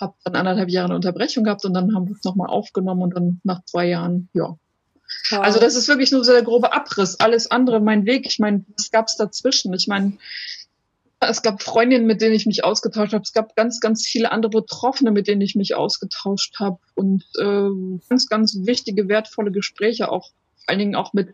habe 0.00 0.14
dann 0.24 0.36
anderthalb 0.36 0.68
Jahre 0.68 0.86
eine 0.86 0.96
Unterbrechung 0.96 1.44
gehabt 1.44 1.64
und 1.64 1.74
dann 1.74 1.94
haben 1.94 2.06
wir 2.06 2.14
es 2.14 2.24
nochmal 2.24 2.48
aufgenommen 2.48 3.02
und 3.02 3.14
dann 3.14 3.40
nach 3.44 3.64
zwei 3.64 3.86
Jahren, 3.86 4.28
ja. 4.32 4.56
Wow. 5.30 5.40
Also 5.40 5.58
das 5.58 5.74
ist 5.74 5.88
wirklich 5.88 6.12
nur 6.12 6.22
so 6.22 6.32
der 6.32 6.42
grobe 6.42 6.72
Abriss. 6.72 7.18
Alles 7.18 7.50
andere, 7.50 7.80
mein 7.80 8.04
Weg, 8.04 8.26
ich 8.26 8.38
meine, 8.38 8.64
was 8.76 8.90
gab's 8.90 9.16
dazwischen? 9.16 9.72
Ich 9.72 9.88
meine, 9.88 10.18
es 11.20 11.42
gab 11.42 11.62
Freundinnen, 11.62 12.06
mit 12.06 12.20
denen 12.20 12.34
ich 12.34 12.46
mich 12.46 12.64
ausgetauscht 12.64 13.12
habe. 13.12 13.22
Es 13.22 13.32
gab 13.32 13.56
ganz, 13.56 13.80
ganz 13.80 14.06
viele 14.06 14.30
andere 14.30 14.50
Betroffene, 14.50 15.10
mit 15.10 15.26
denen 15.26 15.40
ich 15.40 15.54
mich 15.54 15.74
ausgetauscht 15.74 16.60
habe. 16.60 16.78
Und 16.94 17.24
äh, 17.38 17.70
ganz, 18.08 18.28
ganz 18.28 18.58
wichtige, 18.64 19.08
wertvolle 19.08 19.50
Gespräche 19.50 20.12
auch 20.12 20.30
vor 20.68 20.72
allen 20.72 20.80
Dingen 20.80 20.96
auch 20.96 21.14
mit 21.14 21.30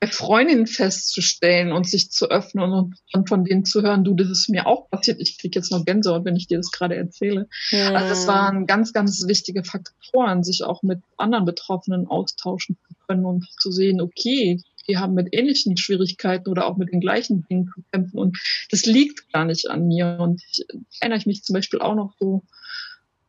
bei 0.00 0.06
Freundinnen 0.06 0.66
festzustellen 0.66 1.72
und 1.72 1.86
sich 1.86 2.10
zu 2.10 2.30
öffnen 2.30 2.72
und 2.72 2.96
dann 3.12 3.26
von 3.26 3.44
denen 3.44 3.66
zu 3.66 3.82
hören, 3.82 4.02
du, 4.02 4.14
das 4.14 4.30
ist 4.30 4.48
mir 4.48 4.66
auch 4.66 4.88
passiert. 4.88 5.20
Ich 5.20 5.38
krieg 5.38 5.54
jetzt 5.54 5.70
noch 5.70 5.84
Gänsehaut, 5.84 6.24
wenn 6.24 6.36
ich 6.36 6.46
dir 6.46 6.56
das 6.56 6.70
gerade 6.70 6.96
erzähle. 6.96 7.48
Mhm. 7.70 7.94
Also 7.94 8.08
das 8.08 8.26
waren 8.26 8.66
ganz, 8.66 8.94
ganz 8.94 9.26
wichtige 9.28 9.62
Faktoren, 9.62 10.42
sich 10.42 10.64
auch 10.64 10.82
mit 10.82 11.00
anderen 11.18 11.44
Betroffenen 11.44 12.06
austauschen 12.06 12.78
zu 12.88 12.94
können 13.06 13.26
und 13.26 13.46
zu 13.60 13.70
sehen, 13.70 14.00
okay, 14.00 14.58
die 14.88 14.96
haben 14.96 15.12
mit 15.12 15.28
ähnlichen 15.32 15.76
Schwierigkeiten 15.76 16.48
oder 16.48 16.66
auch 16.66 16.78
mit 16.78 16.92
den 16.92 17.00
gleichen 17.00 17.46
Dingen 17.46 17.70
zu 17.74 17.82
kämpfen. 17.92 18.18
Und 18.18 18.38
das 18.70 18.86
liegt 18.86 19.30
gar 19.34 19.44
nicht 19.44 19.68
an 19.68 19.86
mir. 19.86 20.16
Und 20.18 20.42
ich, 20.50 20.64
erinnere 21.00 21.18
ich 21.18 21.26
mich 21.26 21.44
zum 21.44 21.52
Beispiel 21.52 21.80
auch 21.80 21.94
noch 21.94 22.14
so 22.18 22.42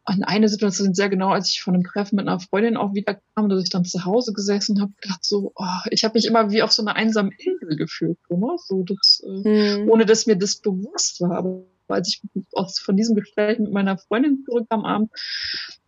an 0.05 0.23
eine 0.23 0.49
Situation 0.49 0.93
sehr 0.93 1.09
genau, 1.09 1.29
als 1.29 1.49
ich 1.49 1.61
von 1.61 1.73
einem 1.73 1.83
Treffen 1.83 2.17
mit 2.17 2.27
einer 2.27 2.39
Freundin 2.39 2.77
auch 2.77 2.93
wieder 2.93 3.19
kam, 3.35 3.49
dass 3.49 3.63
ich 3.63 3.69
dann 3.69 3.85
zu 3.85 4.03
Hause 4.05 4.33
gesessen 4.33 4.81
habe, 4.81 4.91
gedacht 5.01 5.23
so, 5.23 5.53
oh, 5.55 5.87
ich 5.91 6.03
habe 6.03 6.17
mich 6.17 6.25
immer 6.25 6.51
wie 6.51 6.61
auf 6.61 6.71
so 6.71 6.81
einer 6.81 6.95
einsamen 6.95 7.31
Insel 7.31 7.77
gefühlt, 7.77 8.17
so 8.29 8.83
das, 8.83 9.21
mhm. 9.25 9.89
ohne 9.89 10.05
dass 10.05 10.25
mir 10.25 10.35
das 10.35 10.57
bewusst 10.57 11.21
war. 11.21 11.37
Aber 11.37 11.65
als 11.93 12.09
ich 12.09 12.21
aus, 12.53 12.79
von 12.79 12.97
diesem 12.97 13.15
Gespräch 13.15 13.59
mit 13.59 13.71
meiner 13.71 13.97
Freundin 13.97 14.43
zurückkam 14.45 14.81
am 14.81 14.85
Abend, 14.85 15.11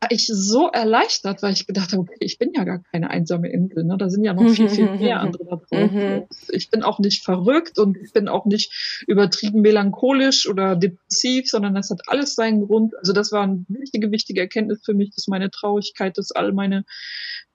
war 0.01 0.11
ich 0.11 0.27
so 0.27 0.69
erleichtert, 0.69 1.41
weil 1.41 1.53
ich 1.53 1.67
gedacht 1.67 1.91
habe, 1.91 2.01
okay, 2.01 2.17
ich 2.19 2.37
bin 2.37 2.51
ja 2.53 2.63
gar 2.63 2.79
keine 2.91 3.09
einsame 3.09 3.49
Insel. 3.49 3.83
Ne? 3.83 3.97
Da 3.97 4.09
sind 4.09 4.23
ja 4.23 4.33
noch 4.33 4.49
viel, 4.49 4.69
viel 4.69 4.91
mehr 4.91 5.19
andere 5.19 5.45
da 5.45 5.55
draußen. 5.69 5.95
Mhm. 5.95 6.23
Ich 6.49 6.69
bin 6.69 6.83
auch 6.83 6.99
nicht 6.99 7.23
verrückt 7.23 7.79
und 7.79 7.97
ich 7.97 8.13
bin 8.13 8.27
auch 8.27 8.45
nicht 8.45 9.03
übertrieben 9.07 9.61
melancholisch 9.61 10.47
oder 10.47 10.75
depressiv, 10.75 11.49
sondern 11.49 11.75
das 11.75 11.89
hat 11.89 12.01
alles 12.07 12.35
seinen 12.35 12.65
Grund. 12.65 12.95
Also 12.97 13.13
das 13.13 13.31
war 13.31 13.43
eine 13.43 13.65
wichtige, 13.67 14.11
wichtige 14.11 14.41
Erkenntnis 14.41 14.81
für 14.83 14.93
mich, 14.93 15.11
dass 15.15 15.27
meine 15.27 15.49
Traurigkeit, 15.49 16.17
dass 16.17 16.31
all 16.31 16.53
meine 16.53 16.85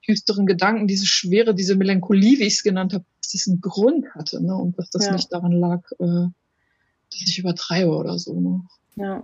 düsteren 0.07 0.45
Gedanken, 0.45 0.87
diese 0.87 1.05
Schwere, 1.05 1.53
diese 1.53 1.75
Melancholie, 1.75 2.39
wie 2.39 2.47
ich 2.47 2.55
es 2.55 2.63
genannt 2.63 2.93
habe, 2.93 3.05
dass 3.21 3.31
das 3.33 3.47
einen 3.47 3.61
Grund 3.61 4.07
hatte 4.13 4.43
ne? 4.43 4.55
und 4.55 4.77
dass 4.77 4.89
das 4.89 5.05
ja. 5.05 5.13
nicht 5.13 5.31
daran 5.31 5.51
lag, 5.51 5.83
äh, 5.99 6.27
dass 7.11 7.29
ich 7.29 7.39
übertreibe 7.39 7.91
oder 7.91 8.17
so. 8.17 8.39
Ne? 8.39 8.61
Ja. 8.95 9.23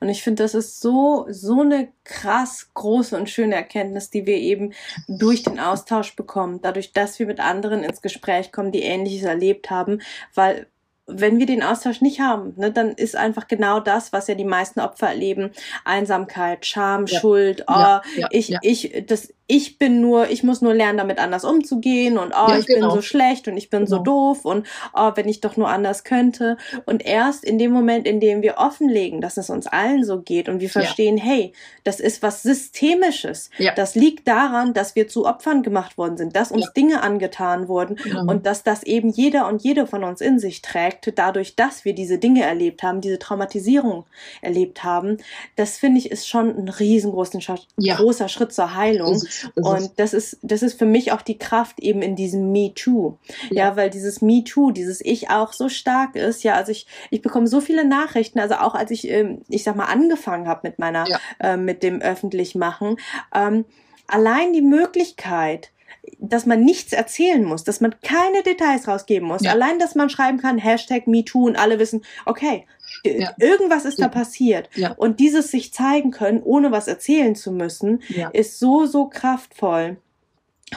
Und 0.00 0.08
ich 0.08 0.22
finde, 0.22 0.42
das 0.42 0.54
ist 0.54 0.80
so, 0.80 1.26
so 1.30 1.60
eine 1.60 1.88
krass 2.04 2.70
große 2.74 3.16
und 3.16 3.30
schöne 3.30 3.54
Erkenntnis, 3.54 4.10
die 4.10 4.26
wir 4.26 4.36
eben 4.36 4.72
durch 5.06 5.44
den 5.44 5.60
Austausch 5.60 6.16
bekommen. 6.16 6.60
Dadurch, 6.62 6.92
dass 6.92 7.18
wir 7.18 7.26
mit 7.26 7.40
anderen 7.40 7.84
ins 7.84 8.02
Gespräch 8.02 8.50
kommen, 8.50 8.72
die 8.72 8.82
Ähnliches 8.82 9.22
erlebt 9.22 9.70
haben, 9.70 10.00
weil 10.34 10.66
wenn 11.06 11.38
wir 11.38 11.46
den 11.46 11.62
Austausch 11.62 12.00
nicht 12.00 12.20
haben, 12.20 12.54
ne, 12.56 12.70
dann 12.70 12.90
ist 12.92 13.16
einfach 13.16 13.48
genau 13.48 13.80
das, 13.80 14.12
was 14.12 14.28
ja 14.28 14.34
die 14.34 14.44
meisten 14.44 14.80
Opfer 14.80 15.08
erleben, 15.08 15.50
Einsamkeit, 15.84 16.64
Scham, 16.64 17.06
ja. 17.06 17.20
Schuld, 17.20 17.64
oh, 17.66 17.72
ja, 17.72 18.02
ja, 18.16 18.28
ich, 18.30 18.54
ich, 18.62 19.04
das, 19.06 19.34
ich 19.54 19.76
bin 19.76 20.00
nur, 20.00 20.30
ich 20.30 20.42
muss 20.42 20.62
nur 20.62 20.72
lernen, 20.72 20.96
damit 20.96 21.18
anders 21.18 21.44
umzugehen 21.44 22.16
und 22.16 22.32
oh, 22.34 22.54
ich 22.58 22.64
genau. 22.64 22.88
bin 22.88 22.96
so 22.96 23.02
schlecht 23.02 23.48
und 23.48 23.58
ich 23.58 23.68
bin 23.68 23.84
genau. 23.84 23.98
so 23.98 24.02
doof 24.02 24.46
und 24.46 24.66
oh, 24.94 25.12
wenn 25.14 25.28
ich 25.28 25.42
doch 25.42 25.58
nur 25.58 25.68
anders 25.68 26.04
könnte. 26.04 26.56
Und 26.86 27.04
erst 27.04 27.44
in 27.44 27.58
dem 27.58 27.70
Moment, 27.70 28.06
in 28.06 28.18
dem 28.18 28.40
wir 28.40 28.56
offenlegen, 28.56 29.20
dass 29.20 29.36
es 29.36 29.50
uns 29.50 29.66
allen 29.66 30.04
so 30.04 30.22
geht 30.22 30.48
und 30.48 30.60
wir 30.60 30.70
verstehen, 30.70 31.18
hey, 31.18 31.52
das 31.84 32.00
ist 32.00 32.22
was 32.22 32.42
Systemisches. 32.42 33.50
Das 33.74 33.94
liegt 33.94 34.26
daran, 34.26 34.72
dass 34.72 34.96
wir 34.96 35.06
zu 35.06 35.26
Opfern 35.26 35.62
gemacht 35.62 35.98
worden 35.98 36.16
sind, 36.16 36.34
dass 36.34 36.50
uns 36.50 36.72
Dinge 36.72 37.02
angetan 37.02 37.68
wurden 37.68 37.96
genau. 37.96 38.32
und 38.32 38.46
dass 38.46 38.62
das 38.62 38.82
eben 38.84 39.10
jeder 39.10 39.48
und 39.48 39.62
jede 39.62 39.86
von 39.86 40.02
uns 40.02 40.22
in 40.22 40.38
sich 40.38 40.62
trägt 40.62 41.12
dadurch, 41.18 41.56
dass 41.56 41.84
wir 41.84 41.94
diese 41.94 42.16
Dinge 42.16 42.42
erlebt 42.42 42.82
haben, 42.82 43.02
diese 43.02 43.18
Traumatisierung 43.18 44.06
erlebt 44.40 44.82
haben, 44.82 45.18
das 45.56 45.76
finde 45.76 45.98
ich 45.98 46.10
ist 46.10 46.26
schon 46.26 46.56
ein 46.56 46.70
riesengroßer 46.70 47.38
ja. 47.76 47.96
großer 47.96 48.30
Schritt 48.30 48.54
zur 48.54 48.74
Heilung. 48.74 49.20
Das 49.54 49.66
und 49.66 49.92
das 49.98 50.14
ist, 50.14 50.38
das 50.42 50.62
ist 50.62 50.78
für 50.78 50.86
mich 50.86 51.12
auch 51.12 51.22
die 51.22 51.38
Kraft 51.38 51.80
eben 51.80 52.02
in 52.02 52.16
diesem 52.16 52.52
Me 52.52 52.72
Too. 52.74 53.16
Ja, 53.50 53.68
ja 53.68 53.76
weil 53.76 53.90
dieses 53.90 54.22
Me 54.22 54.44
Too, 54.44 54.70
dieses 54.70 55.00
Ich 55.00 55.30
auch 55.30 55.52
so 55.52 55.68
stark 55.68 56.16
ist. 56.16 56.42
Ja, 56.42 56.54
also 56.54 56.72
ich, 56.72 56.86
ich 57.10 57.22
bekomme 57.22 57.46
so 57.46 57.60
viele 57.60 57.84
Nachrichten, 57.84 58.38
also 58.38 58.54
auch 58.56 58.74
als 58.74 58.90
ich, 58.90 59.08
ähm, 59.08 59.42
ich 59.48 59.64
sag 59.64 59.76
mal, 59.76 59.86
angefangen 59.86 60.48
habe 60.48 60.60
mit 60.64 60.78
meiner, 60.78 61.06
ja. 61.08 61.18
äh, 61.40 61.56
mit 61.56 61.82
dem 61.82 62.00
öffentlich 62.00 62.54
machen, 62.54 62.96
ähm, 63.34 63.64
allein 64.06 64.52
die 64.52 64.62
Möglichkeit, 64.62 65.70
dass 66.18 66.46
man 66.46 66.64
nichts 66.64 66.92
erzählen 66.92 67.44
muss, 67.44 67.64
dass 67.64 67.80
man 67.80 67.94
keine 68.02 68.42
Details 68.42 68.88
rausgeben 68.88 69.28
muss. 69.28 69.42
Ja. 69.42 69.52
Allein, 69.52 69.78
dass 69.78 69.94
man 69.94 70.10
schreiben 70.10 70.38
kann, 70.38 70.58
Hashtag 70.58 71.06
MeToo 71.06 71.46
und 71.46 71.56
alle 71.56 71.78
wissen, 71.78 72.04
okay, 72.26 72.66
ja. 73.04 73.32
irgendwas 73.38 73.84
ist 73.84 73.98
ja. 73.98 74.08
da 74.08 74.12
passiert. 74.12 74.68
Und 74.96 75.20
dieses 75.20 75.50
sich 75.50 75.72
zeigen 75.72 76.10
können, 76.10 76.42
ohne 76.42 76.72
was 76.72 76.88
erzählen 76.88 77.34
zu 77.34 77.52
müssen, 77.52 78.02
ist 78.32 78.58
so, 78.58 78.86
so 78.86 79.06
kraftvoll. 79.06 79.96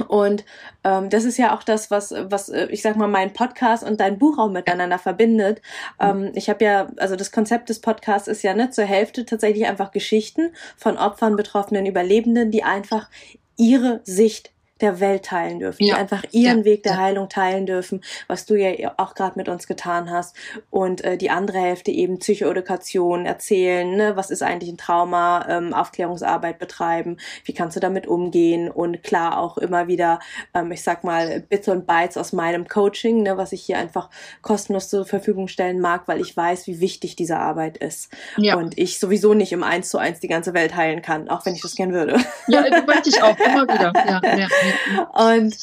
Und 0.08 0.46
ähm, 0.84 1.10
das 1.10 1.26
ist 1.26 1.38
ja 1.38 1.56
auch 1.56 1.64
das, 1.64 1.92
was, 1.92 2.14
was 2.18 2.50
äh, 2.50 2.68
ich 2.70 2.82
sag 2.82 2.96
mal, 2.96 3.08
mein 3.08 3.34
Podcast 3.34 3.84
und 3.84 4.00
dein 4.00 4.20
Buch 4.20 4.38
auch 4.38 4.50
miteinander 4.50 5.00
verbindet. 5.00 5.62
Ähm, 6.00 6.32
ich 6.36 6.50
habe 6.50 6.66
ja, 6.66 6.88
also 6.98 7.16
das 7.16 7.32
Konzept 7.32 7.70
des 7.70 7.80
Podcasts 7.80 8.28
ist 8.28 8.44
ja 8.44 8.54
ne, 8.54 8.70
zur 8.70 8.86
Hälfte 8.86 9.26
tatsächlich 9.26 9.66
einfach 9.68 9.92
Geschichten 9.92 10.54
von 10.78 10.98
Opfern, 10.98 11.36
Betroffenen, 11.36 11.86
Überlebenden, 11.86 12.52
die 12.52 12.64
einfach 12.64 13.10
ihre 13.58 14.02
Sicht 14.04 14.52
der 14.82 15.00
Welt 15.00 15.24
teilen 15.24 15.60
dürfen, 15.60 15.84
ja. 15.84 15.96
die 15.96 16.02
einfach 16.02 16.24
ihren 16.32 16.60
ja. 16.60 16.66
Weg 16.66 16.84
der. 16.84 16.98
Heilung 16.98 17.30
teilen 17.30 17.66
dürfen, 17.66 18.02
was 18.28 18.46
du 18.46 18.56
ja 18.56 18.94
auch 18.98 19.16
gerade 19.16 19.38
mit 19.38 19.48
uns 19.48 19.68
getan 19.68 20.12
hast. 20.12 20.36
Und 20.70 21.04
äh, 21.04 21.18
die 21.18 21.30
andere 21.30 21.60
Hälfte 21.60 21.92
eben 21.92 22.20
Psychoedukation 22.20 23.26
erzählen, 23.26 23.96
ne? 23.96 24.16
was 24.16 24.32
ist 24.32 24.44
eigentlich 24.44 24.72
ein 24.72 24.78
Trauma, 24.78 25.46
ähm, 25.48 25.74
Aufklärungsarbeit 25.74 26.60
betreiben, 26.60 27.18
wie 27.46 27.54
kannst 27.54 27.78
du 27.78 27.80
damit 27.80 28.06
umgehen 28.08 28.70
und 28.70 29.02
klar 29.04 29.40
auch 29.40 29.58
immer 29.58 29.88
wieder, 29.88 30.20
ähm, 30.54 30.72
ich 30.72 30.84
sag 30.84 31.04
mal, 31.06 31.42
Bits 31.42 31.70
und 31.70 31.88
Bytes 31.88 32.18
aus 32.18 32.34
meinem 32.34 32.68
Coaching, 32.68 33.24
ne? 33.24 33.38
was 33.38 33.54
ich 33.54 33.62
hier 33.62 33.78
einfach 33.78 34.10
kostenlos 34.42 34.90
zur 34.90 35.06
Verfügung 35.06 35.48
stellen 35.48 35.80
mag, 35.80 36.08
weil 36.08 36.20
ich 36.20 36.36
weiß, 36.36 36.68
wie 36.68 36.82
wichtig 36.82 37.16
diese 37.16 37.38
Arbeit 37.38 37.78
ist. 37.78 38.12
Ja. 38.38 38.58
Und 38.58 38.78
ich 38.78 39.00
sowieso 39.00 39.34
nicht 39.34 39.54
im 39.54 39.64
Eins 39.64 39.90
zu 39.90 39.98
eins 39.98 40.20
die 40.20 40.28
ganze 40.28 40.54
Welt 40.54 40.76
heilen 40.76 41.02
kann, 41.02 41.30
auch 41.30 41.46
wenn 41.46 41.56
ich 41.56 41.62
das 41.62 41.76
gern 41.76 41.94
würde. 41.94 42.18
Ja, 42.48 42.62
das 42.70 42.86
möchte 42.86 43.10
ich 43.10 43.22
auch 43.22 43.38
immer 43.40 43.64
wieder. 43.64 43.94
Ja, 44.06 44.38
ja. 44.38 44.48
Und 45.14 45.58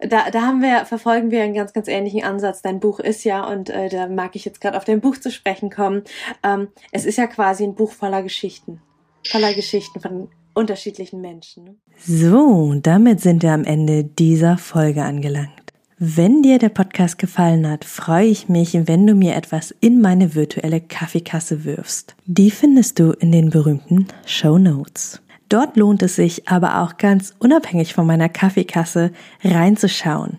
da, 0.00 0.30
da 0.30 0.42
haben 0.42 0.62
wir, 0.62 0.84
verfolgen 0.84 1.30
wir 1.30 1.42
einen 1.42 1.54
ganz, 1.54 1.72
ganz 1.72 1.88
ähnlichen 1.88 2.24
Ansatz. 2.24 2.62
Dein 2.62 2.80
Buch 2.80 3.00
ist 3.00 3.24
ja, 3.24 3.46
und 3.46 3.70
äh, 3.70 3.88
da 3.88 4.08
mag 4.08 4.36
ich 4.36 4.44
jetzt 4.44 4.60
gerade 4.60 4.76
auf 4.76 4.84
dein 4.84 5.00
Buch 5.00 5.16
zu 5.16 5.30
sprechen 5.30 5.70
kommen, 5.70 6.02
ähm, 6.42 6.68
es 6.92 7.04
ist 7.04 7.18
ja 7.18 7.26
quasi 7.26 7.64
ein 7.64 7.74
Buch 7.74 7.92
voller 7.92 8.22
Geschichten. 8.22 8.80
Voller 9.26 9.52
Geschichten 9.54 10.00
von 10.00 10.28
unterschiedlichen 10.54 11.20
Menschen. 11.20 11.64
Ne? 11.64 11.74
So, 11.98 12.74
damit 12.82 13.20
sind 13.20 13.42
wir 13.42 13.52
am 13.52 13.64
Ende 13.64 14.04
dieser 14.04 14.58
Folge 14.58 15.02
angelangt. 15.02 15.52
Wenn 16.00 16.42
dir 16.42 16.58
der 16.58 16.68
Podcast 16.68 17.18
gefallen 17.18 17.68
hat, 17.68 17.84
freue 17.84 18.26
ich 18.26 18.48
mich, 18.48 18.86
wenn 18.86 19.04
du 19.04 19.14
mir 19.14 19.34
etwas 19.34 19.74
in 19.80 20.00
meine 20.00 20.36
virtuelle 20.36 20.80
Kaffeekasse 20.80 21.64
wirfst. 21.64 22.14
Die 22.24 22.52
findest 22.52 23.00
du 23.00 23.10
in 23.10 23.32
den 23.32 23.50
berühmten 23.50 24.06
Show 24.24 24.58
Notes. 24.58 25.20
Dort 25.48 25.76
lohnt 25.76 26.02
es 26.02 26.16
sich 26.16 26.48
aber 26.48 26.82
auch 26.82 26.98
ganz 26.98 27.34
unabhängig 27.38 27.94
von 27.94 28.06
meiner 28.06 28.28
Kaffeekasse 28.28 29.12
reinzuschauen. 29.42 30.38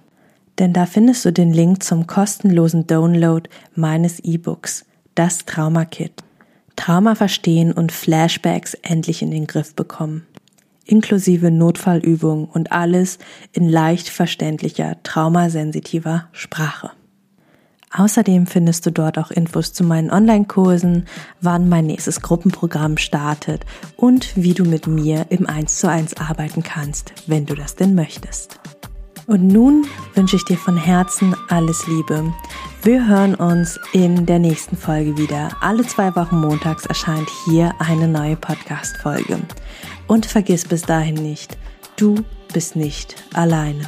denn 0.60 0.74
da 0.74 0.86
findest 0.86 1.24
du 1.24 1.32
den 1.32 1.54
Link 1.54 1.84
zum 1.84 2.06
kostenlosen 2.06 2.86
Download 2.86 3.50
meines 3.76 4.20
E-Books, 4.20 4.86
das 5.16 5.46
Trauma 5.46 5.86
Kit. 5.86 6.12
Trauma 6.76 7.16
verstehen 7.16 7.72
und 7.72 7.92
Flashbacks 7.92 8.74
endlich 8.74 9.22
in 9.22 9.32
den 9.32 9.48
Griff 9.48 9.74
bekommen. 9.74 10.26
Inklusive 10.86 11.50
Notfallübungen 11.50 12.46
und 12.46 12.72
alles 12.72 13.20
in 13.54 13.70
leicht 13.70 14.10
verständlicher, 14.10 14.98
traumasensitiver 15.04 16.28
Sprache. 16.32 16.92
Außerdem 17.92 18.46
findest 18.46 18.86
du 18.86 18.92
dort 18.92 19.18
auch 19.18 19.32
Infos 19.32 19.74
zu 19.74 19.84
meinen 19.84 20.12
Online-Kursen, 20.12 21.06
wann 21.42 21.70
mein 21.70 21.88
nächstes 21.88 22.22
Gruppenprogramm 22.22 22.98
startet 22.98 23.66
und 23.96 24.36
wie 24.36 24.54
du 24.54 24.64
mit 24.64 24.86
mir 24.86 25.26
im 25.30 25.48
1 25.48 25.80
zu 25.80 25.90
1 25.90 26.18
arbeiten 26.18 26.62
kannst, 26.62 27.14
wenn 27.26 27.46
du 27.46 27.56
das 27.56 27.76
denn 27.76 27.96
möchtest. 27.96 28.60
Und 29.26 29.48
nun 29.48 29.86
wünsche 30.16 30.36
ich 30.36 30.46
dir 30.46 30.58
von 30.58 30.76
Herzen 30.76 31.36
alles 31.50 31.86
Liebe. 31.88 32.34
Wir 32.82 33.08
hören 33.08 33.36
uns 33.36 33.80
in 33.94 34.26
der 34.26 34.40
nächsten 34.40 34.76
Folge 34.76 35.18
wieder. 35.18 35.50
Alle 35.62 35.86
zwei 35.86 36.16
Wochen 36.16 36.40
montags 36.40 36.88
erscheint 36.88 37.30
hier 37.46 37.74
eine 37.80 38.08
neue 38.08 38.36
Podcast-Folge. 38.36 39.40
Und 40.08 40.26
vergiss 40.26 40.66
bis 40.66 40.82
dahin 40.82 41.16
nicht, 41.16 41.58
du 41.96 42.16
bist 42.54 42.76
nicht 42.76 43.16
alleine. 43.34 43.88